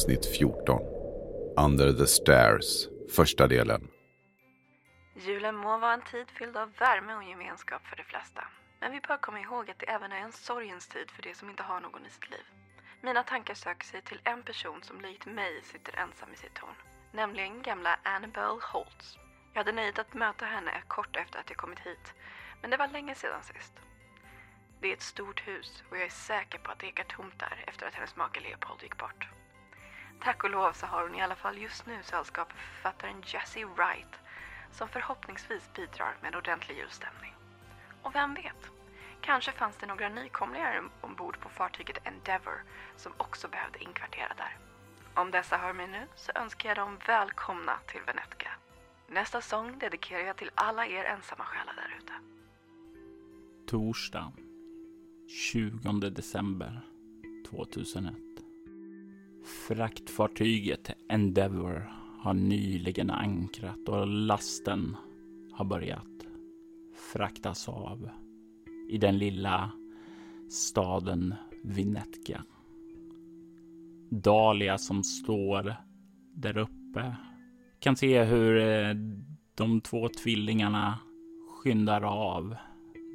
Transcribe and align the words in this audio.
Avsnitt 0.00 0.26
14 0.26 0.88
Under 1.56 1.92
the 1.92 2.06
Stairs 2.06 2.88
Första 3.08 3.46
delen 3.46 3.88
Julen 5.14 5.56
må 5.56 5.78
vara 5.78 5.94
en 5.94 6.02
tid 6.02 6.30
fylld 6.30 6.56
av 6.56 6.72
värme 6.78 7.14
och 7.14 7.24
gemenskap 7.24 7.86
för 7.86 7.96
de 7.96 8.04
flesta. 8.04 8.44
Men 8.80 8.92
vi 8.92 9.00
bör 9.00 9.16
komma 9.16 9.40
ihåg 9.40 9.70
att 9.70 9.78
det 9.78 9.86
även 9.86 10.12
är 10.12 10.16
en 10.16 10.32
sorgens 10.32 10.88
tid 10.88 11.10
för 11.10 11.22
de 11.22 11.34
som 11.34 11.50
inte 11.50 11.62
har 11.62 11.80
någon 11.80 12.06
i 12.06 12.10
sitt 12.10 12.30
liv. 12.30 12.44
Mina 13.02 13.22
tankar 13.22 13.54
söker 13.54 13.86
sig 13.86 14.02
till 14.02 14.20
en 14.24 14.42
person 14.42 14.82
som 14.82 15.00
likt 15.00 15.26
mig 15.26 15.62
sitter 15.62 15.96
ensam 15.96 16.32
i 16.32 16.36
sitt 16.36 16.54
torn. 16.54 16.76
Nämligen 17.12 17.62
gamla 17.62 17.98
Annabelle 18.02 18.60
Holtz. 18.72 19.18
Jag 19.52 19.60
hade 19.60 19.72
nöjet 19.72 19.98
att 19.98 20.14
möta 20.14 20.44
henne 20.44 20.82
kort 20.88 21.16
efter 21.16 21.38
att 21.38 21.50
jag 21.50 21.56
kommit 21.56 21.80
hit. 21.80 22.14
Men 22.60 22.70
det 22.70 22.76
var 22.76 22.88
länge 22.88 23.14
sedan 23.14 23.42
sist. 23.42 23.74
Det 24.80 24.88
är 24.88 24.92
ett 24.92 25.02
stort 25.02 25.48
hus 25.48 25.82
och 25.90 25.96
jag 25.96 26.04
är 26.04 26.10
säker 26.10 26.58
på 26.58 26.70
att 26.70 26.78
det 26.78 26.86
ekar 26.86 27.04
tomt 27.04 27.38
där 27.38 27.64
efter 27.66 27.86
att 27.86 27.94
hennes 27.94 28.16
make 28.16 28.40
Leopold 28.40 28.82
gick 28.82 28.98
bort. 28.98 29.28
Tack 30.22 30.44
och 30.44 30.50
lov 30.50 30.72
så 30.72 30.86
har 30.86 31.02
hon 31.02 31.14
i 31.14 31.22
alla 31.22 31.34
fall 31.34 31.58
just 31.58 31.86
nu 31.86 32.02
sällskap 32.02 32.48
av 32.52 32.56
författaren 32.56 33.22
Jesse 33.26 33.64
Wright 33.64 34.14
som 34.72 34.88
förhoppningsvis 34.88 35.70
bidrar 35.74 36.16
med 36.20 36.28
en 36.28 36.38
ordentlig 36.38 36.76
julstämning. 36.76 37.34
Och 38.02 38.14
vem 38.14 38.34
vet? 38.34 38.70
Kanske 39.20 39.52
fanns 39.52 39.76
det 39.76 39.86
några 39.86 40.08
nykomlingar 40.08 40.82
ombord 41.00 41.40
på 41.40 41.48
fartyget 41.48 42.06
Endeavour 42.06 42.62
som 42.96 43.12
också 43.16 43.48
behövde 43.48 43.82
inkvartera 43.82 44.32
där. 44.36 44.58
Om 45.14 45.30
dessa 45.30 45.56
hör 45.56 45.72
mig 45.72 45.88
nu 45.88 46.06
så 46.16 46.32
önskar 46.34 46.68
jag 46.68 46.78
dem 46.78 46.98
välkomna 47.06 47.78
till 47.86 48.00
Venetka. 48.06 48.50
Nästa 49.08 49.40
sång 49.40 49.78
dedikerar 49.78 50.20
jag 50.20 50.36
till 50.36 50.50
alla 50.54 50.86
er 50.86 51.04
ensamma 51.04 51.44
själar 51.44 51.74
där 51.74 51.96
ute. 51.98 52.12
Torsdag 53.66 54.32
20 55.52 56.10
december 56.10 56.80
2001. 57.50 58.39
Fraktfartyget 59.70 60.90
Endeavour 61.08 61.92
har 62.18 62.34
nyligen 62.34 63.10
ankrat 63.10 63.88
och 63.88 64.06
lasten 64.06 64.96
har 65.52 65.64
börjat 65.64 66.26
fraktas 67.12 67.68
av 67.68 68.10
i 68.88 68.98
den 68.98 69.18
lilla 69.18 69.72
staden 70.48 71.34
Vinetka. 71.64 72.44
Dahlia 74.10 74.78
som 74.78 75.04
står 75.04 75.74
där 76.34 76.58
uppe 76.58 77.16
kan 77.78 77.96
se 77.96 78.24
hur 78.24 78.58
eh, 78.58 78.94
de 79.54 79.80
två 79.80 80.08
tvillingarna 80.08 80.98
skyndar 81.48 82.02
av 82.02 82.56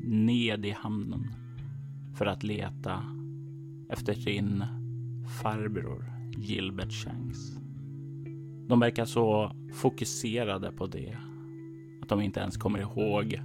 ned 0.03 0.65
i 0.65 0.71
hamnen 0.71 1.27
för 2.17 2.25
att 2.25 2.43
leta 2.43 3.03
efter 3.89 4.13
sin 4.13 4.63
farbror 5.43 6.14
Gilbert 6.37 6.91
Shanks. 6.91 7.37
De 8.67 8.79
verkar 8.79 9.05
så 9.05 9.51
fokuserade 9.73 10.71
på 10.71 10.87
det 10.87 11.17
att 12.01 12.09
de 12.09 12.21
inte 12.21 12.39
ens 12.39 12.57
kommer 12.57 12.79
ihåg 12.79 13.41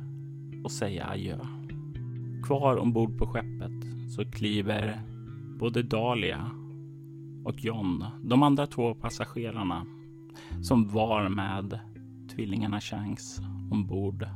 att 0.64 0.72
säga 0.72 1.06
adjö. 1.06 1.38
Kvar 2.42 2.76
ombord 2.76 3.18
på 3.18 3.26
skeppet 3.26 3.72
så 4.16 4.24
kliver 4.24 5.00
både 5.58 5.82
Dahlia 5.82 6.50
och 7.44 7.64
John, 7.64 8.04
de 8.22 8.42
andra 8.42 8.66
två 8.66 8.94
passagerarna 8.94 9.86
som 10.62 10.88
var 10.88 11.28
med 11.28 11.80
tvillingarna 12.34 12.80
Shanks 12.80 13.38
ombord 13.70 14.28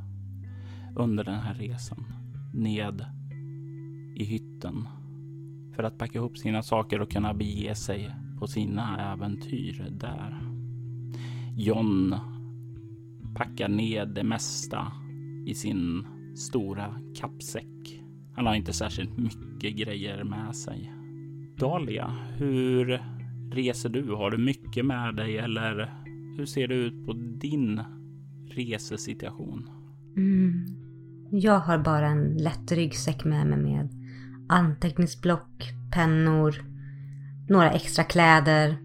under 0.96 1.24
den 1.24 1.40
här 1.40 1.54
resan 1.54 2.04
ned 2.54 3.06
i 4.16 4.24
hytten 4.24 4.88
för 5.76 5.82
att 5.82 5.98
packa 5.98 6.18
ihop 6.18 6.38
sina 6.38 6.62
saker 6.62 7.00
och 7.00 7.10
kunna 7.10 7.34
bege 7.34 7.74
sig 7.74 8.14
på 8.38 8.46
sina 8.46 9.12
äventyr 9.12 9.86
där. 9.90 10.40
John 11.56 12.14
packar 13.34 13.68
ner 13.68 14.06
det 14.06 14.24
mesta 14.24 14.92
i 15.46 15.54
sin 15.54 16.06
stora 16.36 16.94
kappsäck. 17.14 18.02
Han 18.34 18.46
har 18.46 18.54
inte 18.54 18.72
särskilt 18.72 19.18
mycket 19.18 19.76
grejer 19.76 20.24
med 20.24 20.56
sig. 20.56 20.92
Dahlia, 21.58 22.12
hur 22.36 23.02
reser 23.50 23.88
du? 23.88 24.14
Har 24.14 24.30
du 24.30 24.38
mycket 24.38 24.86
med 24.86 25.16
dig 25.16 25.38
eller 25.38 25.94
hur 26.36 26.46
ser 26.46 26.68
det 26.68 26.74
ut 26.74 27.06
på 27.06 27.12
din 27.12 27.80
resesituation? 28.50 29.70
Mm. 30.16 30.66
Jag 31.30 31.58
har 31.58 31.78
bara 31.78 32.08
en 32.08 32.36
lätt 32.36 32.72
ryggsäck 32.72 33.24
med 33.24 33.46
mig 33.46 33.58
med 33.58 33.88
anteckningsblock, 34.48 35.72
pennor, 35.92 36.54
några 37.48 37.70
extra 37.70 38.04
kläder, 38.04 38.76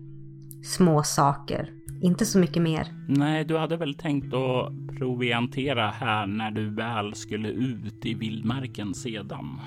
små 0.64 1.04
saker. 1.04 1.70
Inte 2.02 2.26
så 2.26 2.40
mycket 2.40 2.62
mer. 2.62 2.88
Nej, 3.08 3.46
du 3.46 3.58
hade 3.58 3.78
väl 3.78 3.94
tänkt 3.94 4.34
att 4.34 4.98
proviantera 4.98 5.90
här 5.90 6.28
när 6.28 6.52
du 6.52 6.70
väl 6.70 7.14
skulle 7.14 7.50
ut 7.50 8.06
i 8.06 8.14
vildmarken 8.14 8.94
sedan? 8.94 9.60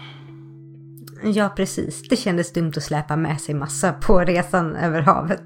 Ja, 1.25 1.53
precis. 1.57 2.09
Det 2.09 2.17
kändes 2.17 2.53
dumt 2.53 2.73
att 2.77 2.83
släpa 2.83 3.17
med 3.17 3.41
sig 3.41 3.55
massa 3.55 3.93
på 3.93 4.21
resan 4.21 4.77
över 4.77 5.01
havet. 5.01 5.43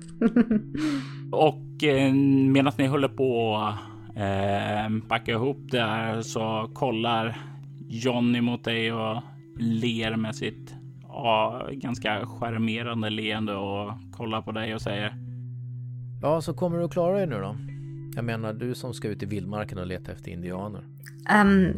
Och 1.33 1.85
eh, 1.85 2.13
medan 2.53 2.73
ni 2.79 2.87
håller 2.87 3.09
på 3.09 3.63
eh, 4.17 5.09
packa 5.09 5.33
ihop 5.33 5.59
det 5.71 5.81
här 5.81 6.23
så 6.23 6.71
kollar 6.75 7.37
Johnny 7.89 8.41
mot 8.41 8.65
dig 8.65 8.93
och 8.93 9.23
ler 9.59 10.17
med 10.17 10.37
sitt 10.37 10.75
ja, 11.17 11.69
ganska 11.73 12.27
charmerande 12.27 13.11
leende 13.11 13.55
och 13.55 13.93
kollar 14.13 14.43
på 14.43 14.53
dig 14.53 14.75
och 14.75 14.83
säger. 14.83 15.17
Ja, 16.23 16.41
så 16.41 16.55
kommer 16.55 16.79
du 16.79 16.85
att 16.85 16.93
klara 16.93 17.17
dig 17.17 17.27
nu 17.27 17.41
då? 17.41 17.57
Jag 18.17 18.25
menar, 18.25 18.53
du 18.53 18.75
som 18.75 18.95
ska 18.95 19.09
ut 19.09 19.23
i 19.23 19.27
vildmarken 19.27 19.79
och 19.79 19.87
leta 19.87 20.13
efter 20.13 20.31
indianer. 20.31 20.85
Um, 21.43 21.73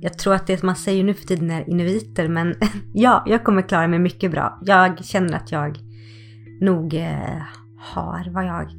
jag 0.00 0.18
tror 0.18 0.34
att 0.34 0.46
det 0.46 0.62
man 0.62 0.76
säger 0.76 1.04
nu 1.04 1.14
för 1.14 1.26
tiden 1.26 1.50
är 1.50 1.70
inuiter, 1.70 2.28
men 2.28 2.54
ja, 2.94 3.24
jag 3.26 3.44
kommer 3.44 3.62
klara 3.62 3.88
mig 3.88 3.98
mycket 3.98 4.30
bra. 4.30 4.58
Jag 4.62 5.04
känner 5.04 5.36
att 5.36 5.52
jag 5.52 5.78
nog 6.60 6.94
eh, 6.94 7.42
har 7.78 8.30
vad 8.30 8.46
jag 8.46 8.70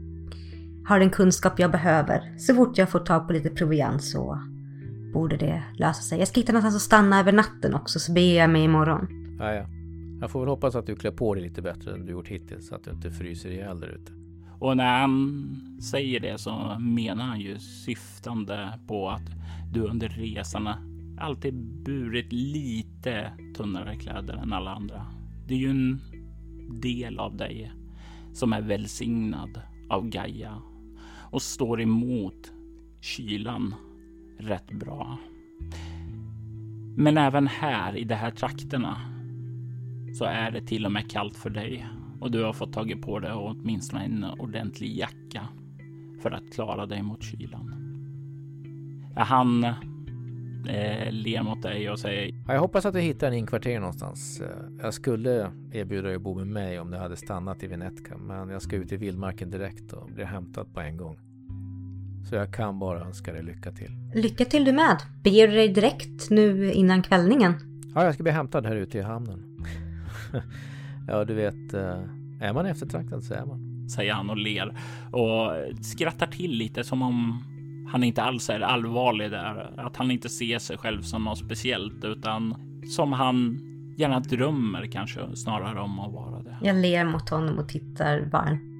har 0.85 0.99
den 0.99 1.09
kunskap 1.09 1.59
jag 1.59 1.71
behöver. 1.71 2.37
Så 2.37 2.55
fort 2.55 2.77
jag 2.77 2.89
får 2.89 2.99
tag 2.99 3.27
på 3.27 3.33
lite 3.33 3.49
proviant 3.49 4.03
så 4.03 4.39
borde 5.13 5.37
det 5.37 5.63
lösa 5.77 6.01
sig. 6.01 6.19
Jag 6.19 6.27
ska 6.27 6.39
hitta 6.39 6.51
någonstans 6.51 6.75
att 6.75 6.81
stanna 6.81 7.19
över 7.19 7.31
natten 7.31 7.73
också 7.73 7.99
så 7.99 8.13
beger 8.13 8.41
jag 8.41 8.49
mig 8.49 8.63
imorgon. 8.63 9.22
Ja, 9.39 9.53
ja. 9.53 9.65
Jag 10.21 10.31
får 10.31 10.39
väl 10.39 10.49
hoppas 10.49 10.75
att 10.75 10.85
du 10.85 10.95
klär 10.95 11.11
på 11.11 11.33
dig 11.33 11.43
lite 11.43 11.61
bättre 11.61 11.93
än 11.93 12.05
du 12.05 12.11
gjort 12.11 12.27
hittills 12.27 12.67
så 12.67 12.75
att 12.75 12.83
du 12.83 12.91
inte 12.91 13.11
fryser 13.11 13.51
ihjäl 13.51 13.79
där 13.79 13.87
ute. 13.87 14.11
Och 14.59 14.77
när 14.77 14.99
han 14.99 15.79
säger 15.91 16.19
det 16.19 16.37
så 16.37 16.77
menar 16.79 17.23
han 17.23 17.39
ju 17.39 17.59
syftande 17.59 18.79
på 18.87 19.09
att 19.09 19.31
du 19.73 19.81
under 19.81 20.09
resan 20.09 20.69
alltid 21.19 21.53
burit 21.85 22.33
lite 22.33 23.31
tunnare 23.57 23.95
kläder 23.95 24.33
än 24.33 24.53
alla 24.53 24.71
andra. 24.71 25.05
Det 25.47 25.53
är 25.53 25.57
ju 25.57 25.69
en 25.69 26.01
del 26.81 27.19
av 27.19 27.37
dig 27.37 27.71
som 28.33 28.53
är 28.53 28.61
välsignad 28.61 29.61
av 29.89 30.09
Gaia 30.09 30.61
och 31.31 31.41
står 31.41 31.81
emot 31.81 32.53
kylan 33.01 33.75
rätt 34.39 34.71
bra. 34.71 35.17
Men 36.95 37.17
även 37.17 37.47
här 37.47 37.97
i 37.97 38.03
de 38.03 38.15
här 38.15 38.31
trakterna 38.31 39.12
så 40.13 40.25
är 40.25 40.51
det 40.51 40.61
till 40.61 40.85
och 40.85 40.91
med 40.91 41.09
kallt 41.09 41.37
för 41.37 41.49
dig 41.49 41.87
och 42.19 42.31
du 42.31 42.43
har 42.43 42.53
fått 42.53 42.73
tagit 42.73 43.01
på 43.01 43.19
dig 43.19 43.31
åtminstone 43.33 44.03
en 44.05 44.23
ordentlig 44.39 44.97
jacka 44.97 45.47
för 46.21 46.31
att 46.31 46.53
klara 46.53 46.85
dig 46.85 47.01
mot 47.03 47.23
kylan. 47.23 47.75
Han 49.15 49.63
eh, 49.63 51.11
ler 51.11 51.43
mot 51.43 51.61
dig 51.61 51.89
och 51.89 51.99
säger 51.99 52.31
Ja, 52.47 52.53
jag 52.53 52.61
hoppas 52.61 52.85
att 52.85 52.93
du 52.93 52.99
hittar 52.99 53.27
en 53.27 53.33
inkvartering 53.33 53.79
någonstans. 53.79 54.41
Eh, 54.41 54.47
Jag 54.81 54.93
skulle 54.93 55.51
erbjuda 55.71 56.07
dig 56.07 56.15
att 56.15 56.21
bo 56.21 56.35
med 56.35 56.47
mig 56.47 56.79
om 56.79 56.91
du 56.91 56.97
hade 56.97 57.15
stannat 57.15 57.63
i 57.63 57.67
Venetka, 57.67 58.17
men 58.17 58.49
jag 58.49 58.61
ska 58.61 58.75
ut 58.75 58.91
i 58.91 58.97
vildmarken 58.97 59.49
direkt 59.49 59.93
och 59.93 60.09
bli 60.15 60.23
hämtad 60.23 60.73
på 60.73 60.79
en 60.79 60.97
gång. 60.97 61.17
Så 62.29 62.35
jag 62.35 62.53
kan 62.53 62.79
bara 62.79 63.01
önska 63.05 63.33
dig 63.33 63.43
lycka 63.43 63.71
till. 63.71 63.91
Lycka 64.15 64.45
till 64.45 64.65
du 64.65 64.71
med. 64.73 64.97
Beger 65.23 65.47
du 65.47 65.53
dig 65.53 65.69
direkt 65.69 66.29
nu 66.29 66.71
innan 66.71 67.01
kvällningen? 67.03 67.53
Ja, 67.95 68.03
jag 68.05 68.13
ska 68.13 68.23
bli 68.23 68.31
hämtad 68.31 68.65
här 68.65 68.75
ute 68.75 68.97
i 68.97 69.01
hamnen. 69.01 69.43
ja, 71.07 71.25
du 71.25 71.33
vet, 71.33 71.73
eh, 71.73 72.03
är 72.39 72.53
man 72.53 72.65
eftertraktad 72.65 73.23
så 73.23 73.33
är 73.33 73.45
man. 73.45 73.89
säger 73.89 74.13
han 74.13 74.29
och 74.29 74.37
ler 74.37 74.77
och 75.11 75.51
skrattar 75.81 76.27
till 76.27 76.51
lite 76.51 76.83
som 76.83 77.01
om 77.01 77.43
han 77.91 78.03
inte 78.03 78.23
alls 78.23 78.49
är 78.49 78.59
allvarlig 78.59 79.31
där. 79.31 79.73
Att 79.77 79.97
han 79.97 80.11
inte 80.11 80.29
ser 80.29 80.59
sig 80.59 80.77
själv 80.77 81.01
som 81.01 81.23
något 81.23 81.37
speciellt 81.37 82.05
utan 82.05 82.55
som 82.89 83.13
han 83.13 83.59
gärna 83.97 84.19
drömmer 84.19 84.85
kanske 84.85 85.35
snarare 85.35 85.79
om 85.79 85.99
att 85.99 86.13
vara 86.13 86.41
det. 86.41 86.57
Jag 86.61 86.75
ler 86.75 87.05
mot 87.05 87.29
honom 87.29 87.57
och 87.59 87.69
tittar 87.69 88.29
varmt 88.31 88.73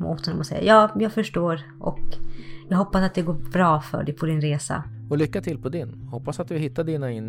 mot 0.00 0.26
honom 0.26 0.40
och 0.40 0.46
säger 0.46 0.66
ja, 0.66 0.90
jag 1.00 1.12
förstår 1.12 1.60
och 1.80 1.98
jag 2.68 2.78
hoppas 2.78 3.02
att 3.02 3.14
det 3.14 3.22
går 3.22 3.50
bra 3.52 3.80
för 3.80 4.04
dig 4.04 4.14
på 4.14 4.26
din 4.26 4.40
resa. 4.40 4.84
Och 5.10 5.18
lycka 5.18 5.40
till 5.40 5.58
på 5.58 5.68
din. 5.68 6.08
Hoppas 6.10 6.40
att 6.40 6.48
du 6.48 6.58
hittar 6.58 6.84
dina 6.84 7.10
in, 7.10 7.26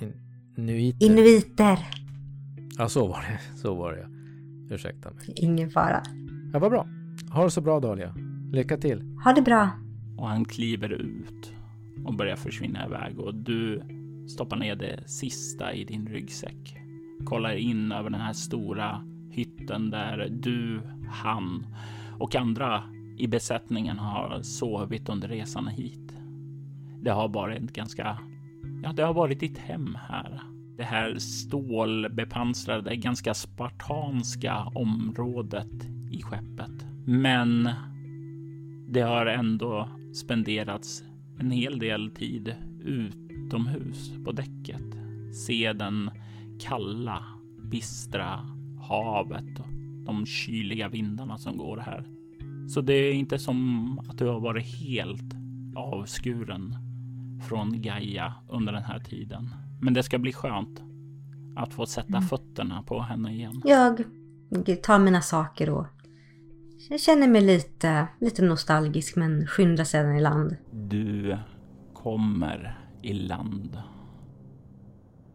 in, 0.00 0.12
inuiter. 0.56 1.06
Inuiter! 1.06 1.78
Ja, 2.78 2.88
så 2.88 3.06
var 3.06 3.20
det. 3.20 3.58
Så 3.58 3.74
var 3.74 3.92
det 3.92 3.98
ja. 3.98 4.06
Ursäkta 4.74 5.10
mig. 5.10 5.34
Ingen 5.36 5.70
fara. 5.70 6.02
Ja, 6.52 6.58
vad 6.58 6.70
bra. 6.70 6.86
Ha 7.30 7.44
det 7.44 7.50
så 7.50 7.60
bra 7.60 7.80
Dahlia. 7.80 8.14
Lycka 8.52 8.76
till. 8.76 9.02
Ha 9.24 9.32
det 9.32 9.42
bra. 9.42 9.70
Och 10.18 10.28
han 10.28 10.44
kliver 10.44 10.92
ut 10.92 11.52
och 12.04 12.14
börjar 12.14 12.36
försvinna 12.36 12.86
iväg 12.86 13.18
och 13.18 13.34
du 13.34 13.82
stoppar 14.28 14.56
ner 14.56 14.76
det 14.76 15.08
sista 15.08 15.72
i 15.72 15.84
din 15.84 16.06
ryggsäck. 16.06 16.76
Kollar 17.24 17.56
in 17.56 17.92
över 17.92 18.10
den 18.10 18.20
här 18.20 18.32
stora 18.32 19.04
hytten 19.30 19.90
där 19.90 20.28
du, 20.30 20.80
han 21.08 21.66
och 22.18 22.34
andra 22.34 22.82
i 23.18 23.26
besättningen 23.26 23.98
har 23.98 24.42
sovit 24.42 25.08
under 25.08 25.28
resan 25.28 25.68
hit. 25.68 26.16
Det 27.02 27.10
har 27.10 27.28
varit 27.28 27.72
ganska, 27.72 28.18
ja, 28.82 28.92
det 28.92 29.02
har 29.02 29.14
varit 29.14 29.40
ditt 29.40 29.58
hem 29.58 29.98
här. 30.08 30.53
Det 30.76 30.84
här 30.84 31.18
stålbepansrade, 31.18 32.96
ganska 32.96 33.34
spartanska 33.34 34.56
området 34.74 35.88
i 36.10 36.22
skeppet. 36.22 36.86
Men 37.04 37.68
det 38.88 39.00
har 39.00 39.26
ändå 39.26 39.88
spenderats 40.14 41.04
en 41.38 41.50
hel 41.50 41.78
del 41.78 42.10
tid 42.10 42.54
utomhus 42.84 44.12
på 44.24 44.32
däcket. 44.32 44.96
Se 45.46 45.72
den 45.72 46.10
kalla, 46.60 47.24
bistra 47.70 48.40
havet 48.80 49.58
och 49.58 49.68
de 50.04 50.26
kyliga 50.26 50.88
vindarna 50.88 51.38
som 51.38 51.56
går 51.56 51.76
här. 51.76 52.04
Så 52.68 52.80
det 52.80 52.94
är 52.94 53.12
inte 53.12 53.38
som 53.38 53.98
att 53.98 54.18
du 54.18 54.26
har 54.26 54.40
varit 54.40 54.66
helt 54.66 55.34
avskuren 55.74 56.76
från 57.48 57.82
Gaia 57.82 58.34
under 58.48 58.72
den 58.72 58.82
här 58.82 58.98
tiden. 58.98 59.50
Men 59.84 59.94
det 59.94 60.02
ska 60.02 60.18
bli 60.18 60.32
skönt 60.32 60.82
att 61.56 61.74
få 61.74 61.86
sätta 61.86 62.20
fötterna 62.20 62.82
på 62.82 63.00
henne 63.00 63.32
igen. 63.32 63.62
Jag 63.64 64.04
tar 64.82 64.98
mina 64.98 65.20
saker 65.20 65.70
och 65.70 65.86
jag 66.88 67.00
känner 67.00 67.28
mig 67.28 67.40
lite, 67.40 68.06
lite 68.20 68.42
nostalgisk 68.42 69.16
men 69.16 69.46
skyndar 69.46 69.84
sedan 69.84 70.16
i 70.16 70.20
land. 70.20 70.56
Du 70.72 71.38
kommer 71.94 72.78
i 73.02 73.12
land. 73.12 73.82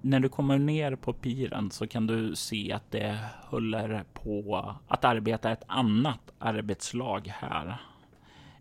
När 0.02 0.20
du 0.20 0.30
kommer 0.30 0.58
ner 0.58 0.96
på 0.96 1.14
piren 1.14 1.72
så 1.72 1.88
kan 1.88 2.08
du 2.08 2.36
se 2.36 2.72
att 2.72 2.92
det 2.92 3.20
håller 3.44 4.04
på 4.14 4.66
att 4.88 5.06
arbeta 5.06 5.52
ett 5.52 5.64
annat 5.68 6.32
arbetslag 6.40 7.32
här. 7.34 7.82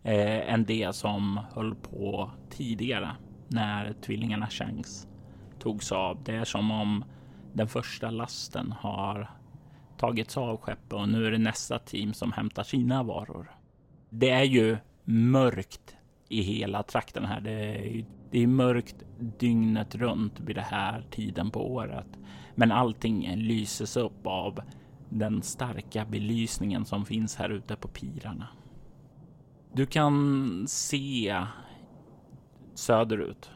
Eh, 0.03 0.53
än 0.53 0.65
det 0.65 0.95
som 0.95 1.39
höll 1.53 1.75
på 1.75 2.31
tidigare 2.49 3.09
när 3.47 3.93
tvillingarna 3.93 4.47
Shanks 4.47 5.08
togs 5.59 5.91
av. 5.91 6.23
Det 6.23 6.35
är 6.35 6.45
som 6.45 6.71
om 6.71 7.05
den 7.53 7.67
första 7.67 8.11
lasten 8.11 8.71
har 8.71 9.29
tagits 9.97 10.37
av 10.37 10.57
skeppet 10.57 10.93
och 10.93 11.09
nu 11.09 11.25
är 11.25 11.31
det 11.31 11.37
nästa 11.37 11.79
team 11.79 12.13
som 12.13 12.31
hämtar 12.31 12.63
sina 12.63 13.03
varor. 13.03 13.51
Det 14.09 14.29
är 14.29 14.43
ju 14.43 14.77
mörkt 15.03 15.95
i 16.29 16.41
hela 16.41 16.83
trakten 16.83 17.25
här. 17.25 17.41
Det 17.41 17.51
är, 17.51 18.05
det 18.31 18.39
är 18.39 18.47
mörkt 18.47 18.95
dygnet 19.19 19.95
runt 19.95 20.39
vid 20.39 20.55
den 20.55 20.65
här 20.65 21.05
tiden 21.11 21.51
på 21.51 21.73
året. 21.73 22.19
Men 22.55 22.71
allting 22.71 23.35
lyses 23.35 23.97
upp 23.97 24.27
av 24.27 24.59
den 25.09 25.41
starka 25.41 26.05
belysningen 26.05 26.85
som 26.85 27.05
finns 27.05 27.35
här 27.35 27.49
ute 27.49 27.75
på 27.75 27.87
pirarna. 27.87 28.47
Du 29.73 29.85
kan 29.85 30.65
se 30.67 31.45
söderut 32.73 33.51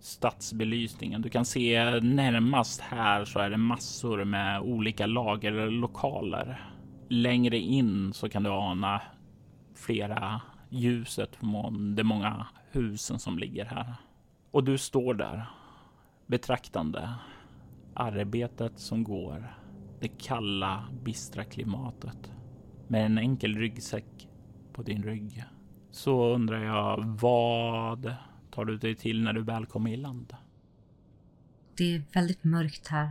stadsbelysningen. 0.00 1.22
Du 1.22 1.28
kan 1.28 1.44
se 1.44 2.00
närmast 2.00 2.80
här 2.80 3.24
så 3.24 3.38
är 3.38 3.50
det 3.50 3.56
massor 3.56 4.24
med 4.24 4.60
olika 4.60 5.06
lagerlokaler. 5.06 6.70
Längre 7.08 7.58
in 7.58 8.12
så 8.12 8.28
kan 8.28 8.42
du 8.42 8.50
ana 8.50 9.02
flera 9.74 10.40
ljuset 10.70 11.36
från 11.36 11.94
de 11.94 12.04
många 12.04 12.46
husen 12.70 13.18
som 13.18 13.38
ligger 13.38 13.64
här. 13.64 13.94
Och 14.50 14.64
du 14.64 14.78
står 14.78 15.14
där 15.14 15.46
betraktande 16.26 17.14
arbetet 17.94 18.78
som 18.78 19.04
går, 19.04 19.54
det 20.00 20.08
kalla, 20.08 20.84
bistra 21.04 21.44
klimatet 21.44 22.32
med 22.88 23.06
en 23.06 23.18
enkel 23.18 23.56
ryggsäck 23.56 24.28
på 24.72 24.82
din 24.82 25.02
rygg. 25.02 25.44
Så 25.90 26.34
undrar 26.34 26.64
jag 26.64 27.18
vad 27.20 28.14
tar 28.58 28.64
du 28.64 28.76
dig 28.76 28.94
till 28.94 29.22
när 29.22 29.32
du 29.32 29.42
väl 29.42 29.66
kommer 29.66 29.90
i 29.90 29.96
land? 29.96 30.36
Det 31.76 31.94
är 31.94 32.02
väldigt 32.12 32.44
mörkt 32.44 32.88
här. 32.88 33.10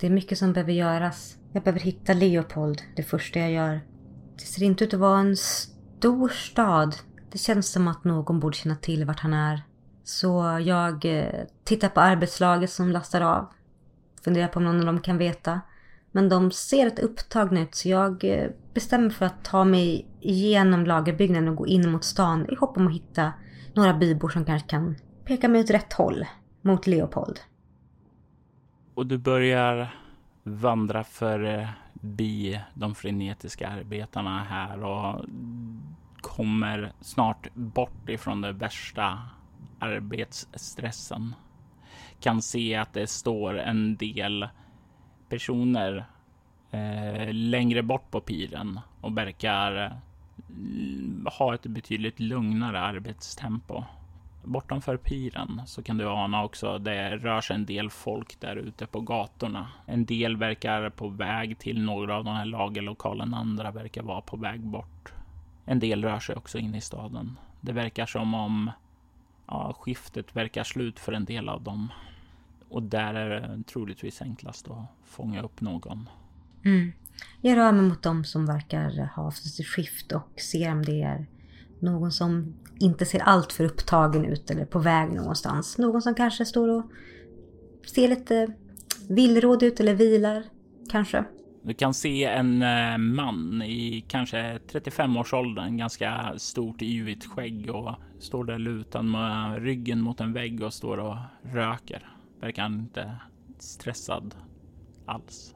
Det 0.00 0.06
är 0.06 0.10
mycket 0.10 0.38
som 0.38 0.52
behöver 0.52 0.72
göras. 0.72 1.38
Jag 1.52 1.62
behöver 1.62 1.80
hitta 1.80 2.12
Leopold, 2.12 2.82
det 2.96 3.02
första 3.02 3.38
jag 3.38 3.50
gör. 3.52 3.80
Det 4.36 4.44
ser 4.44 4.62
inte 4.62 4.84
ut 4.84 4.94
att 4.94 5.00
vara 5.00 5.18
en 5.18 5.36
stor 5.36 6.28
stad. 6.28 6.96
Det 7.32 7.38
känns 7.38 7.72
som 7.72 7.88
att 7.88 8.04
någon 8.04 8.40
borde 8.40 8.56
känna 8.56 8.76
till 8.76 9.04
vart 9.04 9.20
han 9.20 9.32
är. 9.32 9.62
Så 10.04 10.60
jag 10.64 11.04
eh, 11.04 11.44
tittar 11.64 11.88
på 11.88 12.00
arbetslaget 12.00 12.70
som 12.70 12.90
lastar 12.90 13.20
av. 13.20 13.52
Funderar 14.24 14.48
på 14.48 14.58
om 14.58 14.64
någon 14.64 14.80
av 14.80 14.86
dem 14.86 15.00
kan 15.00 15.18
veta. 15.18 15.60
Men 16.12 16.28
de 16.28 16.50
ser 16.50 16.84
rätt 16.84 16.98
upptagna 16.98 17.60
ut 17.60 17.74
så 17.74 17.88
jag 17.88 18.24
eh, 18.24 18.50
bestämmer 18.74 19.10
för 19.10 19.26
att 19.26 19.44
ta 19.44 19.64
mig 19.64 20.06
igenom 20.20 20.86
lagerbyggnaden 20.86 21.48
och 21.48 21.56
gå 21.56 21.66
in 21.66 21.90
mot 21.90 22.04
stan 22.04 22.46
i 22.50 22.54
hopp 22.54 22.76
om 22.76 22.86
att 22.86 22.94
hitta 22.94 23.32
några 23.76 23.94
bybor 23.94 24.28
som 24.28 24.44
kanske 24.44 24.68
kan 24.68 24.96
peka 25.24 25.48
mig 25.48 25.60
åt 25.60 25.70
rätt 25.70 25.92
håll 25.92 26.26
mot 26.62 26.86
Leopold. 26.86 27.40
Och 28.94 29.06
du 29.06 29.18
börjar 29.18 29.94
vandra 30.42 31.04
förbi 31.04 32.54
eh, 32.54 32.60
de 32.74 32.94
frenetiska 32.94 33.68
arbetarna 33.68 34.44
här 34.44 34.84
och 34.84 35.24
kommer 36.20 36.92
snart 37.00 37.54
bort 37.54 38.08
ifrån 38.08 38.40
den 38.40 38.58
värsta 38.58 39.18
arbetsstressen. 39.78 41.34
Kan 42.20 42.42
se 42.42 42.74
att 42.76 42.92
det 42.92 43.06
står 43.06 43.58
en 43.58 43.96
del 43.96 44.48
personer 45.28 46.06
eh, 46.70 47.32
längre 47.32 47.82
bort 47.82 48.10
på 48.10 48.20
piren 48.20 48.80
och 49.00 49.16
verkar 49.16 50.00
ha 51.38 51.54
ett 51.54 51.66
betydligt 51.66 52.20
lugnare 52.20 52.80
arbetstempo. 52.80 53.84
Bortanför 54.44 54.96
piren 54.96 55.62
så 55.66 55.82
kan 55.82 55.98
du 55.98 56.08
ana 56.08 56.44
också 56.44 56.78
det 56.78 57.16
rör 57.16 57.40
sig 57.40 57.56
en 57.56 57.66
del 57.66 57.90
folk 57.90 58.40
där 58.40 58.56
ute 58.56 58.86
på 58.86 59.00
gatorna. 59.00 59.68
En 59.86 60.04
del 60.04 60.36
verkar 60.36 60.90
på 60.90 61.08
väg 61.08 61.58
till 61.58 61.82
några 61.82 62.16
av 62.16 62.24
de 62.24 62.34
här 62.34 62.44
lagerlokalerna, 62.44 63.36
andra 63.36 63.70
verkar 63.70 64.02
vara 64.02 64.20
på 64.20 64.36
väg 64.36 64.60
bort. 64.60 65.12
En 65.64 65.78
del 65.78 66.04
rör 66.04 66.18
sig 66.18 66.36
också 66.36 66.58
in 66.58 66.74
i 66.74 66.80
staden. 66.80 67.38
Det 67.60 67.72
verkar 67.72 68.06
som 68.06 68.34
om 68.34 68.70
ja, 69.46 69.74
skiftet 69.78 70.36
verkar 70.36 70.64
slut 70.64 71.00
för 71.00 71.12
en 71.12 71.24
del 71.24 71.48
av 71.48 71.62
dem. 71.62 71.92
Och 72.68 72.82
där 72.82 73.14
är 73.14 73.40
det 73.40 73.62
troligtvis 73.62 74.22
enklast 74.22 74.68
att 74.68 74.84
fånga 75.04 75.42
upp 75.42 75.60
någon. 75.60 76.08
Mm. 76.64 76.92
Jag 77.40 77.56
rör 77.56 77.72
mig 77.72 77.82
mot 77.82 78.02
dem 78.02 78.24
som 78.24 78.46
verkar 78.46 79.10
ha 79.16 79.24
haft 79.24 79.46
ett 79.46 79.66
skift 79.66 80.12
och 80.12 80.40
ser 80.40 80.72
om 80.72 80.82
det 80.84 81.02
är 81.02 81.26
någon 81.80 82.12
som 82.12 82.54
inte 82.78 83.06
ser 83.06 83.20
allt 83.20 83.52
för 83.52 83.64
upptagen 83.64 84.24
ut 84.24 84.50
eller 84.50 84.64
på 84.64 84.78
väg 84.78 85.12
någonstans. 85.12 85.78
Någon 85.78 86.02
som 86.02 86.14
kanske 86.14 86.44
står 86.44 86.68
och 86.68 86.84
ser 87.86 88.08
lite 88.08 88.52
villrådig 89.08 89.66
ut 89.66 89.80
eller 89.80 89.94
vilar, 89.94 90.44
kanske. 90.90 91.24
Du 91.62 91.74
kan 91.74 91.94
se 91.94 92.24
en 92.24 92.62
eh, 92.62 92.98
man 92.98 93.62
i 93.62 94.04
kanske 94.08 94.58
35-årsåldern, 94.72 95.76
ganska 95.76 96.34
stort 96.36 96.82
yvigt 96.82 97.26
skägg 97.26 97.70
och 97.70 97.94
står 98.18 98.44
där 98.44 98.58
lutad 98.58 99.02
med 99.02 99.62
ryggen 99.62 100.00
mot 100.00 100.20
en 100.20 100.32
vägg 100.32 100.62
och 100.62 100.74
står 100.74 100.98
och 100.98 101.16
röker. 101.42 102.08
Verkar 102.40 102.66
inte 102.66 103.16
stressad 103.58 104.34
alls. 105.06 105.54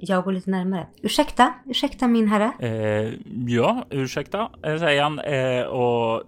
Jag 0.00 0.24
går 0.24 0.32
lite 0.32 0.50
närmare. 0.50 0.86
Ursäkta, 1.02 1.54
ursäkta 1.66 2.08
min 2.08 2.28
herre. 2.28 2.52
Eh, 2.58 3.14
ja, 3.46 3.86
ursäkta, 3.90 4.50
säger 4.62 5.02
han 5.02 5.18
eh, 5.18 5.62
och 5.62 6.22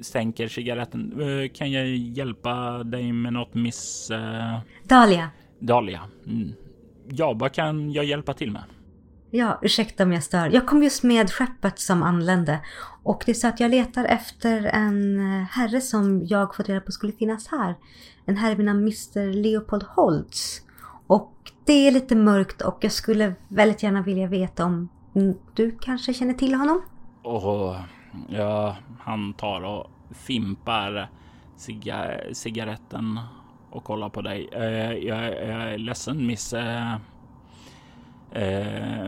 stänker 0.00 0.48
cigaretten. 0.48 1.20
Eh, 1.20 1.48
kan 1.48 1.72
jag 1.72 1.86
hjälpa 1.88 2.82
dig 2.84 3.12
med 3.12 3.32
något 3.32 3.54
miss... 3.54 4.10
Eh... 4.10 4.58
Dahlia. 4.84 5.30
Dahlia. 5.58 6.00
Mm. 6.26 6.52
Ja, 7.08 7.32
vad 7.32 7.52
kan 7.52 7.92
jag 7.92 8.04
hjälpa 8.04 8.34
till 8.34 8.50
med? 8.50 8.62
Ja, 9.30 9.58
ursäkta 9.62 10.02
om 10.02 10.12
jag 10.12 10.22
stör. 10.22 10.50
Jag 10.52 10.66
kom 10.66 10.82
just 10.82 11.02
med 11.02 11.30
skeppet 11.30 11.78
som 11.78 12.02
anlände. 12.02 12.60
Och 13.02 13.22
det 13.26 13.32
är 13.32 13.34
så 13.34 13.48
att 13.48 13.60
jag 13.60 13.70
letar 13.70 14.04
efter 14.04 14.64
en 14.64 15.20
eh, 15.20 15.44
herre 15.44 15.80
som 15.80 16.26
jag 16.26 16.54
fått 16.56 16.68
reda 16.68 16.80
på 16.80 16.92
skulle 16.92 17.12
finnas 17.12 17.48
här. 17.48 17.74
En 18.26 18.36
herre 18.36 18.54
vid 18.54 18.66
namn 18.66 18.80
Mr 18.80 19.32
Leopold 19.32 19.82
Holtz. 19.82 20.60
Och 21.06 21.39
det 21.70 21.86
är 21.86 21.90
lite 21.90 22.16
mörkt 22.16 22.62
och 22.62 22.78
jag 22.80 22.92
skulle 22.92 23.34
väldigt 23.48 23.82
gärna 23.82 24.02
vilja 24.02 24.26
veta 24.26 24.64
om 24.64 24.88
du 25.54 25.78
kanske 25.80 26.14
känner 26.14 26.34
till 26.34 26.54
honom? 26.54 26.82
Och 27.22 27.76
ja, 28.28 28.76
han 29.00 29.32
tar 29.32 29.60
och 29.60 29.90
fimpar 30.10 31.10
ciga 31.56 32.20
cigaretten 32.32 33.20
och 33.70 33.84
kollar 33.84 34.08
på 34.08 34.22
dig. 34.22 34.48
Uh, 34.56 34.92
jag, 34.92 35.24
jag, 35.24 35.72
är 35.72 35.78
ledsen 35.78 36.26
miss. 36.26 36.52
Uh, 36.52 36.94
uh, 38.36 39.04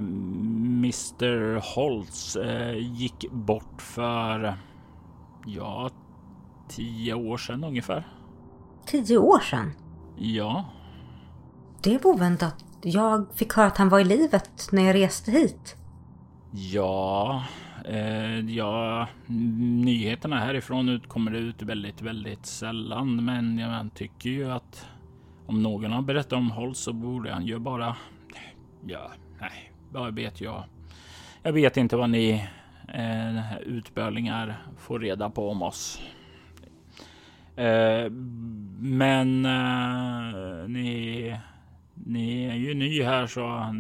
Mr 0.79 1.75
Holtz 1.75 2.37
gick 2.77 3.31
bort 3.31 3.83
för 3.83 4.55
ja, 5.47 5.91
tio 6.69 7.15
år 7.15 7.37
sedan 7.37 7.65
ungefär. 7.65 8.09
Tio 8.87 9.19
år 9.19 9.41
sedan? 9.41 9.73
Ja. 10.17 10.65
Det 11.83 12.05
var 12.05 12.11
oväntat. 12.11 12.65
Jag 12.83 13.27
fick 13.35 13.53
höra 13.53 13.67
att 13.67 13.79
han 13.79 13.89
var 13.89 14.01
i 14.01 14.05
livet 14.05 14.69
när 14.73 14.83
jag 14.83 14.95
reste 14.95 15.31
hit. 15.31 15.77
Ja, 16.53 17.45
eh, 17.85 18.39
ja, 18.51 19.09
nyheterna 19.27 20.39
härifrån 20.39 20.89
ut 20.89 21.09
kommer 21.09 21.33
ut 21.33 21.63
väldigt, 21.63 22.03
väldigt 22.03 22.47
sällan. 22.47 23.25
Men 23.25 23.59
jag 23.59 23.95
tycker 23.95 24.31
ju 24.31 24.51
att 24.51 24.87
om 25.47 25.63
någon 25.63 25.93
har 25.93 26.03
berättat 26.03 26.33
om 26.33 26.51
Holst 26.51 26.83
så 26.83 26.93
borde 26.93 27.33
han 27.33 27.47
ju 27.47 27.59
bara... 27.59 27.97
Ja, 28.87 29.13
nej, 29.41 29.73
vad 29.91 30.15
vet 30.15 30.41
jag? 30.41 30.65
Jag 31.43 31.53
vet 31.53 31.77
inte 31.77 31.97
vad 31.97 32.11
ni 32.11 32.49
eh, 32.95 33.59
utbölingar 33.59 34.63
får 34.79 35.01
reda 35.01 35.31
på 35.31 35.51
om 35.51 35.63
oss. 35.63 36.01
Eh, 37.57 38.11
men 38.79 39.47
eh, 39.47 40.69
ni 40.69 41.37
ni 41.95 42.45
är 42.45 42.55
ju 42.55 42.75
ny 42.75 43.03
här 43.03 43.27
så 43.27 43.75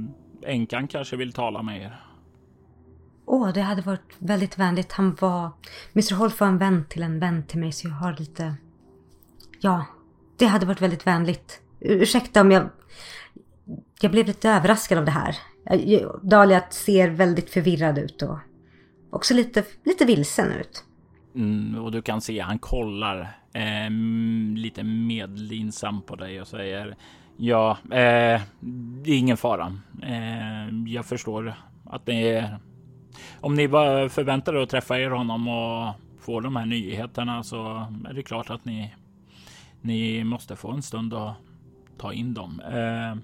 änkan 0.47 0.89
kanske 0.89 1.17
vill 1.17 1.33
tala 1.33 1.63
med 1.63 1.83
er. 1.83 2.01
Åh, 3.27 3.49
oh, 3.49 3.53
det 3.53 3.61
hade 3.61 3.83
varit 3.83 4.17
väldigt 4.19 4.59
vänligt. 4.59 4.93
Han 4.93 5.17
var... 5.21 5.51
Mr 5.95 6.15
Holt 6.15 6.41
var 6.41 6.49
en 6.49 6.59
vän 6.59 6.85
till 6.89 7.03
en 7.03 7.19
vän 7.19 7.47
till 7.47 7.59
mig 7.59 7.73
så 7.73 7.89
jag 7.89 7.95
har 7.95 8.17
lite... 8.19 8.55
Ja, 9.61 9.87
det 10.39 10.47
hade 10.47 10.67
varit 10.67 10.81
väldigt 10.81 11.07
vänligt. 11.07 11.61
Ursäkta 11.81 12.41
om 12.41 12.51
jag... 12.51 12.69
Jag 14.01 14.11
blev 14.11 14.27
lite 14.27 14.51
överraskad 14.51 14.99
av 14.99 15.05
det 15.05 15.11
här. 15.11 15.37
Dahlia 16.23 16.63
ser 16.71 17.11
väldigt 17.11 17.51
förvirrad 17.51 17.99
ut 17.99 18.23
och 18.23 18.39
också 19.11 19.35
lite, 19.35 19.65
lite 19.85 20.05
vilsen 20.05 20.53
ut. 20.53 20.85
Mm, 21.35 21.85
och 21.85 21.93
du 21.93 22.03
kan 22.03 22.21
se 22.21 22.41
han 22.41 22.59
kollar 22.59 23.21
eh, 23.53 23.91
lite 24.57 24.83
medlinsam 24.83 26.03
på 26.03 26.17
dig 26.17 26.41
och 26.41 26.49
säger 26.49 26.97
Ja, 27.45 27.79
eh, 27.85 28.41
det 29.03 29.11
är 29.11 29.19
ingen 29.19 29.37
fara. 29.37 29.77
Eh, 30.03 30.75
jag 30.87 31.07
förstår 31.07 31.55
att 31.85 32.07
det 32.07 32.31
är... 32.31 32.59
Om 33.41 33.55
ni 33.55 33.69
bara 33.69 34.09
förväntar 34.09 34.55
er 34.55 34.63
att 34.63 34.69
träffa 34.69 34.99
er 34.99 35.11
honom 35.11 35.49
och 35.49 35.95
få 36.21 36.41
de 36.41 36.57
här 36.57 36.67
nyheterna 36.67 37.43
så 37.43 37.87
är 38.09 38.13
det 38.15 38.23
klart 38.23 38.51
att 38.51 38.65
ni, 38.65 38.95
ni 39.81 40.25
måste 40.25 40.57
få 40.57 40.71
en 40.71 40.83
stund 40.83 41.15
att 41.15 41.35
ta 41.99 42.13
in 42.13 42.35
dem. 42.35 42.61
Eh, 42.61 43.23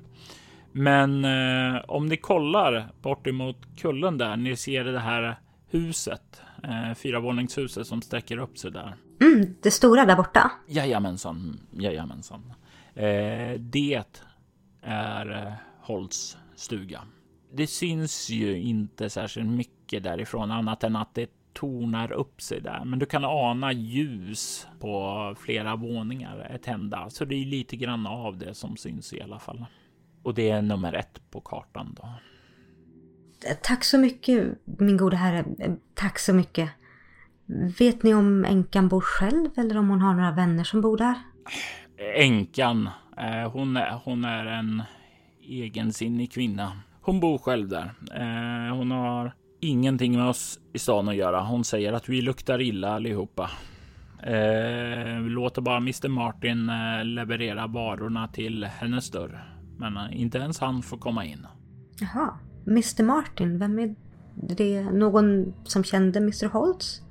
men 0.73 1.25
eh, 1.25 1.81
om 1.89 2.07
ni 2.07 2.17
kollar 2.17 2.89
bort 3.03 3.27
emot 3.27 3.57
kullen 3.77 4.19
där, 4.19 4.37
ni 4.37 4.57
ser 4.57 4.85
det 4.85 5.01
här 5.01 5.39
huset, 5.71 6.43
eh, 6.65 6.95
fyravåningshuset 6.95 7.87
som 7.87 8.03
sträcker 8.03 8.39
upp 8.39 8.59
sig 8.59 8.71
där. 8.71 8.97
Mm, 9.21 9.55
det 9.63 9.71
stora 9.71 10.07
där 10.07 10.17
borta? 10.17 10.51
Jajamensan, 10.69 11.61
jajamensan. 11.73 12.53
Eh, 12.99 13.61
det 13.61 14.05
är 14.83 15.47
eh, 15.47 15.53
Holts 15.81 16.37
stuga. 16.55 17.03
Det 17.53 17.67
syns 17.67 18.31
ju 18.31 18.59
inte 18.59 19.11
särskilt 19.11 19.49
mycket 19.49 20.03
därifrån 20.03 20.51
annat 20.51 20.85
än 20.85 20.97
att 20.97 21.15
det 21.15 21.31
tornar 21.53 22.13
upp 22.13 22.43
sig 22.43 22.61
där. 22.61 22.85
Men 22.85 22.99
du 22.99 23.07
kan 23.07 23.25
ana 23.25 23.73
ljus 23.73 24.67
på 24.81 25.35
flera 25.41 25.77
våningar 25.77 26.39
är 26.39 26.59
tända, 26.59 27.11
så 27.11 27.25
det 27.25 27.35
är 27.35 27.47
lite 27.47 27.77
grann 27.77 28.07
av 28.07 28.39
det 28.39 28.55
som 28.55 28.77
syns 28.77 29.13
i 29.13 29.23
alla 29.23 29.39
fall. 29.39 29.65
Och 30.23 30.35
det 30.35 30.51
är 30.51 30.63
nummer 30.63 30.93
ett 30.93 31.31
på 31.31 31.41
kartan 31.41 31.95
då. 31.97 32.09
Tack 33.63 33.85
så 33.85 33.99
mycket, 33.99 34.59
min 34.65 34.97
gode 34.97 35.17
herre. 35.17 35.45
Tack 35.95 36.19
så 36.19 36.35
mycket. 36.35 36.71
Vet 37.79 38.03
ni 38.03 38.15
om 38.15 38.45
änkan 38.45 38.89
bor 38.89 39.01
själv 39.01 39.51
eller 39.57 39.77
om 39.77 39.89
hon 39.89 40.01
har 40.01 40.15
några 40.15 40.33
vänner 40.33 40.65
som 40.65 40.81
bor 40.81 40.97
där? 40.97 41.15
Änkan. 41.99 42.89
Eh, 43.19 43.51
hon, 43.53 43.77
är, 43.77 44.01
hon 44.05 44.25
är 44.25 44.47
en 44.47 44.83
egensinnig 45.43 46.33
kvinna. 46.33 46.73
Hon 47.03 47.21
bor 47.21 47.39
själv 47.39 47.69
där. 47.69 47.95
Eh, 48.15 48.77
hon 48.77 48.91
har 48.91 49.33
ingenting 49.61 50.17
med 50.17 50.29
oss 50.29 50.59
i 50.73 50.79
stan 50.79 51.09
att 51.09 51.17
göra. 51.17 51.41
Hon 51.41 51.65
säger 51.65 51.93
att 51.93 52.09
vi 52.09 52.23
luktar 52.23 52.61
illa 52.61 52.95
allihopa. 52.95 53.51
Eh, 54.23 55.23
vi 55.23 55.29
låter 55.29 55.63
bara 55.63 55.77
Mr 55.77 56.09
Martin 56.09 56.71
leverera 57.15 57.67
varorna 57.67 58.29
till 58.29 58.65
hennes 58.65 59.11
dörr. 59.11 59.55
Men 59.79 60.13
inte 60.13 60.39
ens 60.39 60.61
han 60.61 60.83
får 60.83 60.99
komma 60.99 61.25
in. 61.25 61.47
Jaha, 62.01 62.39
Mr 62.67 63.03
Martin, 63.03 63.59
vem 63.59 63.79
är 63.79 63.95
det? 64.35 64.83
Någon 64.83 65.55
som 65.65 65.85
kände 65.85 66.19
Mr 66.19 66.49
Holtz? 66.49 67.03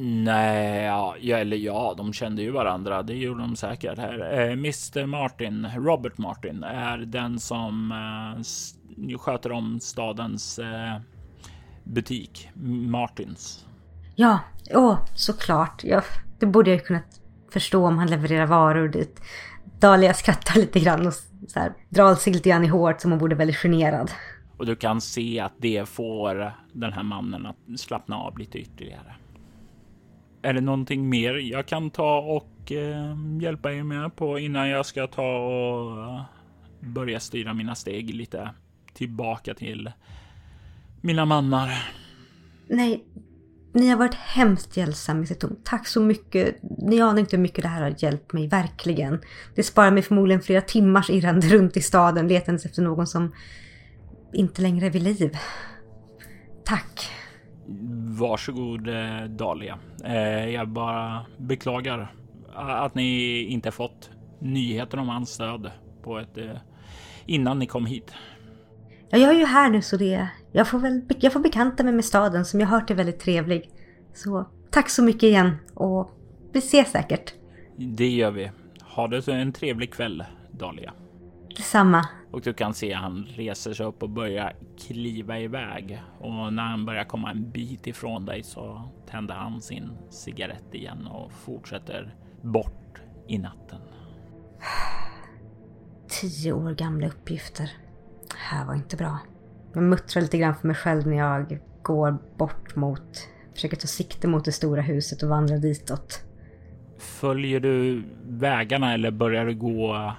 Nej, 0.00 0.84
ja, 1.20 1.36
eller 1.36 1.56
ja, 1.56 1.94
de 1.96 2.12
kände 2.12 2.42
ju 2.42 2.50
varandra. 2.50 3.02
Det 3.02 3.14
gjorde 3.14 3.40
de 3.40 3.56
säkert. 3.56 3.98
Här. 3.98 4.32
Eh, 4.32 4.52
Mr 4.52 5.06
Martin, 5.06 5.66
Robert 5.76 6.18
Martin, 6.18 6.62
är 6.62 6.98
den 6.98 7.38
som 7.40 7.92
eh, 7.92 9.18
sköter 9.18 9.52
om 9.52 9.80
stadens 9.80 10.58
eh, 10.58 10.96
butik, 11.84 12.48
Martins. 12.88 13.66
Ja, 14.14 14.38
åh, 14.74 14.98
såklart. 15.14 15.84
Ja, 15.84 16.02
det 16.38 16.46
borde 16.46 16.70
jag 16.70 16.84
kunnat 16.84 17.20
förstå 17.52 17.86
om 17.86 17.98
han 17.98 18.10
levererar 18.10 18.46
varor 18.46 18.88
dit. 18.88 19.20
Dahlia 19.80 20.14
skrattar 20.14 20.60
lite 20.60 20.80
grann 20.80 21.06
och 21.06 21.14
så 21.48 21.60
här, 21.60 21.72
drar 21.88 22.14
sig 22.14 22.32
lite 22.32 22.48
grann 22.48 22.64
i 22.64 22.68
håret 22.68 23.00
som 23.00 23.10
hon 23.10 23.20
borde 23.20 23.34
väldigt 23.34 23.56
generad. 23.56 24.10
Och 24.56 24.66
du 24.66 24.76
kan 24.76 25.00
se 25.00 25.40
att 25.40 25.54
det 25.58 25.88
får 25.88 26.52
den 26.72 26.92
här 26.92 27.02
mannen 27.02 27.46
att 27.46 27.80
slappna 27.80 28.16
av 28.16 28.38
lite 28.38 28.58
ytterligare. 28.58 29.17
Är 30.42 30.52
det 30.52 30.60
någonting 30.60 31.08
mer 31.08 31.34
jag 31.34 31.66
kan 31.66 31.90
ta 31.90 32.18
och 32.18 32.72
eh, 32.72 33.16
hjälpa 33.40 33.72
er 33.72 33.82
med 33.82 34.16
på 34.16 34.38
innan 34.38 34.68
jag 34.68 34.86
ska 34.86 35.06
ta 35.06 35.38
och 35.38 36.02
eh, 36.04 36.22
börja 36.80 37.20
styra 37.20 37.54
mina 37.54 37.74
steg 37.74 38.14
lite 38.14 38.50
tillbaka 38.94 39.54
till 39.54 39.90
mina 41.00 41.24
mannar? 41.24 41.92
Nej, 42.68 43.04
ni 43.72 43.88
har 43.88 43.96
varit 43.96 44.14
hemskt 44.14 44.76
hjälpsamma 44.76 45.22
i 45.22 45.26
Tom. 45.26 45.56
Tack 45.64 45.86
så 45.86 46.00
mycket. 46.00 46.56
Ni 46.78 47.00
anar 47.00 47.18
inte 47.20 47.36
hur 47.36 47.42
mycket 47.42 47.62
det 47.62 47.68
här 47.68 47.82
har 47.82 47.94
hjälpt 47.98 48.32
mig, 48.32 48.48
verkligen. 48.48 49.20
Det 49.54 49.62
sparar 49.62 49.90
mig 49.90 50.02
förmodligen 50.02 50.42
flera 50.42 50.60
timmars 50.60 51.10
irrande 51.10 51.46
runt 51.48 51.76
i 51.76 51.80
staden 51.80 52.28
letandes 52.28 52.66
efter 52.66 52.82
någon 52.82 53.06
som 53.06 53.34
inte 54.32 54.62
längre 54.62 54.86
är 54.86 54.90
vid 54.90 55.02
liv. 55.02 55.36
Tack. 56.64 57.10
Varsågod 58.08 58.88
eh, 58.88 59.24
Dahlia. 59.24 59.78
Eh, 60.04 60.48
jag 60.48 60.68
bara 60.68 61.26
beklagar 61.36 62.12
att 62.54 62.94
ni 62.94 63.40
inte 63.42 63.70
fått 63.70 64.10
nyheter 64.38 64.98
om 64.98 65.08
hans 65.08 65.38
död 65.38 65.70
på 66.02 66.18
ett 66.18 66.38
eh, 66.38 66.56
innan 67.26 67.58
ni 67.58 67.66
kom 67.66 67.86
hit. 67.86 68.12
Ja, 69.10 69.18
jag 69.18 69.34
är 69.34 69.38
ju 69.38 69.44
här 69.44 69.70
nu 69.70 69.82
så 69.82 69.96
det... 69.96 70.28
Jag 70.52 70.68
får 70.68 70.78
väl 70.78 71.02
jag 71.20 71.32
får 71.32 71.40
bekanta 71.40 71.84
mig 71.84 71.92
med 71.92 72.04
staden 72.04 72.44
som 72.44 72.60
jag 72.60 72.66
hört 72.66 72.90
är 72.90 72.94
väldigt 72.94 73.20
trevlig. 73.20 73.70
Så 74.14 74.46
tack 74.70 74.90
så 74.90 75.02
mycket 75.02 75.22
igen 75.22 75.56
och 75.74 76.10
vi 76.52 76.58
ses 76.58 76.90
säkert. 76.90 77.34
Det 77.76 78.08
gör 78.08 78.30
vi. 78.30 78.50
Ha 78.82 79.08
det 79.08 79.28
en 79.28 79.52
trevlig 79.52 79.92
kväll, 79.92 80.24
Dahlia. 80.50 80.92
Detsamma. 81.56 82.08
Och 82.30 82.40
du 82.40 82.52
kan 82.52 82.74
se 82.74 82.92
han 82.92 83.26
reser 83.36 83.72
sig 83.72 83.86
upp 83.86 84.02
och 84.02 84.10
börjar 84.10 84.56
kliva 84.78 85.38
iväg. 85.38 86.02
Och 86.18 86.52
när 86.52 86.62
han 86.62 86.86
börjar 86.86 87.04
komma 87.04 87.30
en 87.30 87.50
bit 87.50 87.86
ifrån 87.86 88.24
dig 88.24 88.42
så 88.42 88.88
tänder 89.06 89.34
han 89.34 89.62
sin 89.62 89.90
cigarett 90.10 90.74
igen 90.74 91.06
och 91.06 91.32
fortsätter 91.32 92.14
bort 92.42 92.98
i 93.28 93.38
natten. 93.38 93.80
Tio 96.08 96.52
år 96.52 96.74
gamla 96.74 97.06
uppgifter. 97.06 97.70
Det 98.28 98.36
här 98.38 98.66
var 98.66 98.74
inte 98.74 98.96
bra. 98.96 99.18
Jag 99.74 99.82
muttrar 99.82 100.22
lite 100.22 100.38
grann 100.38 100.54
för 100.54 100.66
mig 100.66 100.76
själv 100.76 101.06
när 101.06 101.16
jag 101.16 101.58
går 101.82 102.18
bort 102.36 102.76
mot, 102.76 103.28
försöker 103.54 103.76
ta 103.76 103.86
sikte 103.86 104.28
mot 104.28 104.44
det 104.44 104.52
stora 104.52 104.82
huset 104.82 105.22
och 105.22 105.28
vandra 105.28 105.56
ditåt. 105.56 106.24
Följer 106.98 107.60
du 107.60 108.04
vägarna 108.26 108.94
eller 108.94 109.10
börjar 109.10 109.46
du 109.46 109.54
gå 109.54 110.12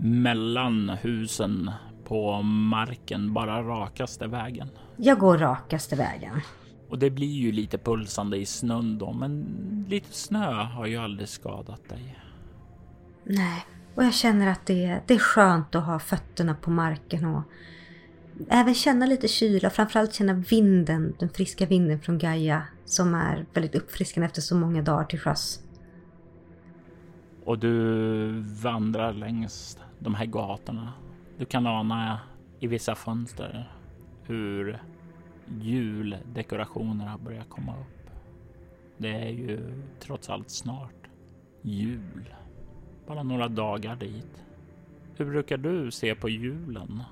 mellan 0.00 0.88
husen 0.88 1.70
på 2.04 2.42
marken, 2.42 3.34
bara 3.34 3.62
rakaste 3.62 4.26
vägen? 4.26 4.68
Jag 4.96 5.18
går 5.18 5.38
rakaste 5.38 5.96
vägen. 5.96 6.40
Och 6.88 6.98
det 6.98 7.10
blir 7.10 7.32
ju 7.32 7.52
lite 7.52 7.78
pulsande 7.78 8.36
i 8.36 8.46
snön 8.46 8.98
då, 8.98 9.12
men 9.12 9.46
lite 9.88 10.12
snö 10.12 10.52
har 10.52 10.86
ju 10.86 10.96
aldrig 10.96 11.28
skadat 11.28 11.88
dig. 11.88 12.18
Nej, 13.24 13.64
och 13.94 14.04
jag 14.04 14.14
känner 14.14 14.46
att 14.46 14.66
det, 14.66 15.00
det 15.06 15.14
är 15.14 15.18
skönt 15.18 15.74
att 15.74 15.84
ha 15.84 15.98
fötterna 15.98 16.54
på 16.54 16.70
marken 16.70 17.24
och 17.24 17.42
även 18.48 18.74
känna 18.74 19.06
lite 19.06 19.28
kyla, 19.28 19.70
framförallt 19.70 20.14
känna 20.14 20.32
vinden, 20.32 21.14
den 21.18 21.28
friska 21.28 21.66
vinden 21.66 22.00
från 22.00 22.18
Gaia 22.18 22.62
som 22.84 23.14
är 23.14 23.46
väldigt 23.54 23.74
uppfriskande 23.74 24.26
efter 24.26 24.40
så 24.40 24.54
många 24.56 24.82
dagar 24.82 25.04
till 25.04 25.20
sjöss. 25.20 25.62
Och 27.44 27.58
du 27.58 28.40
vandrar 28.40 29.12
längs 29.12 29.78
de 29.98 30.14
här 30.14 30.26
gatorna. 30.26 30.92
Du 31.38 31.44
kan 31.44 31.66
ana 31.66 32.20
i 32.60 32.66
vissa 32.66 32.94
fönster 32.94 33.72
hur 34.22 34.78
juldekorationerna 35.60 37.18
börjar 37.18 37.44
komma 37.44 37.72
upp. 37.72 38.10
Det 38.96 39.10
är 39.10 39.28
ju 39.28 39.82
trots 40.00 40.30
allt 40.30 40.50
snart 40.50 41.08
jul. 41.62 42.34
Bara 43.06 43.22
några 43.22 43.48
dagar 43.48 43.96
dit. 43.96 44.44
Hur 45.16 45.24
brukar 45.24 45.56
du 45.56 45.90
se 45.90 46.14
på 46.14 46.28
julen? 46.28 47.02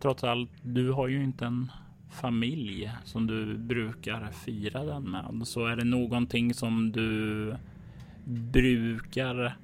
Trots 0.00 0.24
allt, 0.24 0.50
du 0.62 0.92
har 0.92 1.08
ju 1.08 1.24
inte 1.24 1.46
en 1.46 1.70
familj 2.10 2.90
som 3.04 3.26
du 3.26 3.58
brukar 3.58 4.30
fira 4.30 4.84
den 4.84 5.02
med. 5.02 5.40
Så 5.44 5.66
är 5.66 5.76
det 5.76 5.84
någonting 5.84 6.54
som 6.54 6.92
du 6.92 7.54
brukar 8.24 9.56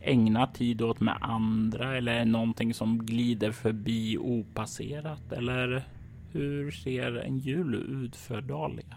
ägna 0.00 0.46
tid 0.46 0.82
åt 0.82 1.00
med 1.00 1.16
andra 1.20 1.96
eller 1.96 2.24
någonting 2.24 2.74
som 2.74 3.06
glider 3.06 3.52
förbi 3.52 4.18
opasserat? 4.18 5.32
Eller 5.32 5.84
hur 6.32 6.70
ser 6.70 7.16
en 7.16 7.38
jul 7.38 7.74
ut 7.74 8.16
för 8.16 8.40
Dahlia? 8.40 8.96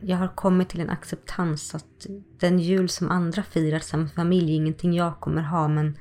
Jag 0.00 0.16
har 0.16 0.28
kommit 0.28 0.68
till 0.68 0.80
en 0.80 0.90
acceptans 0.90 1.74
att 1.74 2.06
den 2.38 2.58
jul 2.58 2.88
som 2.88 3.10
andra 3.10 3.42
firar 3.42 3.78
som 3.78 4.08
familj 4.08 4.52
är 4.52 4.56
ingenting 4.56 4.94
jag 4.94 5.20
kommer 5.20 5.42
ha 5.42 5.68
men 5.68 5.96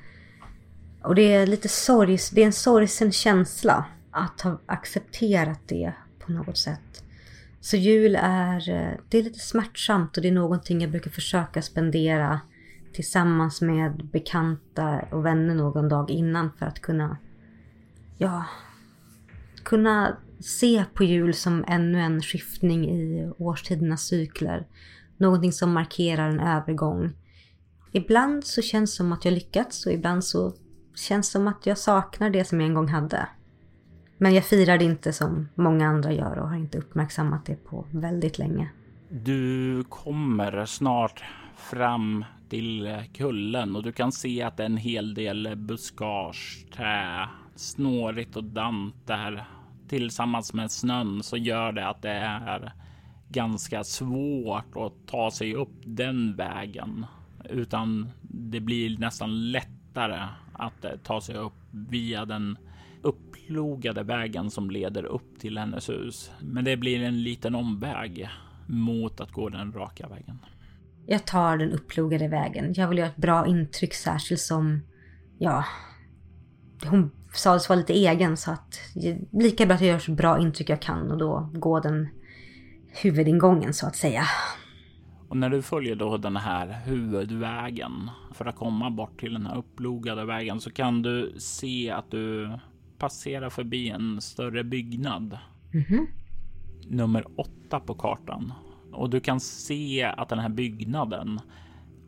och 1.03 1.15
det 1.15 1.33
är 1.33 1.47
lite 1.47 1.69
sorg, 1.69 2.17
det 2.31 2.41
är 2.41 2.45
en 2.45 2.53
sorgsen 2.53 3.11
känsla 3.11 3.85
att 4.11 4.41
ha 4.41 4.59
accepterat 4.65 5.59
det 5.65 5.93
på 6.19 6.31
något 6.31 6.57
sätt. 6.57 7.03
Så 7.61 7.77
jul 7.77 8.15
är, 8.15 8.69
eh, 8.69 8.91
det 9.09 9.17
är 9.17 9.23
lite 9.23 9.39
smärtsamt 9.39 10.17
och 10.17 10.23
det 10.23 10.29
är 10.29 10.33
någonting 10.33 10.81
jag 10.81 10.91
brukar 10.91 11.11
försöka 11.11 11.61
spendera 11.61 12.39
tillsammans 12.93 13.61
med 13.61 14.05
bekanta 14.05 14.99
och 15.11 15.25
vänner 15.25 15.55
någon 15.55 15.89
dag 15.89 16.11
innan 16.11 16.51
för 16.59 16.65
att 16.65 16.79
kunna, 16.79 17.17
ja, 18.17 18.45
kunna 19.63 20.17
se 20.39 20.85
på 20.93 21.03
jul 21.03 21.33
som 21.33 21.65
ännu 21.67 21.99
en 21.99 22.21
skiftning 22.21 22.89
i 22.89 23.31
årstidernas 23.37 24.01
cykler. 24.01 24.67
Någonting 25.17 25.51
som 25.51 25.73
markerar 25.73 26.29
en 26.29 26.39
övergång. 26.39 27.13
Ibland 27.91 28.43
så 28.43 28.61
känns 28.61 28.91
det 28.91 28.97
som 28.97 29.13
att 29.13 29.25
jag 29.25 29.33
lyckats 29.33 29.85
och 29.85 29.91
ibland 29.91 30.23
så 30.23 30.53
känns 30.95 31.27
det 31.27 31.31
som 31.31 31.47
att 31.47 31.65
jag 31.65 31.77
saknar 31.77 32.29
det 32.29 32.45
som 32.45 32.61
jag 32.61 32.67
en 32.67 32.75
gång 32.75 32.87
hade. 32.87 33.27
Men 34.17 34.33
jag 34.33 34.45
firar 34.45 34.77
det 34.77 34.85
inte 34.85 35.13
som 35.13 35.49
många 35.55 35.87
andra 35.87 36.13
gör 36.13 36.39
och 36.39 36.49
har 36.49 36.57
inte 36.57 36.77
uppmärksammat 36.77 37.45
det 37.45 37.55
på 37.55 37.85
väldigt 37.91 38.37
länge. 38.37 38.69
Du 39.09 39.83
kommer 39.89 40.65
snart 40.65 41.23
fram 41.57 42.25
till 42.49 42.87
eh, 42.87 43.03
kullen 43.13 43.75
och 43.75 43.83
du 43.83 43.91
kan 43.91 44.11
se 44.11 44.41
att 44.41 44.57
det 44.57 44.63
är 44.63 44.65
en 44.65 44.77
hel 44.77 45.13
del 45.13 45.55
buskage, 45.55 46.65
trä, 46.75 47.27
snårigt 47.55 48.35
och 48.35 48.43
dant 48.43 48.95
där. 49.07 49.45
Tillsammans 49.87 50.53
med 50.53 50.71
snön 50.71 51.23
så 51.23 51.37
gör 51.37 51.71
det 51.71 51.87
att 51.87 52.01
det 52.01 52.11
är 52.11 52.73
ganska 53.29 53.83
svårt 53.83 54.77
att 54.77 55.07
ta 55.07 55.31
sig 55.31 55.55
upp 55.55 55.81
den 55.83 56.35
vägen. 56.35 57.05
Utan 57.49 58.09
det 58.21 58.59
blir 58.59 58.97
nästan 58.97 59.51
lättare 59.51 60.27
att 60.53 60.85
eh, 60.85 60.91
ta 61.03 61.21
sig 61.21 61.35
upp 61.35 61.53
via 61.71 62.25
den 62.25 62.57
upplogade 63.01 64.03
vägen 64.03 64.51
som 64.51 64.71
leder 64.71 65.05
upp 65.05 65.39
till 65.39 65.57
hennes 65.57 65.89
hus. 65.89 66.31
Men 66.39 66.65
det 66.65 66.77
blir 66.77 67.03
en 67.03 67.23
liten 67.23 67.55
omväg 67.55 68.29
mot 68.65 69.21
att 69.21 69.31
gå 69.31 69.49
den 69.49 69.71
raka 69.71 70.07
vägen. 70.07 70.39
Jag 71.11 71.25
tar 71.25 71.57
den 71.57 71.71
upplogade 71.71 72.27
vägen. 72.27 72.73
Jag 72.73 72.87
vill 72.87 72.97
göra 72.97 73.09
ett 73.09 73.15
bra 73.15 73.47
intryck 73.47 73.93
särskilt 73.93 74.41
som, 74.41 74.81
ja, 75.37 75.65
hon 76.85 77.11
sades 77.33 77.69
vara 77.69 77.79
lite 77.79 77.93
egen 77.93 78.37
så 78.37 78.51
att 78.51 78.81
lika 79.31 79.65
bra 79.65 79.75
att 79.75 79.81
jag 79.81 79.89
gör 79.89 79.99
så 79.99 80.11
bra 80.11 80.39
intryck 80.39 80.69
jag 80.69 80.81
kan 80.81 81.11
och 81.11 81.17
då 81.17 81.49
gå 81.53 81.79
den 81.79 82.07
huvudingången 83.01 83.73
så 83.73 83.87
att 83.87 83.95
säga. 83.95 84.23
Och 85.29 85.37
när 85.37 85.49
du 85.49 85.61
följer 85.61 85.95
då 85.95 86.17
den 86.17 86.35
här 86.35 86.81
huvudvägen 86.85 88.09
för 88.33 88.45
att 88.45 88.55
komma 88.55 88.89
bort 88.89 89.19
till 89.19 89.33
den 89.33 89.45
här 89.45 89.57
upplogade 89.57 90.25
vägen 90.25 90.59
så 90.59 90.71
kan 90.71 91.01
du 91.01 91.33
se 91.37 91.91
att 91.91 92.11
du 92.11 92.57
passerar 92.97 93.49
förbi 93.49 93.89
en 93.89 94.21
större 94.21 94.63
byggnad. 94.63 95.37
Mm 95.73 95.85
-hmm. 95.85 96.05
Nummer 96.87 97.25
åtta 97.35 97.79
på 97.79 97.93
kartan. 97.93 98.53
Och 98.91 99.09
du 99.09 99.19
kan 99.19 99.39
se 99.39 100.03
att 100.03 100.29
den 100.29 100.39
här 100.39 100.49
byggnaden, 100.49 101.39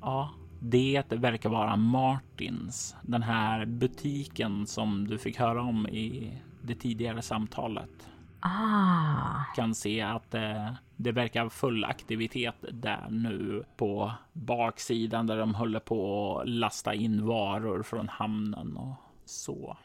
ja, 0.02 0.30
det 0.60 1.12
verkar 1.12 1.50
vara 1.50 1.76
Martins. 1.76 2.96
Den 3.02 3.24
här 3.24 3.66
butiken 3.66 4.68
som 4.68 5.08
du 5.08 5.18
fick 5.18 5.40
höra 5.40 5.62
om 5.62 5.88
i 5.88 6.34
det 6.62 6.76
tidigare 6.76 7.22
samtalet. 7.22 8.08
Ah. 8.40 9.44
Kan 9.56 9.76
se 9.76 10.02
att 10.02 10.32
det, 10.32 10.76
det 10.96 11.12
verkar 11.12 11.50
full 11.50 11.86
aktivitet 11.86 12.56
där 12.72 13.08
nu 13.10 13.64
på 13.78 14.12
baksidan 14.34 15.28
där 15.28 15.38
de 15.38 15.56
håller 15.56 15.80
på 15.80 16.38
att 16.40 16.50
lasta 16.50 16.94
in 16.94 17.26
varor 17.26 17.84
från 17.84 18.10
hamnen 18.10 18.78
och 18.78 18.96
så. 19.26 19.78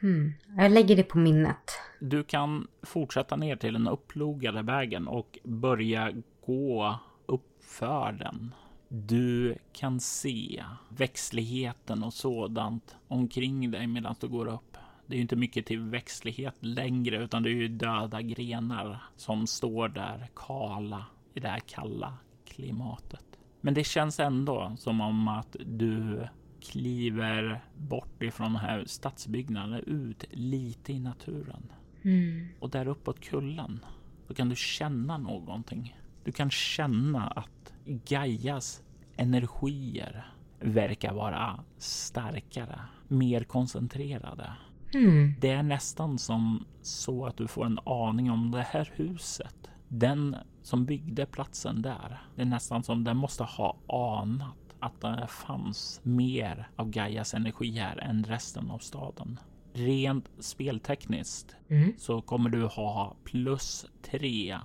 Hmm. 0.00 0.32
Jag 0.56 0.72
lägger 0.72 0.96
det 0.96 1.02
på 1.02 1.18
minnet. 1.18 1.70
Du 2.00 2.24
kan 2.24 2.66
fortsätta 2.82 3.36
ner 3.36 3.56
till 3.56 3.72
den 3.72 3.88
upplogade 3.88 4.62
vägen 4.62 5.08
och 5.08 5.38
börja 5.44 6.12
gå 6.50 6.98
uppför 7.26 8.12
den. 8.12 8.54
Du 8.88 9.56
kan 9.72 10.00
se 10.00 10.64
växtligheten 10.88 12.02
och 12.02 12.12
sådant 12.12 12.96
omkring 13.08 13.70
dig 13.70 13.86
medan 13.86 14.14
du 14.20 14.28
går 14.28 14.46
upp. 14.46 14.76
Det 15.06 15.14
är 15.14 15.16
ju 15.16 15.22
inte 15.22 15.36
mycket 15.36 15.66
till 15.66 15.80
växtlighet 15.80 16.54
längre 16.60 17.24
utan 17.24 17.42
det 17.42 17.50
är 17.50 17.54
ju 17.54 17.68
döda 17.68 18.22
grenar 18.22 19.02
som 19.16 19.46
står 19.46 19.88
där 19.88 20.28
kala 20.36 21.06
i 21.34 21.40
det 21.40 21.48
här 21.48 21.60
kalla 21.60 22.14
klimatet. 22.44 23.24
Men 23.60 23.74
det 23.74 23.84
känns 23.84 24.20
ändå 24.20 24.76
som 24.78 25.00
om 25.00 25.28
att 25.28 25.56
du 25.66 26.26
kliver 26.60 27.64
bort 27.76 28.22
ifrån 28.22 28.52
den 28.52 28.62
här 28.62 28.84
stadsbyggnaden 28.86 29.84
ut 29.86 30.24
lite 30.30 30.92
i 30.92 30.98
naturen. 30.98 31.72
Mm. 32.02 32.48
Och 32.58 32.70
där 32.70 32.88
uppåt 32.88 33.20
kullen, 33.20 33.84
då 34.30 34.34
kan 34.34 34.48
du 34.48 34.56
känna 34.56 35.18
någonting. 35.18 35.96
Du 36.24 36.32
kan 36.32 36.50
känna 36.50 37.26
att 37.26 37.72
Gaias 37.84 38.82
energier 39.16 40.26
verkar 40.60 41.12
vara 41.12 41.64
starkare, 41.78 42.80
mer 43.08 43.44
koncentrerade. 43.44 44.52
Mm. 44.94 45.34
Det 45.40 45.50
är 45.50 45.62
nästan 45.62 46.18
som 46.18 46.64
så 46.82 47.26
att 47.26 47.36
du 47.36 47.48
får 47.48 47.66
en 47.66 47.78
aning 47.84 48.30
om 48.30 48.50
det 48.50 48.66
här 48.70 48.90
huset. 48.94 49.70
Den 49.88 50.36
som 50.62 50.84
byggde 50.84 51.26
platsen 51.26 51.82
där, 51.82 52.22
det 52.36 52.42
är 52.42 52.46
nästan 52.46 52.82
som 52.82 53.04
den 53.04 53.16
måste 53.16 53.44
ha 53.44 53.76
anat 53.88 54.56
att 54.80 55.00
det 55.00 55.26
fanns 55.28 56.00
mer 56.02 56.68
av 56.76 56.90
Gaias 56.90 57.34
energi 57.34 57.70
här 57.78 57.98
än 57.98 58.24
resten 58.24 58.70
av 58.70 58.78
staden. 58.78 59.40
Rent 59.72 60.30
speltekniskt 60.38 61.56
mm. 61.68 61.92
så 61.98 62.20
kommer 62.20 62.50
du 62.50 62.64
ha 62.64 63.16
plus 63.24 63.86
tre 64.02 64.58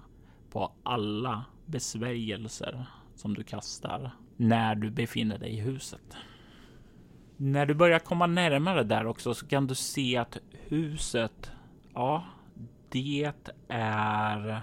på 0.56 0.72
alla 0.84 1.46
besvärjelser 1.66 2.86
som 3.16 3.34
du 3.34 3.44
kastar 3.44 4.12
när 4.38 4.76
du 4.76 4.90
befinner 4.90 5.38
dig 5.38 5.50
i 5.50 5.60
huset. 5.60 6.18
När 7.38 7.66
du 7.66 7.74
börjar 7.74 8.00
komma 8.00 8.28
närmare 8.28 8.84
där 8.84 9.06
också 9.06 9.34
så 9.34 9.48
kan 9.48 9.68
du 9.68 9.76
se 9.76 10.18
att 10.18 10.38
huset, 10.52 11.52
ja, 11.94 12.24
det 12.90 13.32
är 13.68 14.62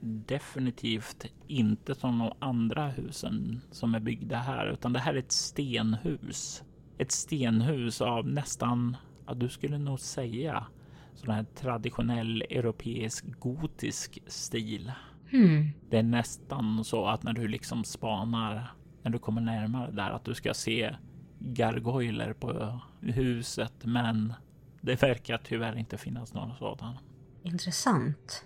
definitivt 0.00 1.26
inte 1.46 1.94
som 1.94 2.18
de 2.18 2.32
andra 2.38 2.88
husen 2.88 3.60
som 3.70 3.94
är 3.94 4.00
byggda 4.00 4.36
här, 4.36 4.66
utan 4.66 4.92
det 4.92 4.98
här 4.98 5.14
är 5.14 5.18
ett 5.18 5.32
stenhus. 5.32 6.62
Ett 6.98 7.12
stenhus 7.12 8.00
av 8.00 8.26
nästan, 8.26 8.96
ja, 9.26 9.34
du 9.34 9.48
skulle 9.48 9.78
nog 9.78 10.00
säga 10.00 10.66
sån 11.14 11.30
här 11.30 11.44
traditionell 11.54 12.42
europeisk 12.42 13.24
gotisk 13.38 14.18
stil. 14.26 14.92
Hmm. 15.30 15.70
Det 15.90 15.98
är 15.98 16.02
nästan 16.02 16.84
så 16.84 17.06
att 17.06 17.22
när 17.22 17.32
du 17.32 17.48
liksom 17.48 17.84
spanar, 17.84 18.72
när 19.02 19.10
du 19.10 19.18
kommer 19.18 19.40
närmare 19.40 19.90
där, 19.90 20.10
att 20.10 20.24
du 20.24 20.34
ska 20.34 20.54
se 20.54 20.96
gargoyler 21.38 22.32
på 22.32 22.80
huset, 23.00 23.74
men 23.84 24.32
det 24.80 25.02
verkar 25.02 25.38
tyvärr 25.44 25.78
inte 25.78 25.98
finnas 25.98 26.34
några 26.34 26.54
sådana. 26.54 26.98
Intressant. 27.42 28.44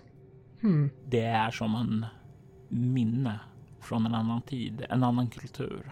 Hmm. 0.61 0.89
Det 1.05 1.25
är 1.25 1.51
som 1.51 1.75
en 1.75 2.05
minne 2.69 3.39
från 3.81 4.05
en 4.05 4.15
annan 4.15 4.41
tid, 4.41 4.85
en 4.89 5.03
annan 5.03 5.27
kultur. 5.27 5.91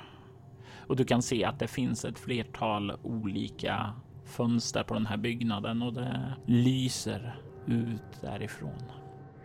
Och 0.88 0.96
du 0.96 1.06
kan 1.06 1.22
se 1.22 1.46
att 1.46 1.60
det 1.60 1.68
finns 1.68 2.06
ett 2.06 2.20
flertal 2.20 2.92
olika 3.04 3.94
fönster 4.28 4.84
på 4.84 4.94
den 4.94 5.06
här 5.06 5.18
byggnaden 5.18 5.82
och 5.82 5.94
det 5.94 6.34
lyser 6.46 7.40
ut 7.66 8.22
därifrån. 8.22 8.84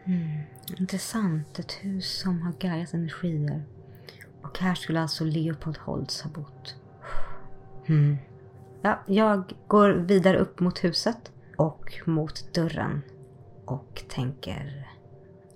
Hmm. 0.04 0.40
Intressant. 0.78 1.58
Ett 1.58 1.72
hus 1.72 2.18
som 2.20 2.42
har 2.42 2.52
Gaias 2.52 2.94
energier. 2.94 3.62
Och 4.42 4.58
här 4.58 4.74
skulle 4.74 5.00
alltså 5.00 5.24
Leopold 5.24 5.78
Holtz 5.78 6.22
ha 6.22 6.30
bott. 6.30 6.76
Hmm. 7.86 8.16
Ja, 8.82 9.02
jag 9.06 9.52
går 9.66 9.90
vidare 9.90 10.38
upp 10.38 10.60
mot 10.60 10.84
huset 10.84 11.32
och 11.56 12.00
mot 12.06 12.54
dörren. 12.54 13.02
Och 13.64 14.02
tänker... 14.08 14.88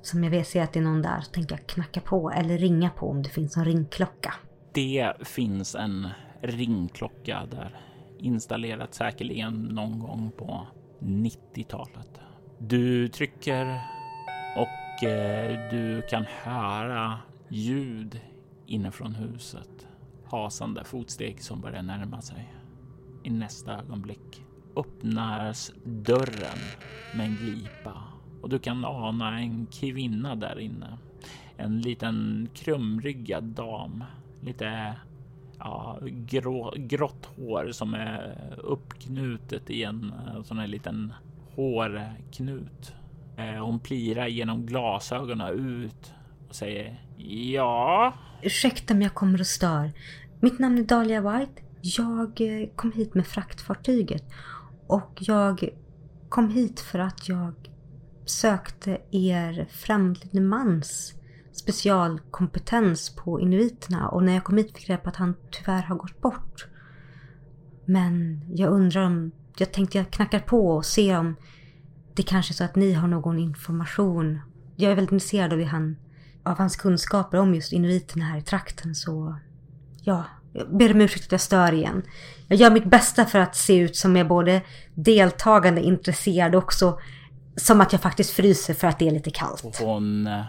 Som 0.03 0.25
jag 0.25 0.31
vet 0.31 0.49
ser 0.49 0.63
att 0.63 0.73
det 0.73 0.79
är 0.79 0.85
någon 0.85 1.03
där, 1.03 1.21
så 1.21 1.31
tänker 1.31 1.57
jag 1.57 1.67
knacka 1.67 2.01
på 2.01 2.31
eller 2.31 2.59
ringa 2.59 2.91
på 2.91 3.11
om 3.11 3.23
det 3.23 3.29
finns 3.29 3.57
en 3.57 3.65
ringklocka. 3.65 4.35
Det 4.73 5.13
finns 5.21 5.75
en 5.75 6.09
ringklocka 6.43 7.47
där 7.51 7.81
installerat 8.19 8.95
säkerligen 8.95 9.55
någon 9.55 9.99
gång 9.99 10.31
på 10.37 10.67
90-talet. 11.01 12.21
Du 12.59 13.09
trycker 13.09 13.81
och 14.57 15.05
eh, 15.05 15.71
du 15.71 16.03
kan 16.03 16.25
höra 16.43 17.19
ljud 17.49 18.21
inifrån 18.67 19.15
huset. 19.15 19.87
Hasande 20.25 20.85
fotsteg 20.85 21.43
som 21.43 21.61
börjar 21.61 21.83
närma 21.83 22.21
sig. 22.21 22.55
I 23.23 23.31
nästa 23.31 23.79
ögonblick 23.79 24.43
öppnas 24.77 25.73
dörren 25.85 26.59
med 27.17 27.27
en 27.27 27.37
glipa 27.37 28.03
och 28.43 28.49
du 28.49 28.59
kan 28.59 28.85
ana 28.85 29.41
en 29.41 29.67
kvinna 29.67 30.35
där 30.35 30.59
inne. 30.59 30.99
En 31.57 31.81
liten 31.81 32.49
krumryggad 32.55 33.45
dam. 33.45 34.05
Lite 34.41 34.95
ja, 35.59 35.99
grå, 36.03 36.75
grått 36.77 37.27
hår 37.37 37.71
som 37.73 37.95
är 37.95 38.55
uppknutet 38.59 39.71
i 39.71 39.83
en 39.83 40.13
eh, 40.27 40.43
sån 40.43 40.59
här 40.59 40.67
liten 40.67 41.13
hårknut. 41.55 42.95
Eh, 43.37 43.65
hon 43.65 43.81
plirar 43.81 44.27
genom 44.27 44.67
glasögonen 44.67 45.49
ut 45.49 46.15
och 46.49 46.55
säger 46.55 47.01
ja. 47.55 48.15
Ursäkta 48.43 48.95
om 48.95 49.03
jag 49.03 49.15
kommer 49.15 49.41
och 49.41 49.47
stör. 49.47 49.93
Mitt 50.41 50.59
namn 50.59 50.79
är 50.79 50.83
Dahlia 50.83 51.21
White. 51.21 51.63
Jag 51.81 52.41
eh, 52.41 52.69
kom 52.77 52.93
hit 52.93 53.15
med 53.15 53.27
fraktfartyget. 53.27 54.25
Och 54.87 55.19
jag 55.19 55.69
kom 56.29 56.51
hit 56.51 56.81
för 56.81 56.99
att 56.99 57.29
jag 57.29 57.55
sökte 58.25 58.99
er 59.11 59.67
främlige 59.71 60.41
mans 60.41 61.16
specialkompetens 61.59 63.17
på 63.17 63.41
inuiterna. 63.41 64.09
Och 64.09 64.23
när 64.23 64.35
jag 64.35 64.45
kom 64.45 64.57
hit 64.57 64.77
fick 64.77 64.89
jag 64.89 64.91
reda 64.93 65.03
på 65.03 65.09
att 65.09 65.17
han 65.17 65.35
tyvärr 65.51 65.83
har 65.83 65.97
gått 65.97 66.21
bort. 66.21 66.67
Men 67.85 68.41
jag 68.55 68.73
undrar 68.73 69.07
om... 69.07 69.33
Jag 69.59 69.73
tänkte 69.73 69.99
jag 69.99 70.11
knackar 70.11 70.41
på 70.41 70.71
och 70.71 70.87
ser 70.87 71.19
om 71.19 71.37
det 72.15 72.23
kanske 72.23 72.53
är 72.53 72.55
så 72.55 72.65
att 72.65 72.77
ni 72.77 72.93
har 72.93 73.09
någon 73.09 73.39
information. 73.39 74.41
Jag 74.77 74.93
är 74.93 74.97
väldigt 74.97 75.13
intresserad 75.13 75.53
av, 75.53 75.63
han, 75.63 75.97
av 76.43 76.59
hans 76.59 76.77
kunskaper 76.77 77.39
om 77.39 77.55
just 77.55 77.73
inuiterna 77.73 78.25
här 78.25 78.39
i 78.39 78.43
trakten 78.43 78.95
så... 78.95 79.37
Ja, 80.03 80.25
jag 80.53 80.77
ber 80.77 80.95
om 80.95 81.01
ursäkt 81.01 81.25
att 81.25 81.33
jag 81.33 81.41
stör 81.41 81.73
igen. 81.73 82.03
Jag 82.49 82.59
gör 82.59 82.71
mitt 82.71 82.85
bästa 82.85 83.25
för 83.25 83.39
att 83.39 83.57
se 83.57 83.79
ut 83.79 83.97
som 83.97 84.17
jag 84.17 84.25
är 84.25 84.29
både 84.29 84.63
deltagande, 84.95 85.81
intresserad 85.81 86.55
och 86.55 86.63
också 86.63 86.99
som 87.57 87.81
att 87.81 87.93
jag 87.93 88.01
faktiskt 88.01 88.31
fryser 88.31 88.75
för 88.75 88.87
att 88.87 88.99
det 88.99 89.09
är 89.09 89.11
lite 89.11 89.31
kallt. 89.31 89.79
Hon 89.81 90.27
eh, 90.27 90.45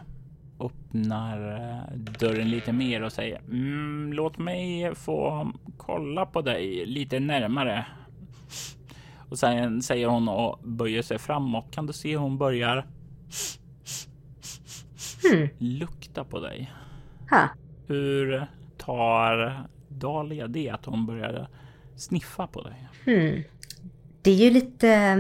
öppnar 0.60 1.54
eh, 1.56 1.98
dörren 2.20 2.50
lite 2.50 2.74
mer 2.74 3.04
och 3.04 3.12
säger 3.12 3.40
mm, 3.40 4.14
låt 4.14 4.38
mig 4.38 4.96
få 4.96 5.52
kolla 5.78 6.26
på 6.26 6.42
dig 6.42 6.86
lite 6.86 7.20
närmare. 7.20 7.86
Och 9.30 9.40
sen 9.40 9.82
säger 9.82 10.08
hon 10.08 10.28
och 10.30 10.60
böjer 10.64 11.02
sig 11.02 11.18
framåt. 11.20 11.72
Kan 11.72 11.86
du 11.86 11.94
se 11.94 12.12
hur 12.12 12.18
hon 12.18 12.38
börjar 12.38 12.86
Hmm. 15.24 15.48
lukta 15.58 16.24
på 16.24 16.40
dig? 16.40 16.74
Ha. 17.30 17.50
Hur 17.88 18.48
tar 18.78 19.68
Dahlia 19.88 20.48
det 20.48 20.70
att 20.70 20.86
hon 20.86 21.06
börjar 21.06 21.48
sniffa 21.96 22.48
på 22.48 22.62
dig? 22.62 22.88
Hmm. 23.06 23.44
Det 24.22 24.32
är 24.32 24.36
ju 24.36 24.50
lite 24.50 24.90
eh, 24.90 25.18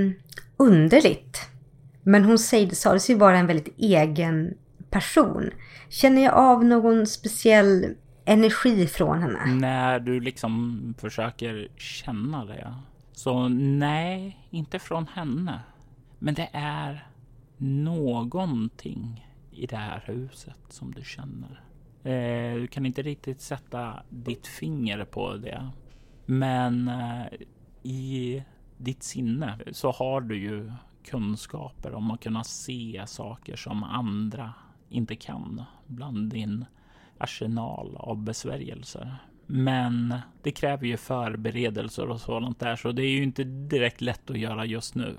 underligt. 0.58 1.40
Men 2.04 2.26
hon 2.26 2.40
sa 2.40 3.00
sig 3.00 3.16
vara 3.16 3.38
en 3.38 3.48
väldigt 3.48 3.76
egen 3.78 4.54
person. 4.90 5.50
Känner 5.90 6.22
jag 6.22 6.34
av 6.34 6.66
någon 6.66 7.08
speciell 7.08 7.96
energi 8.26 8.88
från 8.88 9.22
henne? 9.22 9.46
När 9.46 10.00
du 10.00 10.20
liksom 10.20 10.94
försöker 10.98 11.68
känna 11.78 12.46
det. 12.46 12.74
Så 13.12 13.48
nej, 13.50 14.48
inte 14.50 14.80
från 14.80 15.08
henne. 15.08 15.60
Men 16.20 16.34
det 16.34 16.50
är 16.54 17.08
någonting 17.58 19.28
i 19.52 19.66
det 19.66 19.76
här 19.76 20.04
huset 20.06 20.58
som 20.70 20.94
du 20.94 21.04
känner. 21.04 21.62
Eh, 22.04 22.62
du 22.62 22.68
kan 22.68 22.86
inte 22.86 23.02
riktigt 23.02 23.42
sätta 23.42 24.04
ditt 24.10 24.48
finger 24.48 25.06
på 25.06 25.36
det. 25.36 25.70
Men 26.26 26.88
eh, 26.88 27.26
i 27.84 28.44
ditt 28.78 29.04
sinne 29.04 29.60
så 29.72 29.92
har 29.92 30.22
du 30.22 30.38
ju 30.38 30.72
kunskaper 31.06 31.94
om 31.94 32.12
att 32.12 32.24
kunna 32.24 32.44
se 32.44 33.04
saker 33.08 33.56
som 33.56 33.84
andra 33.84 34.54
inte 34.90 35.16
kan 35.16 35.64
bland 35.88 36.32
din 36.32 36.66
arsenal 37.18 37.96
av 37.96 38.18
besvärjelser. 38.18 39.16
Men 39.46 40.16
det 40.44 40.52
kräver 40.52 40.88
ju 40.88 40.98
förberedelser 40.98 42.10
och 42.10 42.22
sådant 42.22 42.60
där, 42.60 42.76
så 42.76 42.92
det 42.92 43.04
är 43.04 43.10
ju 43.10 43.24
inte 43.24 43.44
direkt 43.44 44.02
lätt 44.02 44.30
att 44.30 44.40
göra 44.40 44.66
just 44.66 44.96
nu. 44.96 45.18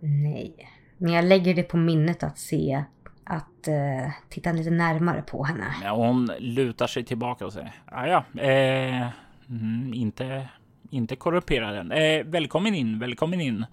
Nej. 0.00 0.68
Men 0.98 1.12
jag 1.12 1.24
lägger 1.24 1.54
det 1.54 1.62
på 1.62 1.76
minnet 1.76 2.22
att 2.22 2.38
se 2.38 2.84
att 3.24 3.68
eh, 3.68 4.12
titta 4.28 4.52
lite 4.52 4.70
närmare 4.70 5.22
på 5.22 5.44
henne. 5.44 5.74
Ja, 5.82 5.94
hon 5.94 6.30
lutar 6.38 6.86
sig 6.86 7.04
tillbaka 7.04 7.46
och 7.46 7.52
säger 7.52 7.72
ja, 7.90 8.06
ja, 8.06 8.42
eh, 8.42 9.08
mm, 9.48 9.94
inte, 9.94 10.48
inte 10.90 11.16
korrumperad 11.16 11.76
än. 11.76 11.92
Eh, 11.92 12.24
välkommen 12.24 12.74
in, 12.74 12.98
välkommen 12.98 13.40
in. 13.40 13.64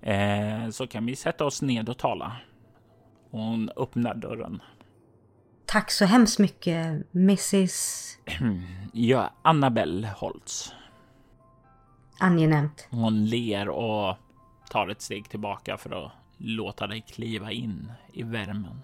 Eh, 0.00 0.70
så 0.70 0.86
kan 0.86 1.06
vi 1.06 1.16
sätta 1.16 1.44
oss 1.44 1.62
ned 1.62 1.88
och 1.88 1.98
tala. 1.98 2.32
Hon 3.36 3.70
öppnar 3.76 4.14
dörren. 4.14 4.62
Tack 5.66 5.90
så 5.90 6.04
hemskt 6.04 6.38
mycket, 6.38 7.06
Mrs... 7.14 8.16
Ja, 8.92 9.32
Annabelle 9.42 10.08
Holtz. 10.16 10.72
Angenämt. 12.20 12.88
Hon 12.90 13.26
ler 13.26 13.68
och 13.68 14.16
tar 14.70 14.88
ett 14.88 15.00
steg 15.02 15.28
tillbaka 15.30 15.76
för 15.76 16.04
att 16.06 16.12
låta 16.38 16.86
dig 16.86 17.00
kliva 17.08 17.52
in 17.52 17.92
i 18.12 18.22
värmen. 18.22 18.82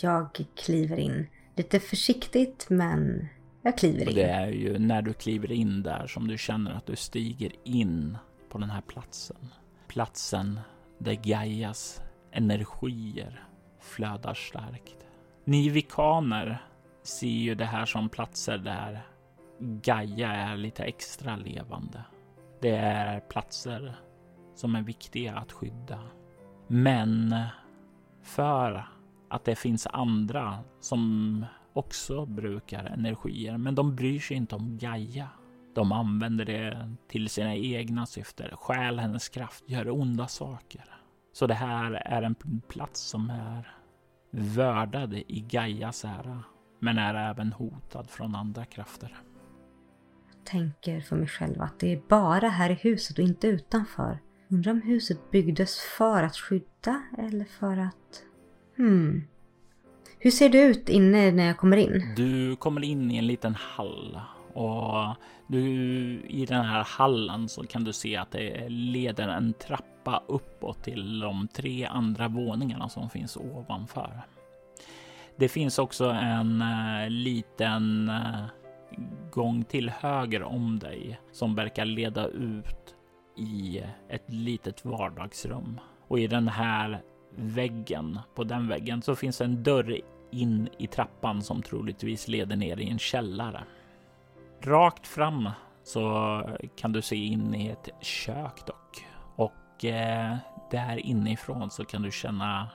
Jag 0.00 0.28
kliver 0.56 0.96
in. 0.98 1.26
Lite 1.56 1.80
försiktigt, 1.80 2.66
men 2.70 3.28
jag 3.62 3.78
kliver 3.78 4.02
Och 4.04 4.08
in. 4.10 4.14
det 4.14 4.30
är 4.30 4.48
ju 4.48 4.78
när 4.78 5.02
du 5.02 5.12
kliver 5.12 5.52
in 5.52 5.82
där 5.82 6.06
som 6.06 6.28
du 6.28 6.38
känner 6.38 6.70
att 6.70 6.86
du 6.86 6.96
stiger 6.96 7.52
in 7.64 8.18
på 8.48 8.58
den 8.58 8.70
här 8.70 8.80
platsen. 8.82 9.46
Platsen 9.88 10.60
där 10.98 11.14
Gaias 11.14 12.00
energier 12.36 13.44
flödar 13.80 14.34
starkt. 14.34 15.06
Ni 15.44 15.68
vikaner 15.68 16.62
ser 17.02 17.26
ju 17.26 17.54
det 17.54 17.64
här 17.64 17.86
som 17.86 18.08
platser 18.08 18.58
där 18.58 19.06
Gaia 19.58 20.32
är 20.32 20.56
lite 20.56 20.84
extra 20.84 21.36
levande. 21.36 22.04
Det 22.60 22.76
är 22.76 23.20
platser 23.20 23.94
som 24.54 24.74
är 24.74 24.82
viktiga 24.82 25.36
att 25.36 25.52
skydda. 25.52 26.00
Men 26.66 27.34
för 28.22 28.88
att 29.30 29.44
det 29.44 29.56
finns 29.56 29.86
andra 29.86 30.58
som 30.80 31.44
också 31.72 32.26
brukar 32.26 32.84
energier, 32.84 33.56
men 33.56 33.74
de 33.74 33.96
bryr 33.96 34.20
sig 34.20 34.36
inte 34.36 34.54
om 34.54 34.78
Gaia. 34.78 35.28
De 35.74 35.92
använder 35.92 36.44
det 36.44 36.94
till 37.08 37.28
sina 37.28 37.54
egna 37.54 38.06
syften, 38.06 38.56
stjäl 38.56 38.98
hennes 38.98 39.28
kraft, 39.28 39.64
gör 39.66 39.90
onda 39.90 40.26
saker. 40.26 40.95
Så 41.36 41.46
det 41.46 41.54
här 41.54 41.92
är 41.92 42.22
en 42.22 42.34
plats 42.68 43.00
som 43.00 43.30
är 43.30 43.76
vördad 44.30 45.14
i 45.14 45.44
Gaias 45.48 46.04
ära, 46.04 46.42
men 46.78 46.98
är 46.98 47.30
även 47.30 47.52
hotad 47.52 48.10
från 48.10 48.34
andra 48.34 48.64
krafter. 48.64 49.16
Jag 50.26 50.44
tänker 50.44 51.00
för 51.00 51.16
mig 51.16 51.28
själv 51.28 51.62
att 51.62 51.80
det 51.80 51.92
är 51.92 52.02
bara 52.08 52.48
här 52.48 52.70
i 52.70 52.74
huset 52.74 53.18
och 53.18 53.24
inte 53.24 53.46
utanför. 53.46 54.18
Undrar 54.48 54.72
om 54.72 54.82
huset 54.82 55.30
byggdes 55.30 55.80
för 55.98 56.22
att 56.22 56.36
skydda 56.36 57.02
eller 57.18 57.44
för 57.44 57.76
att... 57.76 58.22
Hmm. 58.76 59.22
Hur 60.18 60.30
ser 60.30 60.48
det 60.48 60.62
ut 60.62 60.88
inne 60.88 61.30
när 61.30 61.46
jag 61.46 61.56
kommer 61.56 61.76
in? 61.76 62.14
Du 62.16 62.56
kommer 62.56 62.84
in 62.84 63.10
i 63.10 63.18
en 63.18 63.26
liten 63.26 63.54
hall 63.54 64.20
och 64.56 65.14
du, 65.46 65.62
i 66.28 66.46
den 66.46 66.64
här 66.64 66.84
hallen 66.84 67.48
så 67.48 67.62
kan 67.62 67.84
du 67.84 67.92
se 67.92 68.16
att 68.16 68.30
det 68.30 68.68
leder 68.68 69.28
en 69.28 69.52
trappa 69.52 70.22
uppåt 70.28 70.84
till 70.84 71.20
de 71.20 71.48
tre 71.48 71.84
andra 71.84 72.28
våningarna 72.28 72.88
som 72.88 73.10
finns 73.10 73.36
ovanför. 73.36 74.20
Det 75.36 75.48
finns 75.48 75.78
också 75.78 76.04
en 76.10 76.62
eh, 76.62 77.10
liten 77.10 78.08
eh, 78.08 78.44
gång 79.30 79.64
till 79.64 79.90
höger 79.90 80.42
om 80.42 80.78
dig 80.78 81.20
som 81.32 81.54
verkar 81.54 81.84
leda 81.84 82.26
ut 82.26 82.94
i 83.36 83.82
ett 84.08 84.24
litet 84.32 84.84
vardagsrum. 84.84 85.80
Och 86.08 86.18
i 86.18 86.26
den 86.26 86.48
här 86.48 87.02
väggen, 87.34 88.18
på 88.34 88.44
den 88.44 88.68
väggen, 88.68 89.02
så 89.02 89.16
finns 89.16 89.40
en 89.40 89.62
dörr 89.62 90.00
in 90.30 90.68
i 90.78 90.86
trappan 90.86 91.42
som 91.42 91.62
troligtvis 91.62 92.28
leder 92.28 92.56
ner 92.56 92.80
i 92.80 92.88
en 92.88 92.98
källare. 92.98 93.64
Rakt 94.66 95.06
fram 95.06 95.48
så 95.84 96.42
kan 96.76 96.92
du 96.92 97.02
se 97.02 97.16
in 97.16 97.54
i 97.54 97.68
ett 97.68 97.88
kök 98.00 98.66
dock. 98.66 99.06
Och 99.36 99.84
eh, 99.84 100.36
där 100.70 101.06
inifrån 101.06 101.70
så 101.70 101.84
kan 101.84 102.02
du 102.02 102.10
känna 102.10 102.70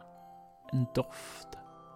en 0.72 0.86
doft 0.96 1.48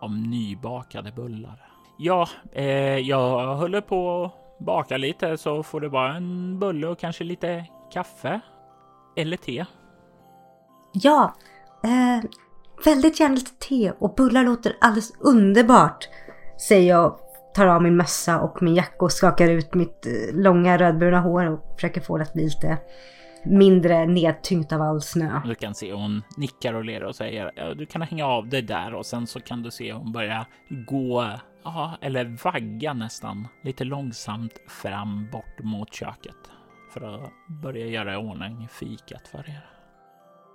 av 0.02 0.12
nybakade 0.12 1.12
bullar. 1.12 1.70
Ja, 1.98 2.30
eh, 2.52 2.98
jag 2.98 3.56
håller 3.56 3.82
på 3.82 4.24
att 4.26 4.66
baka 4.66 4.98
lite 4.98 5.38
så 5.38 5.64
får 5.64 5.82
det 5.82 5.90
vara 5.90 6.16
en 6.16 6.60
bulle 6.60 6.88
och 6.88 7.00
kanske 7.00 7.24
lite 7.24 7.66
kaffe. 7.92 8.40
Eller 9.16 9.38
te. 9.38 9.66
Ja, 10.94 11.36
eh, 11.84 12.30
väldigt 12.86 13.20
gärna 13.20 13.36
lite 13.36 13.68
te 13.68 13.92
och 14.00 14.16
bullar 14.16 14.44
låter 14.44 14.78
alldeles 14.82 15.14
underbart. 15.20 16.10
Säger 16.68 16.90
jag 16.90 17.20
tar 17.56 17.68
av 17.68 17.84
min 17.84 17.96
mössa 17.96 18.40
och 18.40 18.62
min 18.62 18.76
jacka 18.76 19.06
och 19.06 19.12
skakar 19.12 19.50
ut 19.50 19.74
mitt 19.74 20.06
eh, 20.06 20.36
långa 20.36 20.78
rödbruna 20.78 21.20
hår 21.20 21.46
och 21.46 21.76
försöker 21.76 22.02
få 22.02 22.18
det 22.18 22.24
att 22.24 22.34
bli 22.34 22.44
lite 22.44 22.78
mindre 23.46 24.06
nedtyngt 24.06 24.72
av 24.72 24.82
all 24.82 25.02
snö. 25.02 25.42
Du 25.46 25.56
kan 25.56 25.76
se 25.76 25.94
hon 25.94 26.22
nickar 26.38 26.74
och 26.74 26.86
ler 26.86 27.04
och 27.04 27.16
säger 27.16 27.52
ja, 27.56 27.74
du 27.74 27.86
kan 27.86 28.02
hänga 28.02 28.26
av 28.26 28.50
dig 28.50 28.62
där 28.62 28.94
och 28.94 29.06
sen 29.06 29.28
så 29.28 29.40
kan 29.40 29.64
du 29.64 29.72
se 29.72 29.94
hon 29.94 30.12
börja 30.12 30.46
gå, 30.70 31.30
ja, 31.64 31.98
eller 32.02 32.38
vagga 32.44 32.94
nästan 32.94 33.48
lite 33.64 33.84
långsamt 33.84 34.54
fram 34.68 35.28
bort 35.32 35.64
mot 35.64 35.94
köket 35.94 36.36
för 36.94 37.16
att 37.16 37.32
börja 37.48 37.86
göra 37.86 38.14
i 38.14 38.18
ordning 38.18 38.68
fikat 38.72 39.28
för 39.28 39.50
er. 39.50 39.66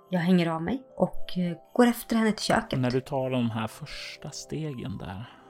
Jag 0.09 0.19
hänger 0.19 0.47
av 0.47 0.61
mig 0.61 0.83
och 0.97 1.37
eh, 1.37 1.57
går 1.73 1.87
efter 1.87 2.15
henne 2.15 2.31
till 2.31 2.45
köket. 2.45 2.79
När 2.79 2.91
du 2.91 3.01
tar 3.01 3.29
de 3.29 3.51
här 3.51 3.67
första 3.67 4.29
stegen 4.29 4.97
där 4.97 5.40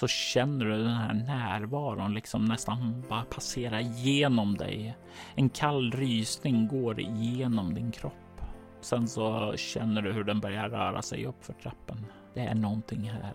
så 0.00 0.08
känner 0.08 0.64
du 0.64 0.70
den 0.70 0.94
här 0.94 1.14
närvaron 1.14 2.14
liksom 2.14 2.44
nästan 2.44 3.04
bara 3.08 3.24
passera 3.24 3.80
genom 3.80 4.56
dig. 4.56 4.96
En 5.34 5.48
kall 5.48 5.92
rysning 5.92 6.68
går 6.68 7.00
igenom 7.00 7.74
din 7.74 7.92
kropp. 7.92 8.40
Sen 8.80 9.08
så 9.08 9.54
känner 9.56 10.02
du 10.02 10.12
hur 10.12 10.24
den 10.24 10.40
börjar 10.40 10.68
röra 10.68 11.02
sig 11.02 11.26
upp 11.26 11.44
för 11.44 11.52
trappen. 11.52 12.06
Det 12.34 12.40
är 12.40 12.54
någonting 12.54 13.10
här 13.10 13.34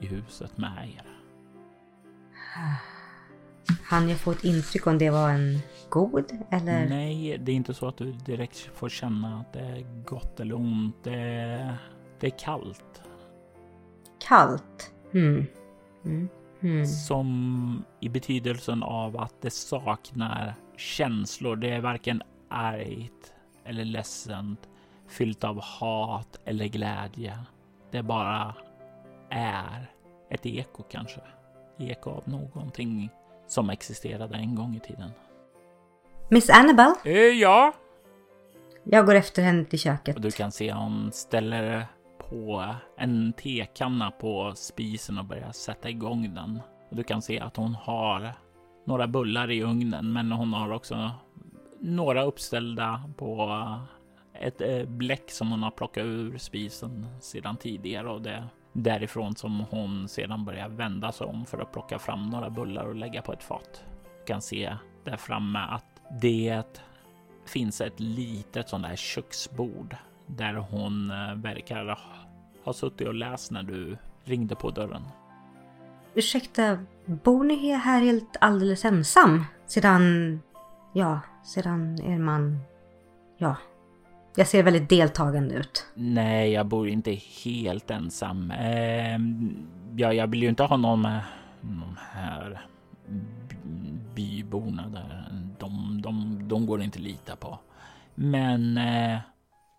i 0.00 0.06
huset 0.06 0.58
med 0.58 0.88
er. 0.96 1.06
Han 3.82 4.08
jag 4.08 4.18
få 4.18 4.30
ett 4.30 4.44
intryck 4.44 4.86
om 4.86 4.98
det 4.98 5.10
var 5.10 5.30
en 5.30 5.58
god 5.88 6.38
eller? 6.50 6.88
Nej, 6.88 7.38
det 7.38 7.52
är 7.52 7.56
inte 7.56 7.74
så 7.74 7.88
att 7.88 7.96
du 7.96 8.12
direkt 8.12 8.58
får 8.58 8.88
känna 8.88 9.40
att 9.40 9.52
det 9.52 9.60
är 9.60 10.04
gott 10.04 10.40
eller 10.40 10.54
ont. 10.54 10.96
Det 11.02 11.20
är, 11.20 11.76
det 12.20 12.26
är 12.26 12.38
kallt. 12.38 13.02
Kallt? 14.28 14.92
Hmm. 15.12 15.46
Mm. 16.04 16.28
Mm. 16.62 16.86
Som 16.86 17.84
i 18.00 18.08
betydelsen 18.08 18.82
av 18.82 19.20
att 19.20 19.42
det 19.42 19.50
saknar 19.50 20.54
känslor. 20.76 21.56
Det 21.56 21.70
är 21.70 21.80
varken 21.80 22.22
argt 22.48 23.34
eller 23.64 23.84
ledsamt, 23.84 24.68
fyllt 25.08 25.44
av 25.44 25.60
hat 25.62 26.40
eller 26.44 26.66
glädje. 26.66 27.38
Det 27.90 28.02
bara 28.02 28.54
är 29.30 29.90
ett 30.30 30.46
eko 30.46 30.82
kanske. 30.82 31.20
Eko 31.78 32.10
av 32.10 32.22
någonting 32.28 33.10
som 33.46 33.70
existerade 33.70 34.36
en 34.36 34.54
gång 34.54 34.76
i 34.76 34.80
tiden. 34.80 35.10
Miss 36.28 36.50
Annabelle? 36.50 36.94
Eh, 37.04 37.12
ja? 37.16 37.72
Jag 38.84 39.06
går 39.06 39.14
efter 39.14 39.42
henne 39.42 39.64
till 39.64 39.78
köket. 39.78 40.16
Och 40.16 40.22
du 40.22 40.30
kan 40.30 40.52
se 40.52 40.72
hon 40.72 41.12
ställer 41.12 41.86
på 42.32 42.74
en 42.96 43.32
tekanna 43.32 44.10
på 44.10 44.52
spisen 44.54 45.18
och 45.18 45.24
börjar 45.24 45.52
sätta 45.52 45.90
igång 45.90 46.34
den. 46.34 46.60
Och 46.90 46.96
du 46.96 47.02
kan 47.02 47.22
se 47.22 47.40
att 47.40 47.56
hon 47.56 47.74
har 47.74 48.32
några 48.84 49.06
bullar 49.06 49.50
i 49.50 49.62
ugnen, 49.62 50.12
men 50.12 50.32
hon 50.32 50.52
har 50.52 50.72
också 50.72 51.10
några 51.80 52.22
uppställda 52.22 53.02
på 53.16 53.58
ett 54.34 54.60
eh, 54.60 54.84
bläck 54.84 55.30
som 55.30 55.50
hon 55.50 55.62
har 55.62 55.70
plockat 55.70 56.04
ur 56.04 56.38
spisen 56.38 57.06
sedan 57.20 57.56
tidigare 57.56 58.08
och 58.08 58.22
det 58.22 58.30
är 58.30 58.46
därifrån 58.72 59.36
som 59.36 59.60
hon 59.70 60.08
sedan 60.08 60.44
börjar 60.44 60.68
vända 60.68 61.12
sig 61.12 61.26
om 61.26 61.46
för 61.46 61.58
att 61.58 61.72
plocka 61.72 61.98
fram 61.98 62.30
några 62.30 62.50
bullar 62.50 62.84
och 62.84 62.94
lägga 62.94 63.22
på 63.22 63.32
ett 63.32 63.42
fat. 63.42 63.84
Du 64.18 64.24
kan 64.26 64.42
se 64.42 64.76
där 65.04 65.16
framme 65.16 65.58
att 65.58 66.02
det 66.20 66.82
finns 67.46 67.80
ett 67.80 68.00
litet 68.00 68.68
sånt 68.68 68.84
där 68.84 68.96
köksbord 68.96 69.96
där 70.26 70.54
hon 70.54 71.10
eh, 71.10 71.34
verkar 71.34 71.98
ha 72.64 72.72
suttit 72.72 73.08
och 73.08 73.14
läst 73.14 73.50
när 73.50 73.62
du 73.62 73.96
ringde 74.24 74.54
på 74.54 74.70
dörren. 74.70 75.02
Ursäkta, 76.14 76.78
bor 77.06 77.44
ni 77.44 77.72
här 77.72 78.00
helt 78.00 78.36
alldeles 78.40 78.84
ensam? 78.84 79.44
Sedan, 79.66 80.40
ja, 80.92 81.20
sedan 81.44 82.00
er 82.00 82.18
man, 82.18 82.58
ja. 83.38 83.56
Jag 84.36 84.46
ser 84.46 84.62
väldigt 84.62 84.88
deltagande 84.88 85.54
ut. 85.54 85.86
Nej, 85.94 86.52
jag 86.52 86.66
bor 86.66 86.88
inte 86.88 87.18
helt 87.44 87.90
ensam. 87.90 88.50
Eh, 88.50 89.18
ja, 89.96 90.12
jag 90.12 90.26
vill 90.26 90.42
ju 90.42 90.48
inte 90.48 90.62
ha 90.62 90.76
någon 90.76 91.02
de 91.60 91.96
här 92.12 92.66
byborna 94.14 94.88
där. 94.88 95.28
De, 95.58 96.02
de, 96.02 96.40
de 96.48 96.66
går 96.66 96.82
inte 96.82 96.98
att 96.98 97.02
lita 97.02 97.36
på. 97.36 97.58
Men 98.14 98.78
eh, 98.78 99.18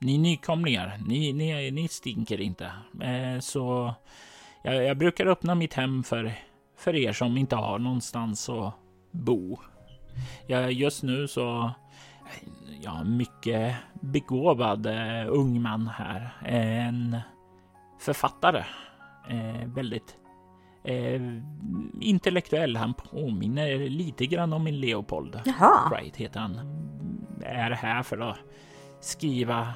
ni 0.03 0.17
nykomlingar, 0.17 0.97
ni, 1.05 1.33
ni, 1.33 1.71
ni 1.71 1.87
stinker 1.87 2.41
inte. 2.41 2.71
Eh, 3.01 3.39
så 3.39 3.93
jag, 4.63 4.83
jag, 4.83 4.97
brukar 4.97 5.25
öppna 5.25 5.55
mitt 5.55 5.73
hem 5.73 6.03
för, 6.03 6.33
för 6.77 6.95
er 6.95 7.13
som 7.13 7.37
inte 7.37 7.55
har 7.55 7.79
någonstans 7.79 8.49
att 8.49 8.73
bo. 9.11 9.57
Ja, 10.47 10.69
just 10.69 11.03
nu 11.03 11.27
så 11.27 11.71
ja, 12.81 13.03
mycket 13.03 13.75
begåvad 14.01 14.85
eh, 14.85 15.25
ung 15.27 15.61
man 15.61 15.87
här. 15.87 16.29
En 16.45 17.17
författare. 17.99 18.63
Eh, 19.29 19.67
väldigt 19.67 20.17
eh, 20.83 21.21
intellektuell. 22.01 22.77
Han 22.77 22.93
påminner 22.93 23.89
lite 23.89 24.25
grann 24.25 24.53
om 24.53 24.63
min 24.63 24.79
Leopold. 24.79 25.41
Jaha. 25.45 25.89
Wright 25.89 26.15
heter 26.15 26.39
han. 26.39 26.59
Är 27.45 27.71
här 27.71 28.03
för 28.03 28.17
att 28.17 28.37
skriva 29.01 29.73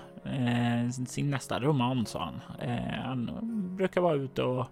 sin 1.08 1.30
nästa 1.30 1.60
roman, 1.60 2.06
sa 2.06 2.20
han. 2.20 2.42
Eh, 2.70 3.04
han 3.04 3.30
brukar 3.76 4.02
vara 4.02 4.16
ute 4.16 4.44
och 4.44 4.66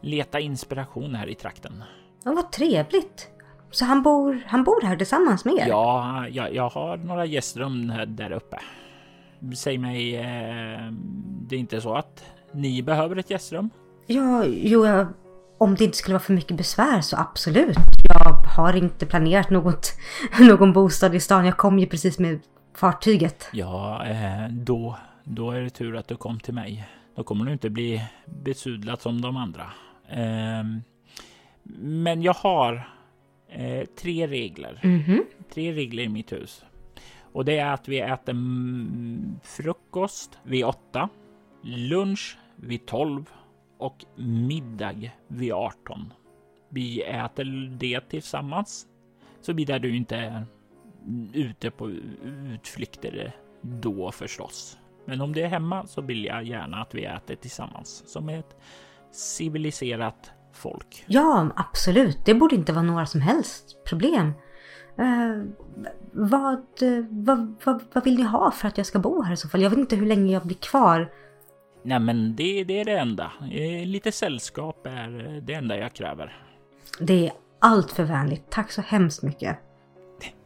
leta 0.00 0.40
inspiration 0.40 1.14
här 1.14 1.26
i 1.26 1.34
trakten. 1.34 1.84
Ja, 2.24 2.32
vad 2.32 2.52
trevligt. 2.52 3.28
Så 3.70 3.84
han 3.84 4.02
bor, 4.02 4.42
han 4.46 4.64
bor 4.64 4.82
här 4.82 4.96
tillsammans 4.96 5.44
med 5.44 5.54
er? 5.54 5.66
Ja, 5.68 6.28
jag, 6.28 6.54
jag 6.54 6.68
har 6.68 6.96
några 6.96 7.24
gästrum 7.24 7.92
där 8.06 8.32
uppe. 8.32 8.58
Säg 9.56 9.78
mig, 9.78 10.16
eh, 10.16 10.92
det 11.48 11.56
är 11.56 11.60
inte 11.60 11.80
så 11.80 11.94
att 11.94 12.24
ni 12.52 12.82
behöver 12.82 13.16
ett 13.16 13.30
gästrum? 13.30 13.70
Ja, 14.06 14.44
jo, 14.44 14.86
jag, 14.86 15.06
om 15.58 15.74
det 15.74 15.84
inte 15.84 15.96
skulle 15.96 16.14
vara 16.14 16.22
för 16.22 16.32
mycket 16.32 16.56
besvär 16.56 17.00
så 17.00 17.16
absolut. 17.16 17.76
Jag 18.08 18.32
har 18.32 18.76
inte 18.76 19.06
planerat 19.06 19.50
något, 19.50 19.92
någon 20.40 20.72
bostad 20.72 21.14
i 21.14 21.20
stan. 21.20 21.46
Jag 21.46 21.56
kom 21.56 21.78
ju 21.78 21.86
precis 21.86 22.18
med 22.18 22.40
fartyget. 22.74 23.48
Ja, 23.52 24.06
eh, 24.06 24.48
då, 24.48 24.96
då 25.24 25.50
är 25.50 25.60
det 25.60 25.70
tur 25.70 25.96
att 25.96 26.08
du 26.08 26.16
kom 26.16 26.40
till 26.40 26.54
mig. 26.54 26.88
Då 27.14 27.24
kommer 27.24 27.44
du 27.44 27.52
inte 27.52 27.70
bli 27.70 28.04
besudlad 28.26 29.00
som 29.00 29.20
de 29.20 29.36
andra. 29.36 29.70
Eh, 30.08 30.64
men 31.78 32.22
jag 32.22 32.34
har 32.34 32.88
eh, 33.48 33.84
tre 33.84 34.26
regler. 34.26 34.80
Mm 34.82 35.02
-hmm. 35.02 35.20
tre 35.54 35.72
regler 35.72 36.02
i 36.02 36.08
mitt 36.08 36.32
hus. 36.32 36.64
Och 37.32 37.44
det 37.44 37.58
är 37.58 37.72
att 37.72 37.88
vi 37.88 38.00
äter 38.00 38.34
frukost 39.42 40.38
vid 40.42 40.64
åtta, 40.64 41.08
lunch 41.62 42.38
vid 42.56 42.86
tolv 42.86 43.30
och 43.78 44.04
middag 44.16 45.10
vid 45.28 45.52
18. 45.52 46.12
Vi 46.68 47.02
äter 47.02 47.76
det 47.78 48.00
tillsammans 48.00 48.86
såvida 49.40 49.78
du 49.78 49.96
inte 49.96 50.16
är 50.16 50.46
ute 51.32 51.70
på 51.70 51.90
utflykter 52.54 53.36
då 53.60 54.12
förstås. 54.12 54.78
Men 55.04 55.20
om 55.20 55.32
det 55.32 55.42
är 55.42 55.48
hemma 55.48 55.86
så 55.86 56.00
vill 56.00 56.24
jag 56.24 56.44
gärna 56.44 56.76
att 56.76 56.94
vi 56.94 57.04
äter 57.04 57.34
tillsammans 57.34 58.02
som 58.06 58.28
ett 58.28 58.56
civiliserat 59.12 60.30
folk. 60.52 61.04
Ja, 61.06 61.48
absolut. 61.56 62.18
Det 62.24 62.34
borde 62.34 62.54
inte 62.54 62.72
vara 62.72 62.82
några 62.82 63.06
som 63.06 63.20
helst 63.20 63.84
problem. 63.84 64.32
Uh, 65.00 65.44
vad, 66.12 66.66
vad, 67.08 67.54
vad, 67.64 67.82
vad 67.92 68.04
vill 68.04 68.16
ni 68.16 68.22
ha 68.22 68.50
för 68.50 68.68
att 68.68 68.76
jag 68.78 68.86
ska 68.86 68.98
bo 68.98 69.22
här 69.22 69.32
i 69.32 69.36
så 69.36 69.48
fall? 69.48 69.62
Jag 69.62 69.70
vet 69.70 69.78
inte 69.78 69.96
hur 69.96 70.06
länge 70.06 70.32
jag 70.32 70.42
blir 70.42 70.56
kvar. 70.56 71.12
Nej, 71.82 72.00
men 72.00 72.36
det, 72.36 72.64
det 72.64 72.80
är 72.80 72.84
det 72.84 72.98
enda. 72.98 73.32
Eh, 73.52 73.86
lite 73.86 74.12
sällskap 74.12 74.86
är 74.86 75.40
det 75.40 75.54
enda 75.54 75.78
jag 75.78 75.92
kräver. 75.92 76.36
Det 77.00 77.26
är 77.26 77.32
allt 77.58 77.90
för 77.90 78.04
vänligt. 78.04 78.50
Tack 78.50 78.72
så 78.72 78.82
hemskt 78.82 79.22
mycket. 79.22 79.58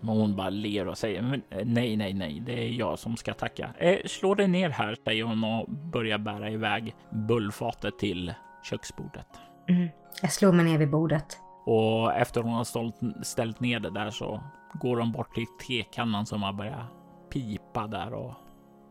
Men 0.00 0.16
hon 0.16 0.36
bara 0.36 0.50
ler 0.50 0.88
och 0.88 0.98
säger 0.98 1.22
men, 1.22 1.42
eh, 1.50 1.64
nej, 1.64 1.96
nej, 1.96 2.14
nej, 2.14 2.42
det 2.46 2.52
är 2.52 2.68
jag 2.68 2.98
som 2.98 3.16
ska 3.16 3.34
tacka. 3.34 3.70
Eh, 3.78 3.98
slå 4.06 4.34
dig 4.34 4.48
ner 4.48 4.70
här, 4.70 4.96
säger 5.04 5.24
hon 5.24 5.44
och 5.44 5.70
börjar 5.70 6.18
bära 6.18 6.50
iväg 6.50 6.94
bullfatet 7.28 7.98
till 7.98 8.34
köksbordet. 8.70 9.26
Mm. 9.68 9.88
Jag 10.22 10.32
slår 10.32 10.52
mig 10.52 10.64
ner 10.64 10.78
vid 10.78 10.90
bordet. 10.90 11.38
Och 11.66 12.14
efter 12.14 12.42
hon 12.42 12.52
har 12.52 12.64
stålt, 12.64 12.96
ställt 13.22 13.60
ner 13.60 13.80
det 13.80 13.90
där 13.90 14.10
så 14.10 14.40
går 14.74 14.96
hon 14.96 15.12
bort 15.12 15.34
till 15.34 15.46
tekannan 15.68 16.26
som 16.26 16.42
har 16.42 16.52
börjat 16.52 16.86
pipa 17.32 17.86
där 17.86 18.12
och 18.12 18.34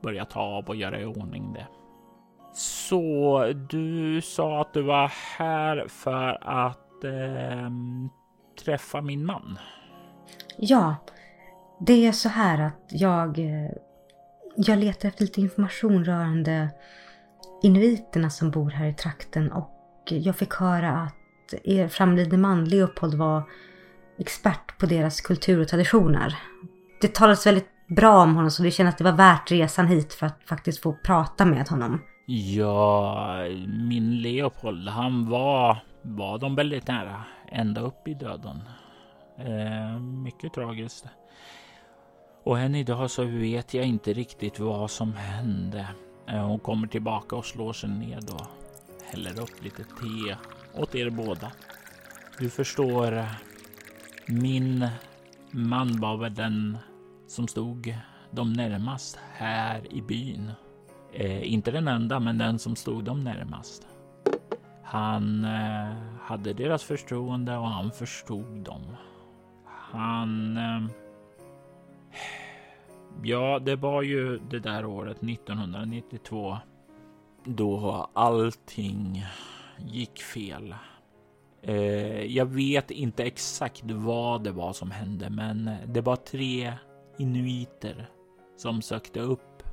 börjar 0.03 0.25
ta 0.25 0.39
av 0.39 0.65
och 0.65 0.75
göra 0.75 0.99
i 0.99 1.05
ordning 1.05 1.53
det. 1.53 1.67
Så 2.53 3.53
du 3.69 4.21
sa 4.21 4.61
att 4.61 4.73
du 4.73 4.81
var 4.81 5.11
här 5.37 5.87
för 5.87 6.37
att 6.41 7.03
eh, 7.03 7.69
träffa 8.65 9.01
min 9.01 9.25
man? 9.25 9.59
Ja, 10.57 10.95
det 11.79 12.07
är 12.07 12.11
så 12.11 12.29
här 12.29 12.61
att 12.61 12.83
jag, 12.89 13.39
eh, 13.39 13.71
jag 14.55 14.79
letar 14.79 15.09
efter 15.09 15.21
lite 15.21 15.41
information 15.41 16.05
rörande 16.05 16.69
inuiterna 17.63 18.29
som 18.29 18.51
bor 18.51 18.69
här 18.69 18.87
i 18.87 18.93
trakten 18.93 19.51
och 19.51 19.71
jag 20.05 20.35
fick 20.35 20.53
höra 20.53 20.91
att 20.91 21.53
er 21.63 21.87
framlidne 21.87 22.37
man 22.37 22.65
Leopold 22.65 23.13
var 23.13 23.43
expert 24.19 24.77
på 24.77 24.85
deras 24.85 25.21
kultur 25.21 25.61
och 25.61 25.67
traditioner. 25.67 26.37
Det 27.01 27.13
talades 27.13 27.47
väldigt 27.47 27.69
bra 27.87 28.23
om 28.23 28.35
honom 28.35 28.51
så 28.51 28.63
vi 28.63 28.71
kände 28.71 28.89
att 28.89 28.97
det 28.97 29.03
var 29.03 29.11
värt 29.11 29.51
resan 29.51 29.87
hit 29.87 30.13
för 30.13 30.25
att 30.25 30.43
faktiskt 30.45 30.81
få 30.81 30.93
prata 30.93 31.45
med 31.45 31.67
honom. 31.67 32.01
Ja, 32.25 33.37
min 33.89 34.21
Leopold, 34.21 34.89
han 34.89 35.29
var, 35.29 35.83
var 36.01 36.39
de 36.39 36.55
väldigt 36.55 36.87
nära, 36.87 37.23
ända 37.51 37.81
upp 37.81 38.07
i 38.07 38.13
döden. 38.13 38.61
Eh, 39.37 39.99
mycket 39.99 40.53
tragiskt. 40.53 41.05
Och 42.43 42.59
än 42.59 42.75
idag 42.75 43.11
så 43.11 43.23
vet 43.23 43.73
jag 43.73 43.85
inte 43.85 44.13
riktigt 44.13 44.59
vad 44.59 44.91
som 44.91 45.13
hände. 45.13 45.87
Eh, 46.27 46.47
hon 46.47 46.59
kommer 46.59 46.87
tillbaka 46.87 47.35
och 47.35 47.45
slår 47.45 47.73
sig 47.73 47.89
ned 47.89 48.29
och 48.29 48.47
häller 49.11 49.41
upp 49.41 49.63
lite 49.63 49.83
te 49.83 50.35
åt 50.73 50.95
er 50.95 51.09
båda. 51.09 51.51
Du 52.39 52.49
förstår, 52.49 53.17
eh, 53.17 53.31
min 54.27 54.87
man 55.51 55.99
var 55.99 56.17
väl 56.17 56.33
den 56.33 56.77
som 57.27 57.47
stod 57.47 57.97
dem 58.31 58.53
närmast 58.53 59.19
här 59.33 59.93
i 59.93 60.01
byn. 60.01 60.51
Eh, 61.13 61.53
inte 61.53 61.71
den 61.71 61.87
enda, 61.87 62.19
men 62.19 62.37
den 62.37 62.59
som 62.59 62.75
stod 62.75 63.03
dem 63.03 63.23
närmast. 63.23 63.87
Han 64.83 65.45
eh, 65.45 65.93
hade 66.21 66.53
deras 66.53 66.83
förtroende 66.83 67.57
och 67.57 67.67
han 67.67 67.91
förstod 67.91 68.63
dem. 68.63 68.81
Han... 69.95 70.57
Eh, 70.57 70.89
ja, 73.23 73.59
det 73.59 73.75
var 73.75 74.01
ju 74.01 74.37
det 74.37 74.59
där 74.59 74.85
året 74.85 75.23
1992 75.23 76.57
då 77.43 78.07
allting 78.13 79.25
gick 79.77 80.21
fel. 80.21 80.75
Eh, 81.61 82.23
jag 82.23 82.45
vet 82.45 82.91
inte 82.91 83.23
exakt 83.23 83.83
vad 83.85 84.43
det 84.43 84.51
var 84.51 84.73
som 84.73 84.91
hände, 84.91 85.29
men 85.29 85.69
det 85.85 86.01
var 86.01 86.15
tre 86.15 86.73
inuiter 87.17 88.09
som 88.57 88.81
sökte 88.81 89.19
upp 89.19 89.63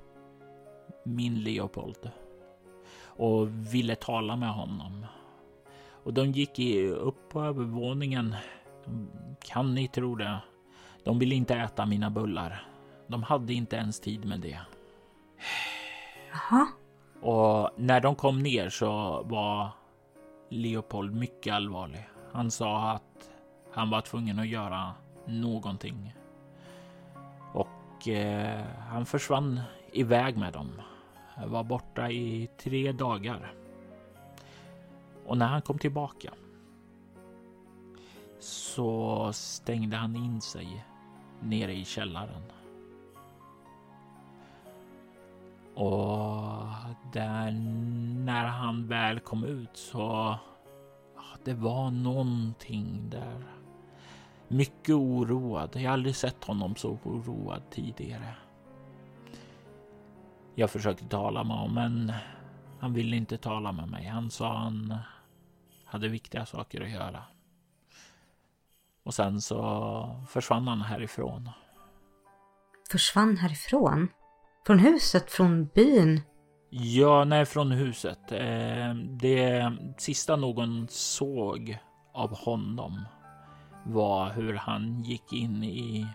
min 1.05 1.35
Leopold 1.35 2.11
och 3.05 3.49
ville 3.75 3.95
tala 3.95 4.37
med 4.37 4.55
honom. 4.55 5.07
Och 6.05 6.15
de 6.15 6.33
gick 6.33 6.59
upp 6.95 7.29
på 7.29 7.43
övervåningen 7.43 8.35
kan 9.41 9.75
ni 9.75 9.89
tro 9.89 10.15
det? 10.15 10.39
De 11.05 11.19
ville 11.19 11.35
inte 11.35 11.55
äta 11.55 11.87
mina 11.87 12.11
bullar. 12.11 12.67
De 13.07 13.23
hade 13.23 13.55
inte 13.55 13.77
ens 13.77 14.01
tid 14.01 14.25
med 14.25 14.41
det. 14.41 14.61
Jaha. 16.33 16.67
Och 17.21 17.71
när 17.77 18.01
de 18.01 18.15
kom 18.15 18.43
ner 18.43 18.69
så 18.69 19.23
var 19.23 19.71
Leopold 20.49 21.15
mycket 21.15 21.55
allvarlig. 21.55 22.09
Han 22.33 22.51
sa 22.51 22.91
att 22.91 23.31
han 23.73 23.91
var 23.91 24.01
tvungen 24.01 24.39
att 24.39 24.49
göra 24.49 24.95
någonting. 25.27 26.15
Och 27.53 28.09
eh, 28.09 28.65
han 28.91 29.07
försvann 29.07 29.61
iväg 29.93 30.37
med 30.37 30.53
dem. 30.53 30.83
Han 31.35 31.51
var 31.51 31.65
borta 31.65 32.11
i 32.11 32.51
tre 32.59 32.93
dagar. 32.93 33.55
Och 35.27 35.39
när 35.39 35.47
han 35.47 35.63
kom 35.63 35.79
tillbaka 35.79 36.33
så 38.45 39.33
stängde 39.33 39.97
han 39.97 40.17
in 40.17 40.41
sig 40.41 40.85
nere 41.41 41.73
i 41.73 41.85
källaren. 41.85 42.43
Och 45.75 46.65
där 47.13 47.51
när 48.25 48.45
han 48.45 48.89
väl 48.89 49.21
kom 49.21 49.45
ut 49.45 49.77
så 49.77 50.37
det 51.45 51.55
var 51.55 51.91
någonting 51.91 53.11
där. 53.11 53.45
Mycket 54.49 54.95
oroad. 54.95 55.71
Jag 55.75 55.83
har 55.83 55.93
aldrig 55.93 56.17
sett 56.17 56.45
honom 56.45 56.77
så 56.77 56.99
oroad 57.05 57.63
tidigare. 57.71 58.35
Jag 60.55 60.71
försökte 60.71 61.05
tala 61.05 61.45
med 61.45 61.57
honom, 61.57 61.75
men 61.75 62.13
han 62.81 62.93
ville 62.93 63.17
inte 63.17 63.39
tala 63.39 63.73
med 63.73 63.89
mig. 63.89 64.07
Han 64.07 64.31
sa 64.31 64.59
han 64.59 64.95
hade 65.85 66.09
viktiga 66.09 66.47
saker 66.47 66.81
att 66.81 66.91
göra. 66.91 67.23
Och 69.05 69.15
sen 69.15 69.41
så 69.41 70.25
försvann 70.29 70.69
han 70.69 70.81
härifrån. 70.83 71.51
Försvann 72.91 73.37
härifrån? 73.37 74.09
Från 74.67 74.79
huset? 74.79 75.31
Från 75.31 75.67
byn? 75.67 76.21
Ja, 76.71 77.25
nej, 77.25 77.47
från 77.47 77.71
huset. 77.71 78.33
Eh, 78.33 78.95
det 78.95 79.73
sista 79.99 80.37
någon 80.37 80.87
såg 80.91 81.79
av 82.15 82.37
honom 82.37 83.05
var 83.87 84.31
hur 84.31 84.55
han 84.55 85.03
gick 85.03 85.33
in 85.33 85.65
i 85.65 86.07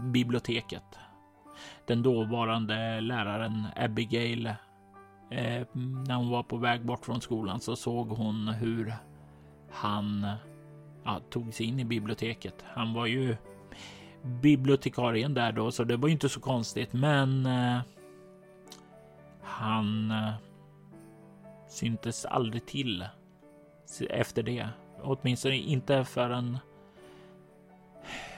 biblioteket. 0.00 0.98
Den 1.86 2.02
dåvarande 2.02 3.00
läraren 3.00 3.66
Abigail, 3.76 4.46
eh, 5.30 5.66
när 6.06 6.14
hon 6.14 6.30
var 6.30 6.42
på 6.42 6.56
väg 6.56 6.86
bort 6.86 7.04
från 7.04 7.20
skolan 7.20 7.60
så 7.60 7.76
såg 7.76 8.08
hon 8.08 8.48
hur 8.48 8.94
han 9.72 10.26
ja, 11.04 11.20
tog 11.30 11.54
sig 11.54 11.66
in 11.66 11.80
i 11.80 11.84
biblioteket. 11.84 12.64
Han 12.66 12.94
var 12.94 13.06
ju 13.06 13.36
bibliotekarien 14.22 15.34
där 15.34 15.52
då, 15.52 15.70
så 15.70 15.84
det 15.84 15.96
var 15.96 16.08
ju 16.08 16.12
inte 16.12 16.28
så 16.28 16.40
konstigt. 16.40 16.92
Men 16.92 17.46
eh, 17.46 17.80
han 19.42 20.10
eh, 20.10 20.32
syntes 21.68 22.24
aldrig 22.24 22.66
till 22.66 23.04
efter 24.10 24.42
det. 24.42 24.68
Åtminstone 25.02 25.56
inte 25.56 26.04
förrän 26.04 26.58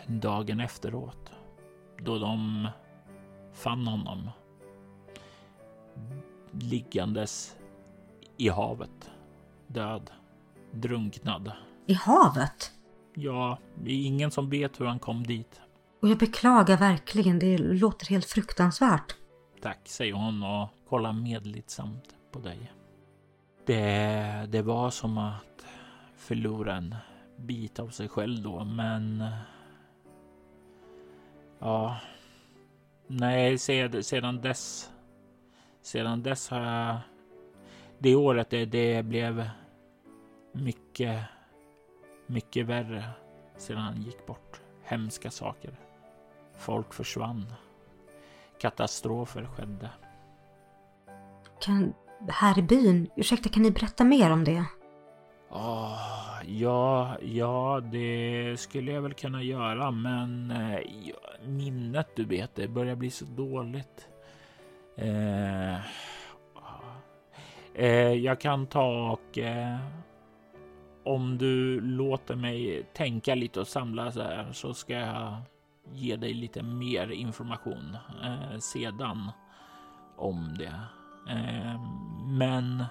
dagen 0.07 0.61
efteråt. 0.61 1.33
Då 1.99 2.19
de 2.19 2.69
fann 3.53 3.87
honom 3.87 4.31
liggandes 6.53 7.57
i 8.37 8.49
havet. 8.49 9.11
Död. 9.67 10.11
Drunknad. 10.73 11.53
I 11.87 11.95
havet? 11.95 12.73
Ja, 13.15 13.59
det 13.83 13.91
är 13.91 14.07
ingen 14.07 14.31
som 14.31 14.51
vet 14.51 14.81
hur 14.81 14.87
han 14.87 14.99
kom 14.99 15.23
dit. 15.23 15.61
Och 16.03 16.09
jag 16.09 16.19
beklagar 16.19 16.77
verkligen, 16.77 17.39
det 17.39 17.59
låter 17.59 18.07
helt 18.07 18.27
fruktansvärt. 18.27 19.17
Tack, 19.63 19.81
säger 19.85 20.13
hon 20.13 20.43
och 20.43 20.69
kollar 20.89 21.13
medlidsamt 21.13 22.15
på 22.33 22.39
dig. 22.39 22.73
Det, 23.67 24.49
det 24.49 24.63
var 24.63 24.91
som 24.91 25.19
att 25.19 25.67
förlora 26.17 26.77
en 26.77 26.95
bit 27.37 27.79
av 27.79 27.89
sig 27.89 28.09
själv 28.09 28.43
då, 28.43 28.65
men 28.65 29.25
Ja. 31.65 31.97
Nej, 33.07 33.59
sedan 33.59 34.41
dess. 34.41 34.91
Sedan 35.83 36.23
dess 36.23 36.49
har 36.49 36.61
jag... 36.61 36.99
Det 37.99 38.15
året 38.15 38.51
det, 38.51 38.65
det 38.65 39.03
blev 39.03 39.49
mycket, 40.53 41.25
mycket 42.35 42.67
värre 42.67 43.05
sedan 43.57 43.79
han 43.79 44.03
gick 44.03 44.27
bort. 44.27 44.61
Hemska 44.83 45.31
saker. 45.31 45.71
Folk 46.59 46.95
försvann. 46.95 47.53
Katastrofer 48.61 49.45
skedde. 49.45 49.91
Kan, 51.61 51.95
här 52.29 52.59
i 52.59 52.63
byn, 52.63 53.11
ursäkta 53.17 53.49
kan 53.49 53.63
ni 53.63 53.71
berätta 53.71 54.05
mer 54.05 54.31
om 54.31 54.45
det? 54.45 54.65
Oh, 55.51 56.41
ja, 56.47 57.17
ja, 57.23 57.81
det 57.93 58.61
skulle 58.61 58.93
jag 58.93 59.03
väl 59.03 59.15
kunna 59.15 59.43
göra, 59.43 59.91
men 59.91 60.51
eh, 60.51 60.81
minnet 61.47 62.09
du 62.17 62.25
vet, 62.25 62.55
det 62.55 62.69
börjar 62.69 62.97
bli 62.97 63.11
så 63.11 63.25
dåligt. 63.25 64.09
Eh, 64.97 65.75
eh, 67.75 68.13
jag 68.13 68.41
kan 68.41 68.67
ta 68.67 69.13
och 69.13 69.39
eh, 69.39 69.79
om 71.05 71.39
du 71.39 71.81
låter 71.81 72.37
mig 72.37 72.87
tänka 72.95 73.35
lite 73.35 73.61
och 73.61 73.69
samla 73.69 74.13
så 74.13 74.23
här 74.23 74.53
så 74.53 74.75
ska 74.75 74.93
jag 74.93 75.37
ge 75.93 76.17
dig 76.17 76.35
lite 76.35 76.63
mer 76.63 77.11
information 77.11 77.97
eh, 78.23 78.59
sedan 78.59 79.31
om 80.17 80.55
det. 80.59 80.81
Eh, 81.31 81.81
men 82.27 82.85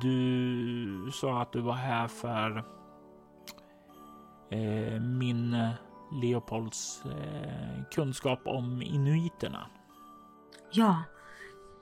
du 0.00 1.10
sa 1.12 1.42
att 1.42 1.52
du 1.52 1.60
var 1.60 1.74
här 1.74 2.08
för 2.08 2.64
eh, 4.50 5.00
min 5.00 5.54
eh, 5.54 5.70
Leopolds 6.12 7.04
eh, 7.06 7.84
kunskap 7.94 8.40
om 8.44 8.82
inuiterna. 8.82 9.66
Ja, 10.72 11.02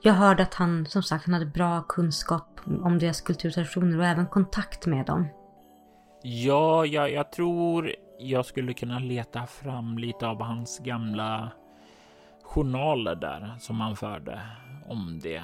jag 0.01 0.13
hörde 0.13 0.43
att 0.43 0.53
han 0.53 0.85
som 0.85 1.03
sagt 1.03 1.25
han 1.25 1.33
hade 1.33 1.45
bra 1.45 1.81
kunskap 1.81 2.59
om 2.83 2.99
deras 2.99 3.21
kulturtraditioner 3.21 3.97
och 3.97 4.05
även 4.05 4.27
kontakt 4.27 4.85
med 4.85 5.05
dem. 5.05 5.27
Ja, 6.23 6.85
jag, 6.85 7.11
jag 7.11 7.31
tror 7.31 7.95
jag 8.19 8.45
skulle 8.45 8.73
kunna 8.73 8.99
leta 8.99 9.47
fram 9.47 9.97
lite 9.97 10.27
av 10.27 10.41
hans 10.41 10.79
gamla 10.79 11.51
journaler 12.43 13.15
där 13.15 13.55
som 13.59 13.79
han 13.79 13.95
förde 13.95 14.41
om 14.87 15.19
det. 15.23 15.43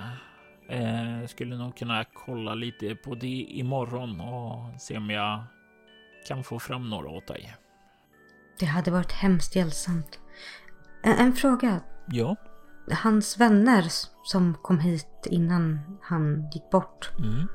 Eh, 0.70 1.28
skulle 1.28 1.56
nog 1.56 1.78
kunna 1.78 2.06
kolla 2.14 2.56
lite 2.56 2.96
på 2.96 3.16
det 3.16 3.46
imorgon 3.50 4.22
och 4.22 4.82
se 4.82 4.98
om 4.98 5.10
jag 5.10 5.44
kan 6.28 6.44
få 6.44 6.60
fram 6.60 6.90
några 6.90 7.10
åt 7.10 7.28
dig. 7.28 7.56
Det 8.60 8.66
hade 8.66 8.92
varit 8.92 9.12
hemskt 9.12 9.56
hjälpsamt. 9.56 10.20
En, 11.04 11.18
en 11.18 11.34
fråga. 11.34 11.80
Ja? 12.08 12.36
Hans 12.92 13.38
vänner 13.40 13.86
som 14.24 14.58
kom 14.62 14.80
hit 14.80 15.28
innan 15.32 15.80
han 16.02 16.50
gick 16.54 16.70
bort. 16.70 17.12
Mm. 17.20 17.48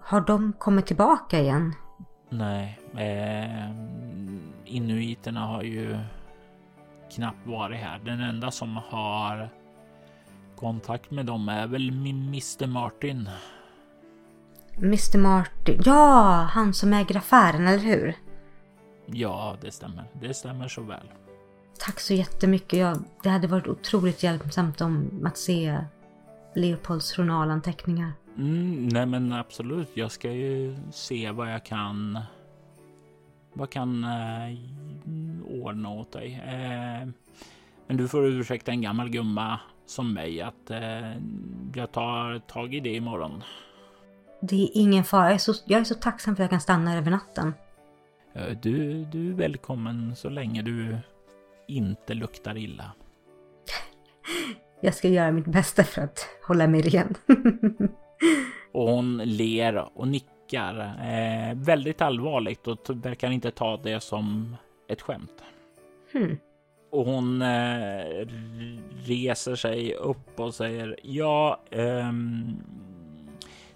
Har 0.00 0.20
de 0.20 0.52
kommit 0.52 0.86
tillbaka 0.86 1.40
igen? 1.40 1.74
Nej, 2.28 2.80
eh, 2.94 3.70
inuiterna 4.64 5.46
har 5.46 5.62
ju 5.62 5.98
knappt 7.14 7.46
varit 7.46 7.80
här. 7.80 7.98
Den 7.98 8.20
enda 8.20 8.50
som 8.50 8.76
har 8.76 9.50
kontakt 10.56 11.10
med 11.10 11.26
dem 11.26 11.48
är 11.48 11.66
väl 11.66 11.88
Mr 11.88 12.66
Martin. 12.66 13.28
Mr 14.76 15.18
Martin, 15.18 15.80
ja, 15.84 16.48
han 16.50 16.74
som 16.74 16.92
äger 16.92 17.16
affären, 17.16 17.66
eller 17.66 17.78
hur? 17.78 18.14
Ja, 19.06 19.56
det 19.60 19.70
stämmer. 19.70 20.04
Det 20.20 20.34
stämmer 20.34 20.68
så 20.68 20.82
väl. 20.82 21.08
Tack 21.84 22.00
så 22.00 22.14
jättemycket. 22.14 22.78
Ja, 22.78 22.96
det 23.22 23.28
hade 23.28 23.46
varit 23.46 23.66
otroligt 23.66 24.22
hjälpsamt 24.22 24.80
om 24.80 25.26
att 25.26 25.38
se 25.38 25.78
Leopolds 26.54 27.16
journalanteckningar. 27.16 28.12
Mm, 28.38 28.88
nej 28.88 29.06
men 29.06 29.32
absolut, 29.32 29.88
jag 29.94 30.10
ska 30.10 30.32
ju 30.32 30.76
se 30.92 31.30
vad 31.30 31.52
jag 31.52 31.64
kan 31.64 32.18
vad 33.52 33.70
kan 33.70 34.04
eh, 34.04 34.58
ordna 35.62 35.88
åt 35.88 36.12
dig. 36.12 36.42
Eh, 36.46 37.08
men 37.86 37.96
du 37.96 38.08
får 38.08 38.26
ursäkta 38.26 38.70
en 38.70 38.82
gammal 38.82 39.08
gumma 39.08 39.60
som 39.86 40.14
mig 40.14 40.40
att 40.40 40.70
eh, 40.70 41.12
jag 41.74 41.92
tar 41.92 42.38
tag 42.38 42.74
i 42.74 42.80
det 42.80 42.94
imorgon. 42.94 43.42
Det 44.40 44.62
är 44.62 44.70
ingen 44.74 45.04
fara. 45.04 45.24
Jag 45.24 45.34
är, 45.34 45.38
så, 45.38 45.54
jag 45.64 45.80
är 45.80 45.84
så 45.84 45.94
tacksam 45.94 46.36
för 46.36 46.42
att 46.42 46.44
jag 46.44 46.50
kan 46.50 46.60
stanna 46.60 46.98
över 46.98 47.10
natten. 47.10 47.54
Du, 48.62 49.04
du 49.04 49.30
är 49.30 49.34
välkommen 49.34 50.16
så 50.16 50.28
länge 50.28 50.62
du 50.62 50.98
inte 51.68 52.14
luktar 52.14 52.56
illa. 52.56 52.92
Jag 54.80 54.94
ska 54.94 55.08
göra 55.08 55.32
mitt 55.32 55.46
bästa 55.46 55.84
för 55.84 56.02
att 56.02 56.28
hålla 56.46 56.66
mig 56.66 56.80
ren. 56.82 57.14
och 58.72 58.88
hon 58.88 59.16
ler 59.16 59.98
och 59.98 60.08
nickar 60.08 60.78
eh, 60.80 61.54
väldigt 61.54 62.02
allvarligt 62.02 62.68
och 62.68 62.78
verkar 63.04 63.30
inte 63.30 63.50
ta 63.50 63.76
det 63.76 64.00
som 64.00 64.56
ett 64.88 65.02
skämt. 65.02 65.42
Hmm. 66.12 66.38
Och 66.90 67.06
hon 67.06 67.42
eh, 67.42 68.26
reser 69.04 69.54
sig 69.54 69.94
upp 69.94 70.40
och 70.40 70.54
säger 70.54 70.96
ja, 71.02 71.60
eh, 71.70 72.12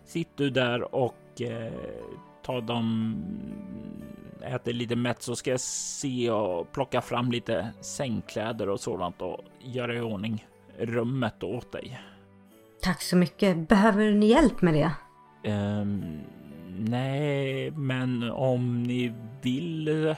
sitt 0.05 0.37
du 0.37 0.51
där 0.51 0.95
och 0.95 1.41
eh, 1.41 1.73
ta 2.43 2.61
dem, 2.61 3.17
äter 4.43 4.73
lite 4.73 4.97
mätt 4.97 5.23
så 5.23 5.37
ska 5.37 5.51
jag 5.51 5.61
se 5.61 6.31
och 6.31 6.73
plocka 6.73 7.01
fram 7.01 7.33
lite 7.33 7.73
sängkläder 7.81 8.69
och 8.69 8.81
sådant 8.81 9.23
och 9.23 9.41
göra 9.61 9.95
i 9.95 10.01
ordning 10.01 10.47
rummet 10.79 11.43
åt 11.43 11.73
dig. 11.73 12.01
Tack 12.83 13.03
så 13.03 13.17
mycket. 13.17 13.69
Behöver 13.69 14.11
ni 14.11 14.27
hjälp 14.27 14.63
med 14.63 14.75
det? 14.75 14.93
Um, 15.53 16.21
nej, 16.79 17.71
men 17.71 18.31
om 18.31 18.83
ni 18.83 19.13
vill 19.43 20.15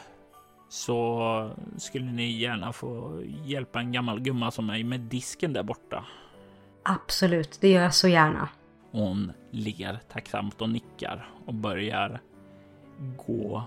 så 0.68 1.50
skulle 1.76 2.12
ni 2.12 2.30
gärna 2.30 2.72
få 2.72 3.22
hjälpa 3.44 3.80
en 3.80 3.92
gammal 3.92 4.20
gumma 4.20 4.50
som 4.50 4.66
mig 4.66 4.84
med 4.84 5.00
disken 5.00 5.52
där 5.52 5.62
borta. 5.62 6.04
Absolut, 6.82 7.58
det 7.60 7.68
gör 7.68 7.82
jag 7.82 7.94
så 7.94 8.08
gärna. 8.08 8.48
Hon 8.90 9.32
ler 9.50 9.98
tacksamt 10.12 10.62
och 10.62 10.70
nickar 10.70 11.28
och 11.46 11.54
börjar 11.54 12.20
gå 13.26 13.62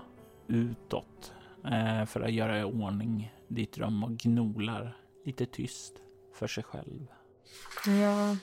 utåt 0.52 1.32
eh, 1.64 2.04
för 2.04 2.20
att 2.20 2.32
göra 2.32 2.60
i 2.60 2.64
ordning 2.64 3.32
ditt 3.48 3.78
rum 3.78 4.04
och 4.04 4.10
gnolar 4.10 4.96
lite 5.24 5.46
tyst 5.46 5.94
för 6.34 6.46
sig 6.46 6.64
själv. 6.64 7.06
Jag 7.86 8.36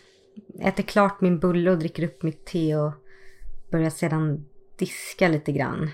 äter 0.67 0.83
klart 0.83 1.21
min 1.21 1.39
bulle 1.39 1.71
och 1.71 1.79
dricker 1.79 2.03
upp 2.03 2.23
mitt 2.23 2.45
te 2.45 2.75
och 2.75 2.91
börjar 3.71 3.89
sedan 3.89 4.45
diska 4.77 5.27
lite 5.27 5.51
grann. 5.51 5.89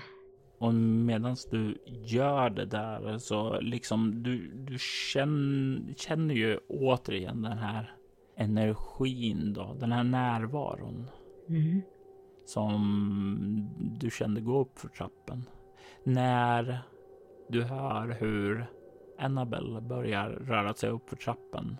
Och 0.58 0.74
medan 0.74 1.36
du 1.50 1.78
gör 1.86 2.50
det 2.50 2.66
där 2.66 3.18
så 3.18 3.60
liksom 3.60 4.22
du, 4.22 4.48
du 4.54 4.78
känner, 4.78 5.94
känner 5.94 6.34
ju 6.34 6.58
återigen 6.68 7.42
den 7.42 7.58
här 7.58 7.94
energin 8.36 9.52
då, 9.52 9.76
den 9.80 9.92
här 9.92 10.04
närvaron. 10.04 11.10
Mm. 11.48 11.82
Som 12.44 13.70
du 14.00 14.10
kände 14.10 14.40
gå 14.40 14.60
upp 14.60 14.78
för 14.78 14.88
trappen. 14.88 15.44
När 16.06 16.78
du 17.48 17.62
hör 17.62 18.16
hur 18.20 18.66
Annabelle 19.18 19.80
börjar 19.80 20.28
röra 20.28 20.74
sig 20.74 20.90
upp 20.90 21.08
för 21.08 21.16
trappen 21.16 21.76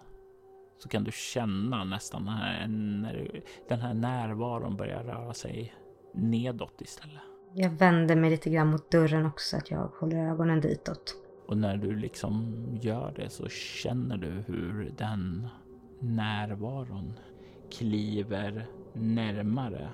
så 0.79 0.89
kan 0.89 1.05
du 1.05 1.11
känna 1.12 1.85
nästan 1.85 2.24
den 2.24 2.35
här, 2.35 3.43
den 3.68 3.81
här 3.81 3.95
närvaron 3.95 4.77
börjar 4.77 5.05
röra 5.05 5.35
sig 5.35 5.74
nedåt 6.14 6.81
istället. 6.81 7.22
Jag 7.55 7.70
vänder 7.70 8.16
mig 8.16 8.31
lite 8.31 8.51
grann 8.51 8.68
mot 8.70 8.91
dörren 8.91 9.27
också, 9.27 9.57
att 9.57 9.70
jag 9.70 9.91
håller 10.01 10.16
ögonen 10.16 10.61
ditåt. 10.61 11.16
Och 11.47 11.57
när 11.57 11.77
du 11.77 11.97
liksom 11.97 12.55
gör 12.81 13.12
det 13.16 13.31
så 13.31 13.49
känner 13.49 14.16
du 14.16 14.31
hur 14.31 14.93
den 14.99 15.49
närvaron 16.01 17.12
kliver 17.79 18.66
närmare. 18.93 19.89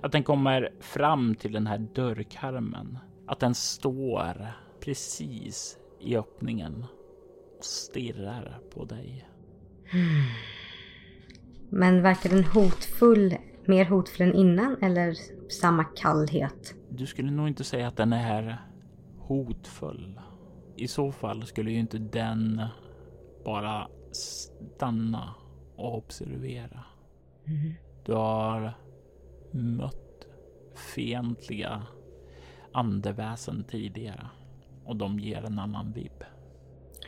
Att 0.00 0.12
den 0.12 0.22
kommer 0.22 0.70
fram 0.80 1.34
till 1.34 1.52
den 1.52 1.66
här 1.66 1.78
dörrkarmen. 1.78 2.98
Att 3.30 3.40
den 3.40 3.54
står 3.54 4.46
precis 4.80 5.78
i 6.00 6.16
öppningen 6.16 6.84
och 7.58 7.64
stirrar 7.64 8.60
på 8.74 8.84
dig. 8.84 9.28
Men 11.68 12.02
verkar 12.02 12.30
den 12.30 12.44
hotfull, 12.44 13.36
mer 13.64 13.84
hotfull 13.84 14.28
än 14.28 14.34
innan 14.34 14.76
eller 14.82 15.14
samma 15.50 15.84
kallhet? 15.84 16.74
Du 16.88 17.06
skulle 17.06 17.30
nog 17.30 17.48
inte 17.48 17.64
säga 17.64 17.88
att 17.88 17.96
den 17.96 18.12
är 18.12 18.58
hotfull. 19.18 20.20
I 20.76 20.88
så 20.88 21.12
fall 21.12 21.46
skulle 21.46 21.70
ju 21.70 21.78
inte 21.78 21.98
den 21.98 22.62
bara 23.44 23.88
stanna 24.12 25.34
och 25.76 25.96
observera. 25.96 26.84
Mm. 27.46 27.74
Du 28.04 28.12
har 28.12 28.72
mött 29.50 30.26
fientliga 30.94 31.86
andeväsen 32.72 33.64
tidigare 33.64 34.26
och 34.84 34.96
de 34.96 35.18
ger 35.18 35.44
en 35.44 35.58
annan 35.58 35.92
vibb. 35.92 36.24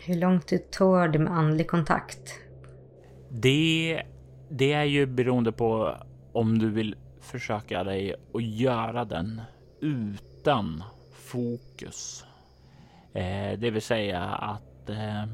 Hur 0.07 0.15
långt 0.15 0.53
ut 0.53 0.71
tar 0.71 1.09
det 1.09 1.19
med 1.19 1.33
andlig 1.33 1.69
kontakt? 1.69 2.35
Det, 3.29 4.03
det 4.49 4.73
är 4.73 4.85
ju 4.85 5.07
beroende 5.07 5.53
på 5.53 5.97
om 6.33 6.59
du 6.59 6.71
vill 6.71 6.97
försöka 7.21 7.85
dig 7.85 8.15
att 8.35 8.43
göra 8.43 9.05
den 9.05 9.43
utan 9.81 10.83
fokus. 11.13 12.25
Eh, 13.13 13.59
det 13.59 13.71
vill 13.71 13.83
säga 13.83 14.21
att 14.23 14.91
eh, 14.91 15.25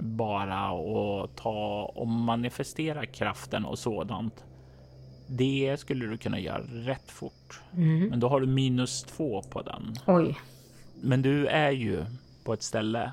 bara 0.00 0.70
och 0.70 1.36
ta 1.36 1.92
och 1.94 2.08
manifestera 2.08 3.06
kraften 3.06 3.64
och 3.64 3.78
sådant. 3.78 4.44
Det 5.32 5.76
skulle 5.80 6.06
du 6.06 6.16
kunna 6.16 6.38
göra 6.38 6.62
rätt 6.62 7.10
fort. 7.10 7.62
Mm. 7.76 8.08
Men 8.08 8.20
då 8.20 8.28
har 8.28 8.40
du 8.40 8.46
minus 8.46 9.02
två 9.02 9.42
på 9.42 9.62
den. 9.62 9.94
Oj. 10.06 10.38
Men 11.02 11.22
du 11.22 11.46
är 11.46 11.70
ju 11.70 12.04
på 12.44 12.52
ett 12.52 12.62
ställe 12.62 13.12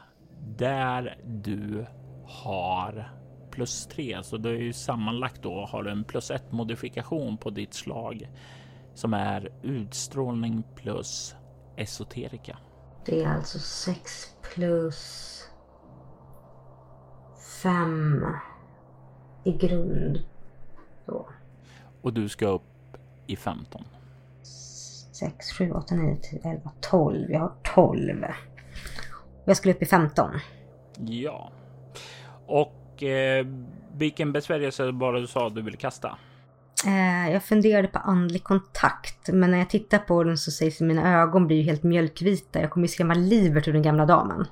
där 0.58 1.18
du 1.26 1.86
har 2.26 3.12
plus 3.52 3.88
tre, 3.88 4.24
så 4.24 4.38
det 4.38 4.50
är 4.50 4.54
ju 4.54 4.74
sammanlagt 4.74 5.42
då 5.42 5.66
har 5.66 5.84
du 5.84 5.92
en 5.92 6.04
plus 6.04 6.32
ett 6.32 6.52
modifikation 6.52 7.38
på 7.38 7.50
ditt 7.50 7.74
slag 7.74 8.30
som 8.94 9.14
är 9.14 9.52
utstrålning 9.64 10.64
plus 10.76 11.36
esoterika. 11.78 12.58
Det 13.06 13.24
är 13.24 13.28
alltså 13.28 13.60
6 13.60 14.12
plus 14.54 15.44
5 17.64 18.26
i 19.44 19.52
grund. 19.52 20.20
Så. 21.06 21.30
Och 22.08 22.14
du 22.14 22.30
ska 22.30 22.48
upp 22.48 22.62
i 23.28 23.36
15. 23.36 23.84
6, 25.12 25.52
7, 25.52 25.72
8, 25.72 25.96
9, 25.96 26.16
10, 26.16 26.40
11, 26.44 26.72
12. 26.82 27.32
Jag 27.32 27.40
har 27.40 27.52
12. 27.64 28.26
Jag 29.46 29.58
skulle 29.58 29.74
upp 29.74 29.82
i 29.82 29.86
15. 29.86 30.32
Ja. 30.98 31.52
Och 32.46 33.04
eh, 33.04 33.46
vilken 33.94 34.32
besvärjelse 34.32 34.92
var 34.92 35.14
det 35.14 35.22
du 35.22 35.28
sa 35.28 35.50
du 35.50 35.62
ville 35.62 35.78
kasta? 35.78 36.18
Eh, 36.86 37.34
jag 37.34 37.44
funderade 37.44 37.88
på 37.88 38.00
andlig 38.00 38.44
kontakt, 38.44 39.30
men 39.34 39.52
när 39.52 39.58
jag 39.58 39.70
tittar 39.70 40.00
på 40.00 40.24
den 40.24 40.38
så 40.38 40.52
sägs 40.52 40.82
mina 40.82 41.22
ögon 41.22 41.48
blir 41.48 41.64
helt 41.64 41.84
mjölkvita. 41.84 42.62
Jag 42.62 42.70
kommer 42.70 42.88
ju 42.88 42.92
skrämma 42.92 43.14
livet 43.14 43.68
ur 43.68 43.74
den 43.74 43.82
gamla 43.82 44.06
damen. 44.06 44.46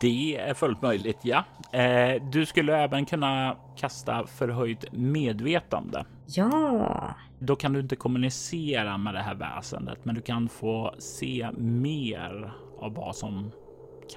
Det 0.00 0.36
är 0.36 0.54
fullt 0.54 0.82
möjligt, 0.82 1.18
ja. 1.22 1.44
Eh, 1.72 2.22
du 2.30 2.46
skulle 2.46 2.76
även 2.76 3.06
kunna 3.06 3.56
kasta 3.76 4.26
förhöjt 4.26 4.92
medvetande. 4.92 6.04
Ja, 6.26 7.14
Då 7.38 7.56
kan 7.56 7.72
du 7.72 7.80
inte 7.80 7.96
kommunicera 7.96 8.98
med 8.98 9.14
det 9.14 9.20
här 9.20 9.34
väsendet, 9.34 10.04
men 10.04 10.14
du 10.14 10.20
kan 10.20 10.48
få 10.48 10.94
se 10.98 11.50
mer 11.58 12.52
av 12.78 12.94
vad 12.94 13.16
som 13.16 13.50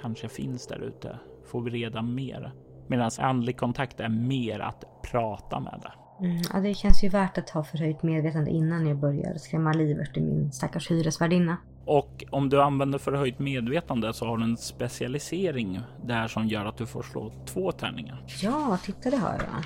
kanske 0.01 0.29
finns 0.29 0.67
där 0.67 0.79
ute. 0.83 1.19
Få 1.51 1.61
reda 1.61 2.01
mer. 2.01 2.51
Medan 2.87 3.11
andlig 3.19 3.57
kontakt 3.57 3.99
är 3.99 4.09
mer 4.09 4.59
att 4.59 4.83
prata 5.11 5.59
med 5.59 5.79
det. 5.83 6.25
mm, 6.25 6.41
ja, 6.53 6.59
det 6.59 6.73
känns 6.73 7.03
ju 7.03 7.09
värt 7.09 7.37
att 7.37 7.49
ha 7.49 7.63
förhöjt 7.63 8.03
medvetande 8.03 8.51
innan 8.51 8.87
jag 8.87 8.97
börjar 8.97 9.35
skrämma 9.35 9.73
livet 9.73 10.17
ur 10.17 10.21
min 10.21 10.51
stackars 10.51 10.91
hyresvärdinna. 10.91 11.57
Och 11.89 12.23
om 12.29 12.49
du 12.49 12.61
använder 12.61 12.99
förhöjt 12.99 13.39
medvetande 13.39 14.13
så 14.13 14.25
har 14.25 14.37
du 14.37 14.43
en 14.43 14.57
specialisering 14.57 15.81
där 16.03 16.27
som 16.27 16.47
gör 16.47 16.65
att 16.65 16.77
du 16.77 16.85
får 16.85 17.03
slå 17.03 17.31
två 17.45 17.71
tärningar. 17.71 18.25
Ja, 18.41 18.77
titta 18.83 19.09
det 19.09 19.17
har 19.17 19.33
jag. 19.33 19.65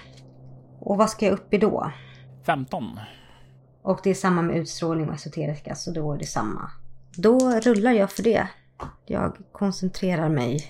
Och 0.80 0.98
vad 0.98 1.10
ska 1.10 1.26
jag 1.26 1.34
upp 1.34 1.54
i 1.54 1.58
då? 1.58 1.92
15. 2.46 3.00
Och 3.82 4.00
det 4.04 4.10
är 4.10 4.14
samma 4.14 4.42
med 4.42 4.58
utstrålning 4.58 5.10
och 5.10 5.16
esoteriska, 5.16 5.76
så 5.76 5.92
då 5.92 6.14
är 6.14 6.18
det 6.18 6.26
samma. 6.26 6.72
Då 7.18 7.40
rullar 7.50 7.92
jag 7.92 8.12
för 8.12 8.24
det. 8.24 8.48
Jag 9.06 9.38
koncentrerar 9.52 10.30
mig. 10.30 10.68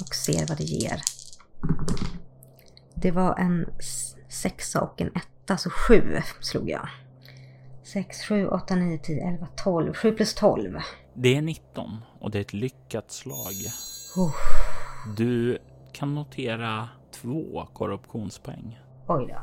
Och 0.00 0.14
ser 0.14 0.46
vad 0.48 0.58
det 0.58 0.64
ger. 0.64 1.00
Det 2.94 3.10
var 3.10 3.38
en 3.38 3.66
sexa 4.28 4.80
och 4.80 5.00
en 5.00 5.10
etta, 5.16 5.56
så 5.56 5.70
sju 5.70 6.20
slog 6.40 6.70
jag. 6.70 6.88
6, 7.94 8.22
7, 8.28 8.48
8, 8.48 8.76
9, 8.76 8.98
10, 8.98 9.28
11, 9.28 9.46
12. 9.56 9.94
7 9.94 10.12
plus 10.12 10.34
12. 10.34 10.78
Det 11.14 11.36
är 11.36 11.42
19 11.42 12.00
och 12.20 12.30
det 12.30 12.38
är 12.38 12.40
ett 12.40 12.52
lyckat 12.52 13.10
slag. 13.10 13.52
Oh, 14.16 14.32
Du 15.16 15.58
kan 15.92 16.14
notera 16.14 16.88
två 17.10 17.66
korruptionspoäng. 17.72 18.78
oj 19.08 19.26
då. 19.28 19.38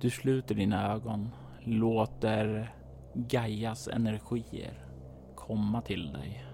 Du 0.00 0.10
sluter 0.10 0.54
dina 0.54 0.92
ögon, 0.92 1.30
låter 1.60 2.74
Gaias 3.14 3.88
energier 3.88 4.86
komma 5.34 5.82
till 5.82 6.12
dig. 6.12 6.44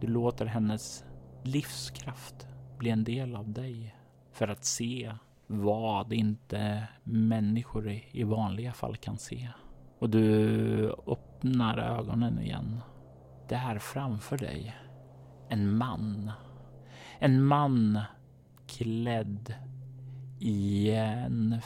Du 0.00 0.06
låter 0.06 0.46
hennes 0.46 1.04
livskraft 1.44 2.46
bli 2.78 2.90
en 2.90 3.04
del 3.04 3.36
av 3.36 3.48
dig 3.52 3.94
för 4.32 4.48
att 4.48 4.64
se 4.64 5.12
vad 5.46 6.12
inte 6.12 6.84
människor 7.04 7.90
i- 7.90 8.04
i 8.12 8.24
vanliga 8.24 8.72
fall 8.72 8.96
kan 8.96 9.18
se. 9.18 9.48
Och 9.98 10.10
du 10.10 10.94
öppnar 11.06 11.78
ögonen 11.78 12.38
igen. 12.38 12.80
Där 13.48 13.78
framför 13.78 14.38
dig, 14.38 14.76
en 15.48 15.76
man. 15.76 16.30
En 17.18 17.42
man 17.42 18.00
klädd 18.66 19.54
i 20.40 20.90
en 20.90 21.60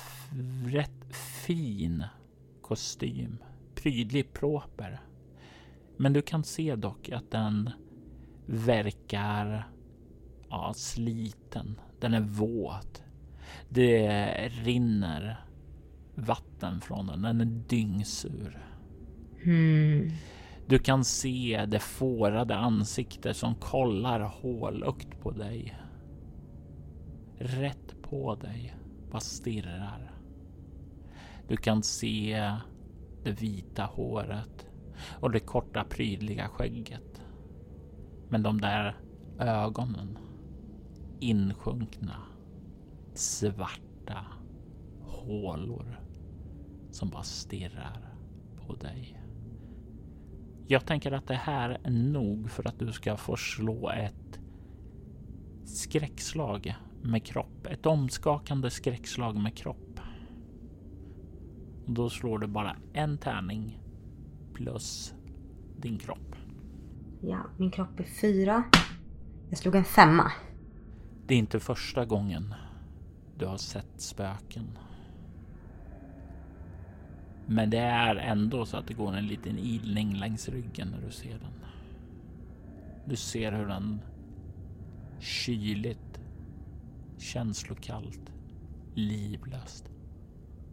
rätt 0.64 1.14
fin 1.46 2.04
kostym. 2.62 3.38
Prydlig 3.74 4.32
proper. 4.32 5.00
Men 5.96 6.12
du 6.12 6.22
kan 6.22 6.44
se 6.44 6.76
dock 6.76 7.08
att 7.08 7.30
den 7.30 7.70
verkar 8.46 9.68
ja, 10.48 10.72
sliten. 10.76 11.80
Den 12.00 12.14
är 12.14 12.20
våt. 12.20 13.02
Det 13.68 14.32
rinner 14.48 15.44
vatten 16.14 16.80
från 16.80 17.06
den. 17.06 17.22
Den 17.22 17.40
är 17.40 17.44
dyngsur. 17.44 18.66
Hmm. 19.44 20.10
Du 20.66 20.78
kan 20.78 21.04
se 21.04 21.66
det 21.68 21.78
fårade 21.78 22.56
ansikte 22.56 23.34
som 23.34 23.54
kollar 23.54 24.20
hålögt 24.20 25.20
på 25.20 25.30
dig. 25.30 25.78
Rätt 27.38 28.02
på 28.02 28.34
dig. 28.34 28.76
Bara 29.10 29.20
stirrar. 29.20 30.12
Du 31.48 31.56
kan 31.56 31.82
se 31.82 32.52
det 33.24 33.42
vita 33.42 33.84
håret 33.84 34.66
och 35.20 35.30
det 35.30 35.40
korta 35.40 35.84
prydliga 35.84 36.48
skägget. 36.48 37.22
Men 38.28 38.42
de 38.42 38.60
där 38.60 38.96
ögonen. 39.38 40.18
Insjunkna. 41.20 42.16
Svarta 43.14 44.26
hålor 45.00 46.01
som 46.92 47.10
bara 47.10 47.22
stirrar 47.22 48.14
på 48.66 48.74
dig. 48.74 49.18
Jag 50.66 50.86
tänker 50.86 51.12
att 51.12 51.26
det 51.26 51.34
här 51.34 51.80
är 51.84 51.90
nog 51.90 52.50
för 52.50 52.68
att 52.68 52.78
du 52.78 52.92
ska 52.92 53.16
få 53.16 53.36
slå 53.36 53.90
ett 53.90 54.40
skräckslag 55.64 56.74
med 57.02 57.24
kropp. 57.24 57.66
Ett 57.66 57.86
omskakande 57.86 58.70
skräckslag 58.70 59.36
med 59.36 59.56
kropp. 59.56 60.00
Och 61.86 61.92
då 61.92 62.10
slår 62.10 62.38
du 62.38 62.46
bara 62.46 62.76
en 62.92 63.18
tärning 63.18 63.80
plus 64.54 65.14
din 65.76 65.98
kropp. 65.98 66.36
Ja, 67.20 67.38
min 67.58 67.70
kropp 67.70 68.00
är 68.00 68.04
fyra. 68.04 68.64
Jag 69.48 69.58
slog 69.58 69.74
en 69.74 69.84
femma. 69.84 70.32
Det 71.26 71.34
är 71.34 71.38
inte 71.38 71.60
första 71.60 72.04
gången 72.04 72.54
du 73.38 73.46
har 73.46 73.56
sett 73.56 74.00
spöken. 74.00 74.78
Men 77.46 77.70
det 77.70 77.78
är 77.78 78.16
ändå 78.16 78.66
så 78.66 78.76
att 78.76 78.86
det 78.86 78.94
går 78.94 79.16
en 79.16 79.26
liten 79.26 79.58
ilning 79.58 80.14
längs 80.14 80.48
ryggen 80.48 80.88
när 80.88 81.06
du 81.06 81.12
ser 81.12 81.38
den. 81.38 81.52
Du 83.04 83.16
ser 83.16 83.52
hur 83.52 83.66
den 83.66 84.00
kyligt, 85.20 86.20
känslokallt, 87.18 88.32
livlöst 88.94 89.92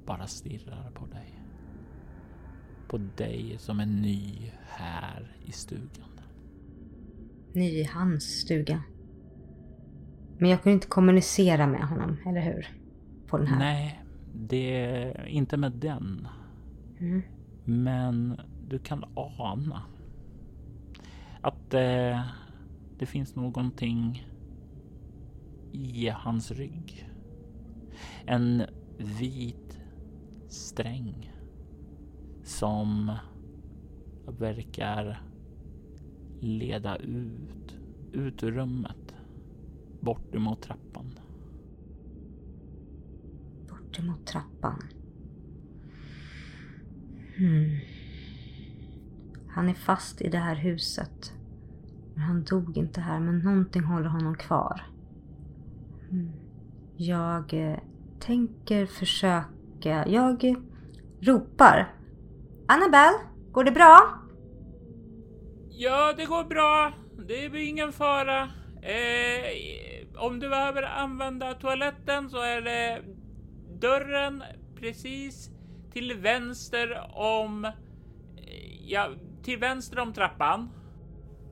bara 0.09 0.27
stirrar 0.27 0.91
på 0.91 1.05
dig. 1.05 1.39
På 2.87 2.97
dig 2.97 3.55
som 3.57 3.79
är 3.79 3.85
ny 3.85 4.51
här 4.67 5.37
i 5.45 5.51
stugan. 5.51 6.19
Ny 7.53 7.69
i 7.69 7.83
hans 7.83 8.23
stuga. 8.23 8.83
Men 10.37 10.49
jag 10.49 10.63
kunde 10.63 10.73
inte 10.73 10.87
kommunicera 10.87 11.67
med 11.67 11.81
honom, 11.81 12.17
eller 12.25 12.41
hur? 12.41 12.67
På 13.27 13.37
den 13.37 13.47
här. 13.47 13.59
Nej, 13.59 14.03
det 14.35 14.85
är 14.85 15.25
inte 15.25 15.57
med 15.57 15.71
den. 15.71 16.27
Mm. 16.99 17.21
Men 17.65 18.41
du 18.67 18.79
kan 18.79 19.03
ana 19.15 19.83
att 21.41 21.73
eh, 21.73 22.21
det 22.99 23.05
finns 23.05 23.35
någonting 23.35 24.27
i 25.71 26.09
hans 26.09 26.51
rygg. 26.51 27.09
En 28.25 28.63
vit 28.97 29.79
sträng 30.47 31.31
som 32.43 33.11
verkar 34.27 35.21
leda 36.39 36.95
ut, 36.95 37.77
ut 38.11 38.43
ur 38.43 38.51
rummet, 38.51 39.15
bort 39.99 40.35
emot 40.35 40.61
trappan. 40.61 41.19
Bort 43.69 43.99
emot 43.99 44.25
trappan. 44.25 44.98
Hmm. 47.39 47.79
Han 49.49 49.69
är 49.69 49.73
fast 49.73 50.21
i 50.21 50.29
det 50.29 50.37
här 50.37 50.55
huset. 50.55 51.33
Han 52.17 52.43
dog 52.43 52.77
inte 52.77 53.01
här, 53.01 53.19
men 53.19 53.39
någonting 53.39 53.83
håller 53.83 54.09
honom 54.09 54.35
kvar. 54.35 54.81
Hmm. 56.09 56.31
Jag 56.97 57.53
eh, 57.53 57.77
tänker 58.19 58.85
försöka... 58.85 60.07
Jag 60.07 60.43
eh, 60.43 60.55
ropar. 61.21 61.93
Annabelle, 62.67 63.17
går 63.51 63.63
det 63.63 63.71
bra? 63.71 64.19
Ja, 65.69 66.13
det 66.17 66.25
går 66.25 66.43
bra. 66.43 66.93
Det 67.27 67.45
är 67.45 67.55
ingen 67.55 67.91
fara. 67.91 68.41
Eh, 68.81 70.17
om 70.17 70.39
du 70.39 70.49
behöver 70.49 70.83
använda 70.83 71.53
toaletten 71.53 72.29
så 72.29 72.41
är 72.41 72.61
det 72.61 73.01
dörren 73.79 74.43
precis 74.79 75.49
till 75.93 76.13
vänster 76.17 77.09
om... 77.13 77.65
eh, 77.65 77.71
Ja, 78.85 79.09
till 79.43 79.59
vänster 79.59 79.99
om 79.99 80.13
trappan. 80.13 80.69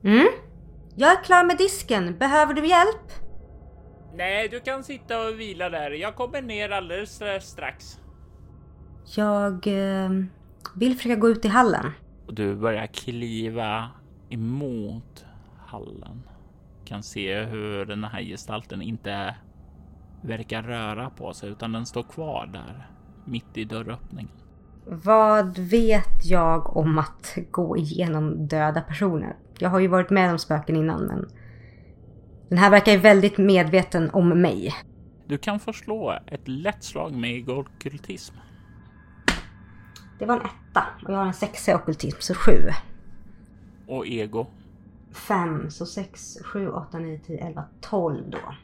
Mm? 0.04 0.26
Jag 0.96 1.12
är 1.12 1.24
klar 1.24 1.44
med 1.44 1.56
disken. 1.58 2.18
Behöver 2.18 2.54
du 2.54 2.66
hjälp? 2.66 3.12
Nej, 4.14 4.48
du 4.48 4.60
kan 4.60 4.84
sitta 4.84 5.28
och 5.28 5.40
vila 5.40 5.68
där. 5.70 5.90
Jag 5.90 6.14
kommer 6.16 6.42
ner 6.42 6.70
alldeles 6.70 7.22
strax. 7.40 8.00
Jag 9.16 9.66
eh, 9.66 10.10
vill 10.76 10.96
försöka 10.96 11.16
gå 11.16 11.28
ut 11.28 11.44
i 11.44 11.48
hallen. 11.48 11.92
Och 12.26 12.34
du 12.34 12.54
börjar 12.56 12.86
kliva 12.86 13.90
emot 14.30 15.24
hallen. 15.66 16.22
Kan 16.84 17.02
se 17.02 17.40
hur 17.44 17.84
den 17.86 18.04
här 18.04 18.22
gestalten 18.22 18.82
inte 18.82 19.36
verkar 20.22 20.62
röra 20.62 21.10
på 21.10 21.32
sig 21.32 21.50
utan 21.50 21.72
den 21.72 21.86
står 21.86 22.02
kvar 22.02 22.46
där 22.52 22.90
mitt 23.28 23.56
i 23.56 23.64
dörröppningen. 23.64 24.32
Vad 24.86 25.58
vet 25.58 26.24
jag 26.24 26.76
om 26.76 26.98
att 26.98 27.38
gå 27.50 27.76
igenom 27.76 28.46
döda 28.46 28.80
personer? 28.80 29.36
Jag 29.58 29.70
har 29.70 29.78
ju 29.78 29.88
varit 29.88 30.10
med 30.10 30.32
om 30.32 30.38
spöken 30.38 30.76
innan 30.76 31.06
men 31.06 31.28
den 32.48 32.58
här 32.58 32.70
verkar 32.70 32.92
ju 32.92 32.98
väldigt 32.98 33.38
medveten 33.38 34.10
om 34.10 34.28
mig. 34.28 34.74
Du 35.26 35.38
kan 35.38 35.60
få 35.60 35.72
slå 35.72 36.18
ett 36.26 36.48
lätt 36.48 36.84
slag 36.84 37.12
med 37.12 37.48
ockultism. 37.48 38.34
Det 40.18 40.26
var 40.26 40.34
en 40.34 40.46
etta 40.46 40.84
och 41.04 41.12
jag 41.12 41.18
har 41.18 41.26
en 41.26 41.34
sexa 41.34 41.72
i 41.72 41.74
ockultism 41.74 42.20
så 42.20 42.34
sju. 42.34 42.70
Och 43.86 44.06
ego. 44.06 44.46
Fem, 45.12 45.70
så 45.70 45.86
sex, 45.86 46.38
sju, 46.44 46.68
åtta, 46.68 46.98
nio, 46.98 47.18
tio, 47.18 47.46
elva, 47.46 47.64
tolv 47.80 48.30
då. 48.30 48.54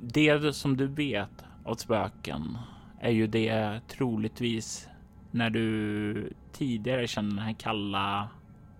Det 0.00 0.54
som 0.54 0.76
du 0.76 0.86
vet 0.86 1.44
av 1.64 1.74
spöken 1.74 2.58
är 3.00 3.10
ju 3.10 3.26
det 3.26 3.80
troligtvis 3.88 4.88
när 5.30 5.50
du 5.50 6.32
tidigare 6.52 7.06
kände 7.06 7.34
den 7.36 7.44
här 7.44 7.52
kalla 7.52 8.28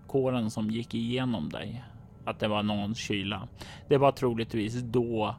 kåren 0.07 0.51
som 0.51 0.71
gick 0.71 0.93
igenom 0.93 1.49
dig. 1.49 1.83
Att 2.25 2.39
det 2.39 2.47
var 2.47 2.63
någon 2.63 2.95
kyla. 2.95 3.47
Det 3.87 3.97
var 3.97 4.11
troligtvis 4.11 4.73
då 4.73 5.35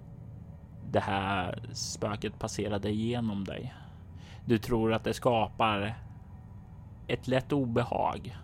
det 0.90 1.00
här 1.00 1.62
spöket 1.72 2.38
passerade 2.38 2.90
igenom 2.90 3.44
dig. 3.44 3.74
Du 4.44 4.58
tror 4.58 4.92
att 4.92 5.04
det 5.04 5.14
skapar 5.14 5.98
ett 7.06 7.28
lätt 7.28 7.52
obehag. 7.52 8.36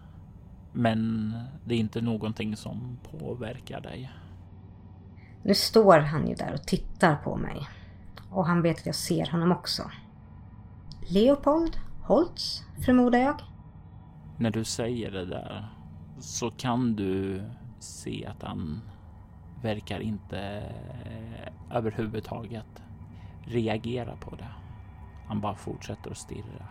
Men 0.72 1.32
det 1.64 1.74
är 1.74 1.78
inte 1.78 2.01
någonting 2.01 2.57
som 2.57 2.99
påverkar 3.11 3.80
dig. 3.80 4.11
Nu 5.43 5.55
står 5.55 5.99
han 5.99 6.28
ju 6.28 6.34
där 6.34 6.55
och 6.55 6.62
tittar 6.62 7.16
på 7.16 7.36
mig. 7.36 7.68
Och 8.30 8.47
han 8.47 8.62
vet 8.62 8.78
att 8.78 8.86
jag 8.86 8.95
ser 8.95 9.26
honom 9.26 9.53
också. 9.53 9.82
Leopold 11.11 11.76
Holtz, 12.02 12.64
förmodar 12.84 13.18
jag. 13.18 13.40
När 14.36 14.50
du 14.50 14.64
säger 14.64 15.11
det 15.11 15.24
där 15.24 15.68
så 16.18 16.50
kan 16.50 16.96
du 16.96 17.42
se 17.78 18.26
att 18.26 18.42
han 18.42 18.80
verkar 19.62 20.00
inte 20.00 20.40
eh, 21.04 21.76
överhuvudtaget 21.76 22.82
reagera 23.44 24.16
på 24.16 24.36
det. 24.36 24.48
Han 25.26 25.40
bara 25.40 25.54
fortsätter 25.54 26.11
att 26.11 26.18
stirra. 26.18 26.68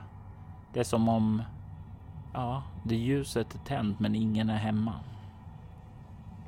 Det 0.73 0.79
är 0.79 0.83
som 0.83 1.09
om, 1.09 1.41
ja, 2.33 2.63
det 2.83 2.95
ljuset 2.95 3.55
är 3.55 3.59
tänt 3.59 3.99
men 3.99 4.15
ingen 4.15 4.49
är 4.49 4.57
hemma. 4.57 4.93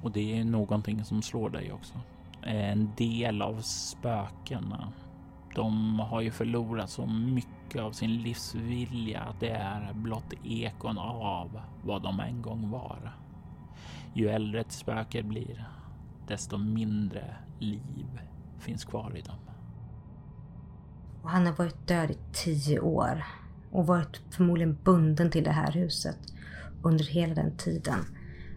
Och 0.03 0.11
det 0.11 0.39
är 0.39 0.43
någonting 0.43 1.03
som 1.03 1.21
slår 1.21 1.49
dig 1.49 1.71
också. 1.71 1.93
En 2.41 2.91
del 2.97 3.41
av 3.41 3.61
spökena. 3.61 4.87
De 5.55 5.99
har 5.99 6.21
ju 6.21 6.31
förlorat 6.31 6.89
så 6.89 7.05
mycket 7.05 7.81
av 7.81 7.91
sin 7.91 8.21
livsvilja 8.21 9.21
att 9.21 9.39
det 9.39 9.49
är 9.49 9.93
blott 9.93 10.33
ekon 10.43 10.97
av 10.97 11.59
vad 11.83 12.03
de 12.03 12.19
en 12.19 12.41
gång 12.41 12.69
var. 12.69 13.17
Ju 14.13 14.29
äldre 14.29 14.61
ett 14.61 14.71
spöke 14.71 15.23
blir, 15.23 15.69
desto 16.27 16.57
mindre 16.57 17.35
liv 17.59 18.21
finns 18.59 18.85
kvar 18.85 19.17
i 19.17 19.21
dem. 19.21 19.39
Och 21.23 21.29
han 21.29 21.45
har 21.45 21.53
varit 21.53 21.87
död 21.87 22.11
i 22.11 22.17
tio 22.33 22.79
år. 22.79 23.23
Och 23.71 23.87
varit 23.87 24.21
förmodligen 24.29 24.77
bunden 24.83 25.31
till 25.31 25.43
det 25.43 25.51
här 25.51 25.71
huset 25.71 26.17
under 26.83 27.05
hela 27.05 27.35
den 27.35 27.57
tiden. 27.57 27.99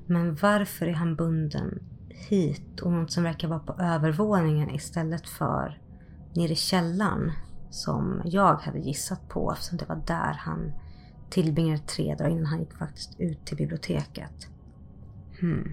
Men 0.06 0.34
varför 0.34 0.86
är 0.86 0.92
han 0.92 1.16
bunden 1.16 1.78
hit 2.08 2.80
och 2.80 2.92
något 2.92 3.12
som 3.12 3.22
verkar 3.24 3.48
vara 3.48 3.60
på 3.60 3.82
övervåningen 3.82 4.70
istället 4.70 5.28
för 5.28 5.78
nere 6.34 6.52
i 6.52 6.56
källaren 6.56 7.32
som 7.70 8.22
jag 8.24 8.54
hade 8.54 8.78
gissat 8.78 9.28
på 9.28 9.52
eftersom 9.52 9.78
det 9.78 9.88
var 9.88 10.02
där 10.06 10.32
han 10.38 10.72
tillbringade 11.30 11.78
tre 11.78 12.14
dagar 12.14 12.30
innan 12.30 12.46
han 12.46 12.60
gick 12.60 12.74
faktiskt 12.74 13.20
ut 13.20 13.44
till 13.44 13.56
biblioteket. 13.56 14.48
Hmm. 15.40 15.72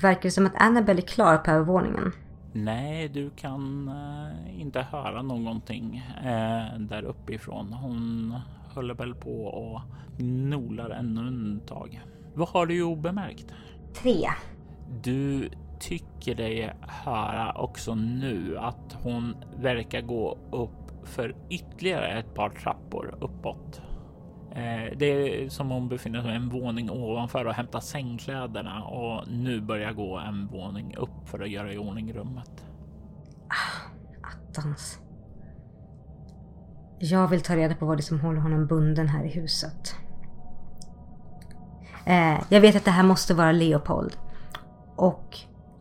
Verkar 0.00 0.22
det 0.22 0.30
som 0.30 0.46
att 0.46 0.56
Annabelle 0.56 1.00
är 1.00 1.06
klar 1.06 1.38
på 1.38 1.50
övervåningen? 1.50 2.12
Nej, 2.52 3.08
du 3.08 3.30
kan 3.30 3.88
eh, 3.88 4.60
inte 4.60 4.82
höra 4.82 5.22
någonting 5.22 5.96
eh, 6.24 6.78
där 6.78 7.02
uppifrån. 7.02 7.72
Hon 7.72 8.34
håller 8.74 8.94
väl 8.94 9.14
på 9.14 9.44
och 9.44 9.80
nolar 10.24 10.90
ännu 10.90 11.20
en 11.20 11.60
tag. 11.66 12.02
Vad 12.34 12.48
har 12.48 12.66
du 12.66 12.82
obemärkt? 12.82 13.46
Tre. 14.02 14.28
Du 15.02 15.50
tycker 15.80 16.34
dig 16.34 16.72
höra 16.80 17.52
också 17.52 17.94
nu 17.94 18.58
att 18.58 18.96
hon 19.02 19.36
verkar 19.56 20.00
gå 20.00 20.38
upp 20.52 21.06
för 21.06 21.34
ytterligare 21.50 22.18
ett 22.18 22.34
par 22.34 22.50
trappor 22.50 23.18
uppåt. 23.20 23.80
Eh, 24.50 24.96
det 24.96 25.06
är 25.06 25.48
som 25.48 25.72
om 25.72 25.78
hon 25.80 25.88
befinner 25.88 26.22
sig 26.22 26.36
en 26.36 26.48
våning 26.48 26.90
ovanför 26.90 27.44
och 27.44 27.54
hämtar 27.54 27.80
sängkläderna 27.80 28.84
och 28.84 29.28
nu 29.28 29.60
börjar 29.60 29.92
gå 29.92 30.18
en 30.18 30.46
våning 30.46 30.96
upp 30.96 31.28
för 31.28 31.40
att 31.40 31.50
göra 31.50 31.72
i 31.72 31.78
ordning 31.78 32.12
rummet. 32.12 32.64
Ah, 33.48 33.90
Attans. 34.28 35.00
Jag 36.98 37.28
vill 37.28 37.42
ta 37.42 37.56
reda 37.56 37.74
på 37.74 37.86
vad 37.86 37.96
det 37.96 38.00
är 38.00 38.02
som 38.02 38.20
håller 38.20 38.40
honom 38.40 38.66
bunden 38.66 39.08
här 39.08 39.24
i 39.24 39.28
huset. 39.28 39.96
Eh, 42.06 42.42
jag 42.48 42.60
vet 42.60 42.76
att 42.76 42.84
det 42.84 42.90
här 42.90 43.02
måste 43.02 43.34
vara 43.34 43.52
Leopold. 43.52 44.16
Och 44.96 45.38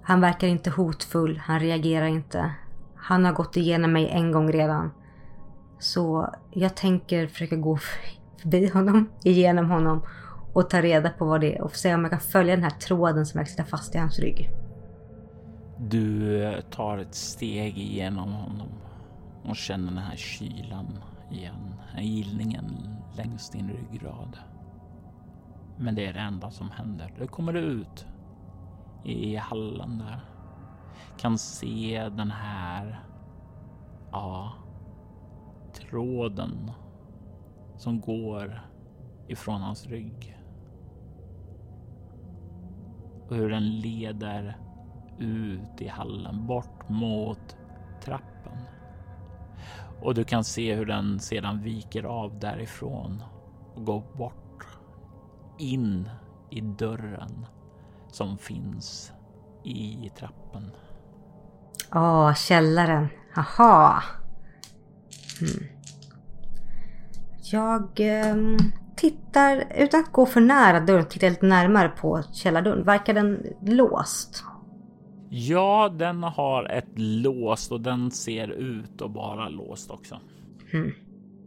han 0.08 0.22
verkar 0.22 0.48
inte 0.48 0.70
hotfull, 0.70 1.38
han 1.38 1.60
reagerar 1.60 2.06
inte. 2.06 2.52
Han 2.96 3.26
har 3.26 3.34
gått 3.34 3.58
igenom 3.58 3.92
mig 3.92 4.10
en 4.10 4.32
gång 4.32 4.52
redan. 4.52 4.92
Så 5.80 6.34
jag 6.52 6.76
tänker 6.76 7.28
försöka 7.28 7.56
gå 7.56 7.78
förbi 8.42 8.70
honom, 8.70 9.10
igenom 9.24 9.70
honom 9.70 10.06
och 10.54 10.70
ta 10.70 10.82
reda 10.82 11.10
på 11.10 11.26
vad 11.26 11.42
det 11.42 11.56
är 11.56 11.62
och 11.62 11.76
se 11.76 11.96
om 11.96 12.02
jag 12.02 12.12
kan 12.12 12.20
följa 12.20 12.56
den 12.56 12.64
här 12.64 12.80
tråden 12.80 13.26
som 13.26 13.38
verkar 13.38 13.50
sitta 13.50 13.66
fast 13.66 13.96
i 13.96 13.98
hans 13.98 14.20
rygg. 14.20 14.50
Du 15.78 16.44
eh, 16.44 16.62
tar 16.62 16.98
ett 16.98 17.16
steg 17.16 17.78
igenom 17.78 18.34
honom 18.34 18.70
och 19.44 19.56
känner 19.56 19.88
den 19.88 19.98
här 19.98 20.16
kylan 20.16 21.00
igen, 21.32 21.76
den 21.78 21.88
här 21.94 22.02
gillningen 22.02 22.66
längs 23.18 23.50
din 23.50 23.70
ryggrad. 23.70 24.38
Men 25.78 25.96
det 25.96 26.06
är 26.06 26.14
det 26.14 26.20
enda 26.20 26.52
som 26.52 26.72
händer. 26.72 27.14
Du 27.20 27.28
kommer 27.28 27.54
ut 27.54 28.06
i 29.06 29.36
hallen 29.36 29.98
där. 29.98 30.20
Kan 31.18 31.38
se 31.38 32.10
den 32.10 32.32
här, 32.32 33.00
ja, 34.12 34.54
tråden 35.74 36.72
som 37.78 38.02
går 38.02 38.62
ifrån 39.28 39.62
hans 39.62 39.88
rygg. 39.88 40.38
Och 43.30 43.36
hur 43.36 43.50
den 43.50 43.80
leder 43.80 44.58
ut 45.20 45.82
i 45.82 45.88
hallen, 45.88 46.48
bort 46.48 46.90
mot 46.90 47.58
trappen. 48.02 48.58
Och 50.02 50.16
du 50.16 50.24
kan 50.24 50.44
se 50.44 50.76
hur 50.76 50.86
den 50.86 51.20
sedan 51.20 51.62
viker 51.62 52.04
av 52.04 52.40
därifrån 52.40 53.24
och 53.76 53.86
går 53.86 54.04
bort 54.18 54.68
in 55.60 56.10
i 56.50 56.62
dörren 56.62 57.46
som 58.16 58.38
finns 58.38 59.12
i 59.64 60.12
trappan. 60.20 60.72
Åh, 61.96 62.34
källaren. 62.34 63.08
Aha. 63.38 64.04
Hmm. 65.40 65.68
Jag 67.52 68.00
eh, 68.00 68.36
tittar, 68.96 69.64
utan 69.78 70.00
att 70.00 70.12
gå 70.12 70.26
för 70.26 70.42
nära 70.42 70.80
dörren, 70.80 71.06
tittar 71.06 71.30
lite 71.30 71.46
närmare 71.46 71.90
på 71.90 72.22
källardörren. 72.34 72.84
Verkar 72.84 73.14
den 73.14 73.44
låst? 73.62 74.44
Ja, 75.30 75.90
den 75.90 76.24
har 76.24 76.70
ett 76.70 77.00
lås 77.00 77.72
och 77.72 77.82
den 77.82 78.12
ser 78.12 78.48
ut 78.48 79.02
att 79.02 79.12
vara 79.12 79.50
låst 79.50 79.92
också. 79.92 80.20
Hmm. 80.72 80.92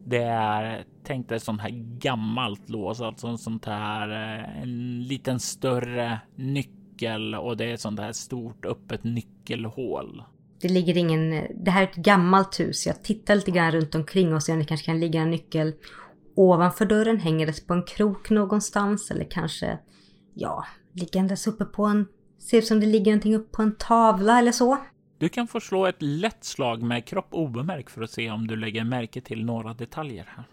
Det 0.06 0.22
är 0.22 0.84
tänkt 1.08 1.32
ett 1.32 1.42
sånt 1.42 1.60
här 1.60 1.70
gammalt 1.98 2.68
lås, 2.68 3.00
alltså 3.00 3.26
en 3.26 3.38
sånt 3.38 3.64
här 3.64 4.10
eh, 4.10 4.62
en 4.62 5.02
liten 5.02 5.40
större 5.40 6.20
nyckel 6.36 7.34
och 7.34 7.56
det 7.56 7.64
är 7.64 7.74
ett 7.74 7.80
sånt 7.80 8.00
här 8.00 8.12
stort 8.12 8.64
öppet 8.64 9.04
nyckelhål. 9.04 10.22
Det 10.60 10.68
ligger 10.68 10.96
ingen... 10.96 11.46
Det 11.64 11.70
här 11.70 11.82
är 11.82 11.86
ett 11.86 11.96
gammalt 11.96 12.60
hus. 12.60 12.86
Jag 12.86 13.02
tittar 13.02 13.34
lite 13.34 13.50
grann 13.50 13.72
runt 13.72 13.94
omkring 13.94 14.34
och 14.34 14.42
ser 14.42 14.52
om 14.52 14.58
det 14.58 14.64
kanske 14.64 14.86
kan 14.86 15.00
ligga 15.00 15.20
en 15.20 15.30
nyckel 15.30 15.74
ovanför 16.34 16.86
dörren. 16.86 17.20
Hänger 17.20 17.46
det 17.46 17.66
på 17.66 17.74
en 17.74 17.82
krok 17.82 18.30
någonstans 18.30 19.10
eller 19.10 19.24
kanske, 19.30 19.78
ja, 20.34 20.64
liggandes 20.92 21.46
uppe 21.46 21.64
på 21.64 21.84
en... 21.84 22.06
Ser 22.38 22.58
ut 22.58 22.66
som 22.66 22.80
det 22.80 22.86
ligger 22.86 23.12
någonting 23.12 23.34
uppe 23.34 23.56
på 23.56 23.62
en 23.62 23.76
tavla 23.76 24.38
eller 24.38 24.52
så. 24.52 24.78
Du 25.18 25.28
kan 25.28 25.48
få 25.48 25.60
slå 25.60 25.86
ett 25.86 26.02
lätt 26.02 26.44
slag 26.44 26.82
med 26.82 27.04
kropp 27.04 27.28
obemärkt 27.30 27.90
för 27.90 28.02
att 28.02 28.10
se 28.10 28.30
om 28.30 28.46
du 28.46 28.56
lägger 28.56 28.84
märke 28.84 29.20
till 29.20 29.44
några 29.44 29.74
detaljer 29.74 30.32
här. 30.36 30.44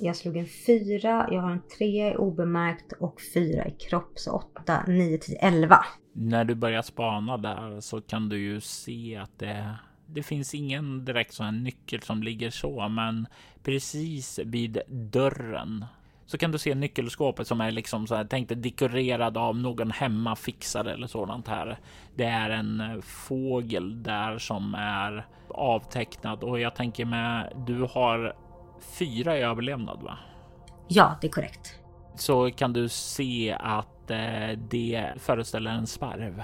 Jag 0.00 0.16
slog 0.16 0.36
en 0.36 0.46
fyra, 0.66 1.28
jag 1.30 1.40
har 1.40 1.50
en 1.50 1.62
trea 1.78 2.12
i 2.12 2.16
obemärkt 2.16 2.92
och 3.00 3.20
fyra 3.34 3.66
i 3.66 3.70
kropp. 3.70 4.12
Så 4.14 4.32
åtta, 4.32 4.84
nio, 4.86 5.18
tio, 5.18 5.38
elva. 5.38 5.84
När 6.12 6.44
du 6.44 6.54
börjar 6.54 6.82
spana 6.82 7.36
där 7.36 7.80
så 7.80 8.00
kan 8.00 8.28
du 8.28 8.38
ju 8.38 8.60
se 8.60 9.16
att 9.16 9.38
det, 9.38 9.74
det 10.06 10.22
finns 10.22 10.54
ingen 10.54 11.04
direkt 11.04 11.34
sån 11.34 11.46
här 11.46 11.52
nyckel 11.52 12.02
som 12.02 12.22
ligger 12.22 12.50
så, 12.50 12.88
men 12.88 13.26
precis 13.62 14.40
vid 14.44 14.78
dörren 14.88 15.84
så 16.26 16.38
kan 16.38 16.52
du 16.52 16.58
se 16.58 16.74
nyckelskåpet 16.74 17.46
som 17.46 17.60
är 17.60 17.70
liksom 17.70 18.06
så 18.06 18.14
här 18.14 18.24
tänkte 18.24 18.54
dekorerad 18.54 19.36
av 19.36 19.56
någon 19.56 19.90
hemmafixare 19.90 20.92
eller 20.92 21.06
sådant 21.06 21.48
här. 21.48 21.78
Det 22.14 22.24
är 22.24 22.50
en 22.50 22.80
eh, 22.80 23.00
fågel 23.00 24.02
där 24.02 24.38
som 24.38 24.74
är 24.74 25.26
avtecknad 25.48 26.44
och 26.44 26.60
jag 26.60 26.74
tänker 26.74 27.04
med 27.04 27.52
du 27.66 27.82
har 27.82 28.36
fyra 28.80 29.38
i 29.38 29.42
överlevnad 29.42 30.02
va? 30.02 30.18
Ja, 30.88 31.18
det 31.20 31.26
är 31.26 31.30
korrekt. 31.30 31.74
Så 32.16 32.50
kan 32.50 32.72
du 32.72 32.88
se 32.88 33.56
att 33.60 34.10
eh, 34.10 34.58
det 34.70 35.12
föreställer 35.16 35.70
en 35.70 35.86
sparv. 35.86 36.42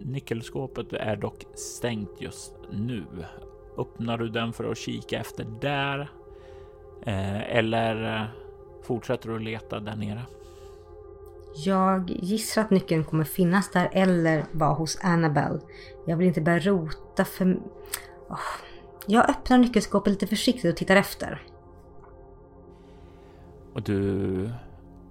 Nyckelskåpet 0.00 0.92
är 0.92 1.16
dock 1.16 1.44
stängt 1.54 2.20
just 2.20 2.54
nu. 2.70 3.04
Öppnar 3.78 4.18
du 4.18 4.28
den 4.28 4.52
för 4.52 4.70
att 4.70 4.78
kika 4.78 5.18
efter 5.18 5.46
där? 5.60 6.10
Eh, 7.06 7.56
eller 7.56 8.16
eh, 8.16 8.26
fortsätter 8.82 9.28
du 9.28 9.36
att 9.36 9.42
leta 9.42 9.80
där 9.80 9.96
nere? 9.96 10.22
Jag 11.54 12.10
gissar 12.10 12.62
att 12.62 12.70
nyckeln 12.70 13.04
kommer 13.04 13.24
finnas 13.24 13.70
där 13.70 13.88
eller 13.92 14.44
vara 14.52 14.74
hos 14.74 14.98
Annabelle. 15.02 15.60
Jag 16.06 16.16
vill 16.16 16.26
inte 16.26 16.40
börja 16.40 16.58
rota 16.58 17.24
för... 17.24 17.54
Oh. 18.28 18.67
Jag 19.10 19.30
öppnar 19.30 19.58
nyckelskåpet 19.58 20.10
lite 20.10 20.26
försiktigt 20.26 20.72
och 20.72 20.76
tittar 20.76 20.96
efter. 20.96 21.40
Och 23.74 23.82
du 23.82 24.50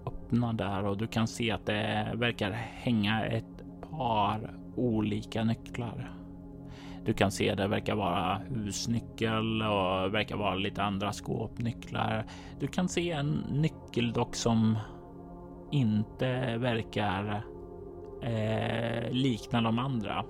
öppnar 0.06 0.54
där 0.54 0.86
och 0.86 0.98
du 0.98 1.08
kan 1.08 1.28
se 1.28 1.52
att 1.52 1.66
det 1.66 2.12
verkar 2.16 2.52
hänga 2.52 3.26
ett 3.26 3.64
par 3.90 4.54
olika 4.76 5.44
nycklar. 5.44 6.12
Du 7.06 7.14
kan 7.14 7.32
se 7.32 7.56
det 7.56 7.68
verkar 7.68 7.96
vara 7.96 8.42
husnyckel 8.50 9.62
och 9.62 10.14
verkar 10.14 10.38
vara 10.38 10.56
lite 10.56 10.84
andra 10.84 11.14
skåpnycklar. 11.14 12.26
Du 12.60 12.68
kan 12.68 12.90
se 12.90 13.12
en 13.12 13.44
nyckel 13.52 14.14
dock 14.14 14.36
som 14.36 14.78
inte 15.72 16.58
verkar 16.58 17.44
eh, 18.24 19.12
likna 19.12 19.62
de 19.62 19.80
andra. 19.80 20.26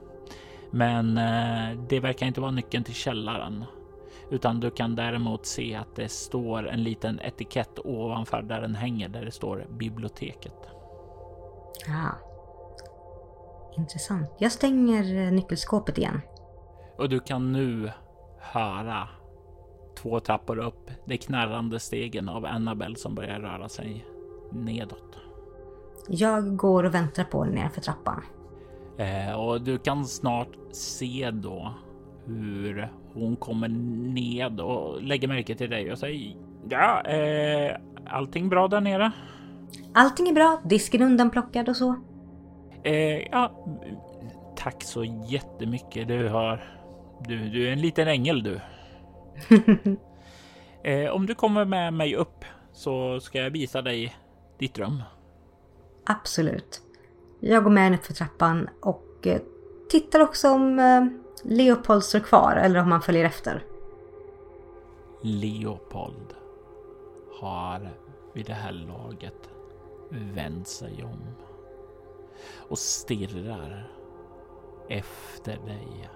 Men 0.71 1.17
eh, 1.17 1.79
det 1.89 1.99
verkar 1.99 2.25
inte 2.25 2.41
vara 2.41 2.51
nyckeln 2.51 2.83
till 2.83 2.93
källaren, 2.93 3.65
utan 4.29 4.59
du 4.59 4.71
kan 4.71 4.95
däremot 4.95 5.45
se 5.45 5.75
att 5.75 5.95
det 5.95 6.11
står 6.11 6.67
en 6.67 6.83
liten 6.83 7.19
etikett 7.19 7.79
ovanför 7.85 8.41
där 8.41 8.61
den 8.61 8.75
hänger 8.75 9.09
där 9.09 9.25
det 9.25 9.31
står 9.31 9.65
biblioteket. 9.69 10.69
Ja. 11.87 12.09
Intressant. 13.77 14.29
Jag 14.37 14.51
stänger 14.51 15.25
eh, 15.25 15.31
nyckelskåpet 15.31 15.97
igen. 15.97 16.21
Och 16.97 17.09
du 17.09 17.19
kan 17.19 17.51
nu 17.51 17.91
höra 18.39 19.07
två 20.01 20.19
trappor 20.19 20.57
upp 20.57 20.91
de 21.05 21.17
knarrande 21.17 21.79
stegen 21.79 22.29
av 22.29 22.45
Annabelle 22.45 22.95
som 22.95 23.15
börjar 23.15 23.39
röra 23.39 23.69
sig 23.69 24.05
nedåt. 24.51 25.17
Jag 26.07 26.57
går 26.57 26.83
och 26.83 26.93
väntar 26.93 27.23
på 27.23 27.43
henne 27.43 27.55
nedanför 27.55 27.81
trappan. 27.81 28.23
Eh, 28.97 29.31
och 29.31 29.61
du 29.61 29.77
kan 29.77 30.05
snart 30.05 30.49
se 30.71 31.31
då 31.31 31.73
hur 32.25 32.91
hon 33.13 33.35
kommer 33.35 33.67
ned 34.13 34.59
och 34.59 35.03
lägger 35.03 35.27
märke 35.27 35.55
till 35.55 35.69
dig 35.69 35.91
och 35.91 35.97
säger 35.97 36.35
ja, 36.69 37.01
eh, 37.01 37.77
allting 38.05 38.49
bra 38.49 38.67
där 38.67 38.81
nere? 38.81 39.11
Allting 39.93 40.27
är 40.27 40.33
bra, 40.33 40.61
disken 40.65 41.01
undanplockad 41.01 41.69
och 41.69 41.75
så. 41.75 41.95
Eh, 42.83 43.27
ja, 43.31 43.65
tack 44.55 44.83
så 44.83 45.03
jättemycket. 45.27 46.07
Du 46.07 46.27
har, 46.29 46.63
du, 47.27 47.49
du 47.49 47.67
är 47.67 47.71
en 47.71 47.81
liten 47.81 48.07
ängel 48.07 48.43
du. 48.43 48.59
eh, 50.91 51.11
om 51.11 51.25
du 51.25 51.35
kommer 51.35 51.65
med 51.65 51.93
mig 51.93 52.15
upp 52.15 52.45
så 52.71 53.19
ska 53.19 53.39
jag 53.39 53.49
visa 53.49 53.81
dig 53.81 54.15
ditt 54.59 54.79
rum. 54.79 55.03
Absolut. 56.05 56.81
Jag 57.39 57.63
går 57.63 57.71
med 57.71 57.83
henne 57.83 57.97
för 57.97 58.13
trappan 58.13 58.69
och 58.79 59.27
eh, 59.27 59.41
tittar 59.89 60.19
också 60.19 60.49
om 60.49 60.79
eh, 60.79 61.05
Leopold 61.43 62.03
står 62.03 62.19
kvar 62.19 62.55
eller 62.55 62.79
om 62.79 62.91
han 62.91 63.01
följer 63.01 63.25
efter. 63.25 63.63
Leopold 65.21 66.33
har 67.39 67.89
vid 68.33 68.45
det 68.45 68.53
här 68.53 68.71
laget 68.71 69.49
vänt 70.09 70.67
sig 70.67 71.03
om 71.03 71.21
och 72.69 72.79
stirrar 72.79 73.91
efter 74.89 75.57
dig 75.57 76.09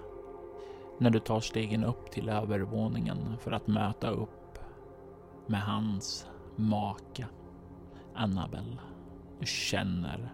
när 0.98 1.10
du 1.10 1.18
tar 1.18 1.40
stegen 1.40 1.84
upp 1.84 2.10
till 2.10 2.28
övervåningen 2.28 3.36
för 3.40 3.52
att 3.52 3.66
möta 3.66 4.10
upp 4.10 4.58
med 5.46 5.62
hans 5.62 6.26
maka 6.56 7.26
Annabelle. 8.14 8.78
Du 9.40 9.46
känner 9.46 10.32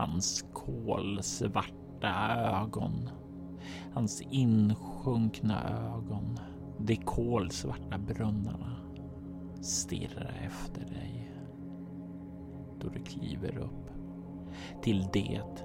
hans 0.00 0.44
kolsvarta 0.52 2.36
ögon. 2.36 3.08
Hans 3.94 4.22
insjunkna 4.30 5.70
ögon. 5.70 6.38
De 6.78 6.96
kolsvarta 6.96 7.98
brunnarna 7.98 8.76
stirrar 9.62 10.40
efter 10.46 10.80
dig. 10.80 11.32
Då 12.80 12.88
du 12.88 13.02
kliver 13.02 13.58
upp 13.58 13.90
till 14.82 15.08
det 15.12 15.64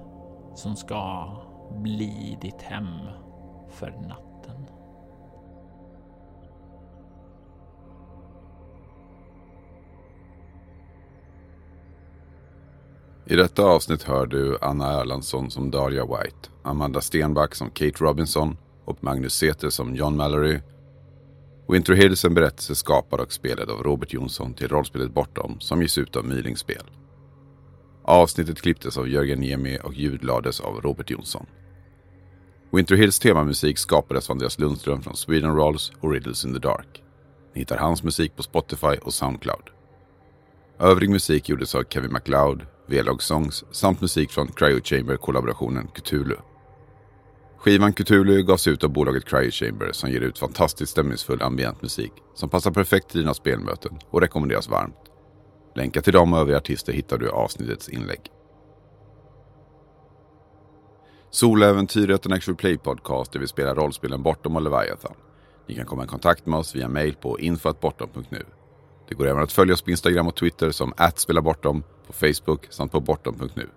som 0.54 0.76
ska 0.76 1.32
bli 1.82 2.38
ditt 2.40 2.62
hem 2.62 2.88
för 3.70 3.90
natten. 3.90 4.25
I 13.28 13.36
detta 13.36 13.64
avsnitt 13.64 14.02
hör 14.02 14.26
du 14.26 14.58
Anna 14.60 15.00
Erlandsson 15.00 15.50
som 15.50 15.70
Daria 15.70 16.04
White, 16.04 16.48
Amanda 16.62 17.00
Stenback 17.00 17.54
som 17.54 17.70
Kate 17.70 18.04
Robinson 18.04 18.56
och 18.84 19.04
Magnus 19.04 19.34
Säter 19.34 19.70
som 19.70 19.96
John 19.96 20.16
Mallory. 20.16 20.60
Winter 21.68 21.94
Hills 21.94 22.24
en 22.24 22.34
berättelse 22.34 22.74
skapad 22.74 23.20
och 23.20 23.32
spelad 23.32 23.70
av 23.70 23.82
Robert 23.82 24.12
Jonsson 24.12 24.54
till 24.54 24.68
rollspelet 24.68 25.14
Bortom 25.14 25.60
som 25.60 25.82
ges 25.82 25.98
ut 25.98 26.16
av 26.16 26.24
Mylingspel. 26.24 26.82
Avsnittet 28.02 28.60
klipptes 28.60 28.98
av 28.98 29.08
Jörgen 29.08 29.40
Niemi 29.40 29.78
och 29.84 29.94
ljudlades 29.94 30.60
av 30.60 30.80
Robert 30.80 31.10
Jonsson. 31.10 31.46
Winter 32.70 32.96
Hills 32.96 33.18
temamusik 33.18 33.78
skapades 33.78 34.30
av 34.30 34.34
Andreas 34.34 34.58
Lundström 34.58 35.02
från 35.02 35.16
Sweden 35.16 35.56
Rolls 35.56 35.92
och 36.00 36.12
Riddles 36.12 36.44
in 36.44 36.54
the 36.54 36.60
Dark. 36.60 37.02
Ni 37.54 37.60
hittar 37.60 37.76
hans 37.78 38.02
musik 38.02 38.36
på 38.36 38.42
Spotify 38.42 38.96
och 39.02 39.14
Soundcloud. 39.14 39.70
Övrig 40.78 41.10
musik 41.10 41.48
gjordes 41.48 41.74
av 41.74 41.84
Kevin 41.90 42.12
MacLeod, 42.12 42.66
V-Log 42.86 43.22
Songs 43.22 43.64
samt 43.70 44.00
musik 44.00 44.30
från 44.30 44.48
Cryo 44.48 44.80
Chamber-kollaborationen 44.84 45.88
Cthulhu. 45.94 46.36
Skivan 47.58 47.92
Cthulhu 47.92 48.42
gavs 48.42 48.66
ut 48.66 48.84
av 48.84 48.90
bolaget 48.90 49.24
Cryo 49.24 49.50
Chamber 49.50 49.92
som 49.92 50.10
ger 50.10 50.20
ut 50.20 50.38
fantastiskt 50.38 50.92
stämningsfull 50.92 51.42
ambient 51.42 51.82
musik 51.82 52.12
som 52.34 52.48
passar 52.48 52.70
perfekt 52.70 53.08
till 53.08 53.20
dina 53.20 53.34
spelmöten 53.34 53.98
och 54.10 54.20
rekommenderas 54.20 54.68
varmt. 54.68 55.10
Länkar 55.74 56.00
till 56.00 56.12
dem 56.12 56.32
och 56.32 56.38
övriga 56.38 56.58
artister 56.58 56.92
hittar 56.92 57.18
du 57.18 57.26
i 57.26 57.30
avsnittets 57.30 57.88
inlägg. 57.88 58.20
Soloäventyret 61.30 62.26
en 62.26 62.32
actual 62.32 62.56
play 62.56 62.78
podcast 62.78 63.32
där 63.32 63.40
vi 63.40 63.46
spelar 63.46 63.74
rollspelen 63.74 64.22
Bortom 64.22 64.56
och 64.56 64.62
Leviathan. 64.62 65.14
Ni 65.68 65.74
kan 65.74 65.86
komma 65.86 66.04
i 66.04 66.06
kontakt 66.06 66.46
med 66.46 66.58
oss 66.58 66.76
via 66.76 66.88
mail 66.88 67.14
på 67.14 67.40
info.bortom.nu. 67.40 68.44
Det 69.08 69.14
går 69.14 69.26
även 69.26 69.42
att 69.42 69.52
följa 69.52 69.74
oss 69.74 69.82
på 69.82 69.90
Instagram 69.90 70.26
och 70.26 70.36
Twitter 70.36 70.70
som 70.70 70.92
@spelabortom, 71.16 71.82
på 72.06 72.12
Facebook 72.12 72.66
samt 72.70 72.92
på 72.92 73.00
bortom.nu. 73.00 73.68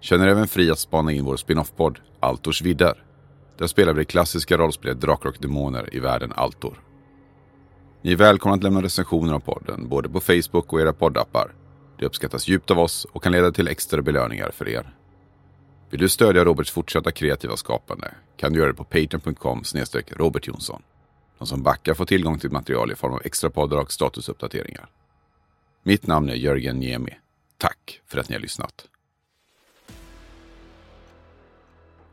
Känner 0.00 0.28
även 0.28 0.48
fri 0.48 0.70
att 0.70 0.78
spana 0.78 1.12
in 1.12 1.24
vår 1.24 1.36
spin-off-podd 1.36 1.98
Altors 2.20 2.62
vidder. 2.62 3.04
Där 3.58 3.66
spelar 3.66 3.92
vi 3.92 4.00
det 4.00 4.04
klassiska 4.04 4.58
rollspelet 4.58 5.00
Drakar 5.00 5.28
och 5.28 5.36
Demoner 5.40 5.94
i 5.94 5.98
världen 5.98 6.32
Altor. 6.36 6.82
Ni 8.02 8.12
är 8.12 8.16
välkomna 8.16 8.56
att 8.56 8.62
lämna 8.62 8.82
recensioner 8.82 9.34
av 9.34 9.40
podden, 9.40 9.88
både 9.88 10.08
på 10.08 10.20
Facebook 10.20 10.72
och 10.72 10.80
era 10.80 10.92
poddappar. 10.92 11.52
Det 11.98 12.06
uppskattas 12.06 12.48
djupt 12.48 12.70
av 12.70 12.78
oss 12.78 13.06
och 13.12 13.22
kan 13.22 13.32
leda 13.32 13.52
till 13.52 13.68
extra 13.68 14.02
belöningar 14.02 14.50
för 14.50 14.68
er. 14.68 14.94
Vill 15.90 16.00
du 16.00 16.08
stödja 16.08 16.44
Roberts 16.44 16.70
fortsatta 16.70 17.12
kreativa 17.12 17.56
skapande 17.56 18.14
kan 18.36 18.52
du 18.52 18.58
göra 18.58 18.68
det 18.68 18.74
på 18.74 18.84
patreon.com 18.84 19.62
Robert 20.16 20.46
Jonsson. 20.46 20.82
De 21.38 21.46
som 21.46 21.62
backar 21.62 21.94
får 21.94 22.04
tillgång 22.04 22.38
till 22.38 22.50
material 22.50 22.92
i 22.92 22.94
form 22.94 23.12
av 23.12 23.20
extra 23.24 23.50
poddar 23.50 23.76
och 23.76 23.92
statusuppdateringar. 23.92 24.88
Mitt 25.82 26.06
namn 26.06 26.28
är 26.30 26.34
Jörgen 26.34 26.78
Niemi. 26.78 27.18
Tack 27.56 28.00
för 28.06 28.18
att 28.18 28.28
ni 28.28 28.34
har 28.34 28.40
lyssnat. 28.40 28.88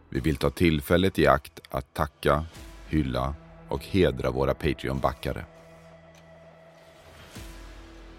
Vi 0.10 0.20
vill 0.20 0.38
ta 0.38 0.50
tillfället 0.50 1.20
i 1.20 1.28
akt 1.28 1.60
att 1.70 1.94
tacka, 1.94 2.46
hylla 2.88 3.36
och 3.70 3.84
hedra 3.86 4.32
våra 4.32 4.54
Patreon-backare. 4.54 5.46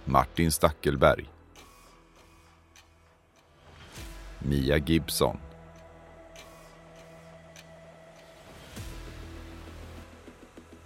Martin 0.05 0.53
Stackelberg. 0.53 1.30
Mia 4.38 4.76
Gibson. 4.76 5.38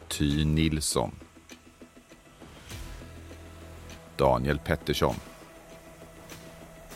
Ty 0.09 0.45
Nilsson. 0.45 1.15
Daniel 4.23 4.59
Pettersson. 4.59 5.15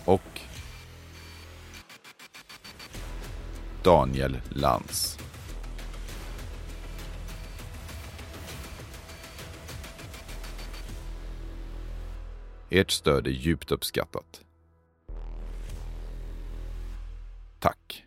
Och 0.05 0.41
Daniel 3.83 4.41
Lantz. 4.51 5.19
Ert 12.71 12.91
stöd 12.91 13.27
är 13.27 13.31
djupt 13.31 13.73
uppskattat. 13.73 14.41
Tack. 17.61 18.06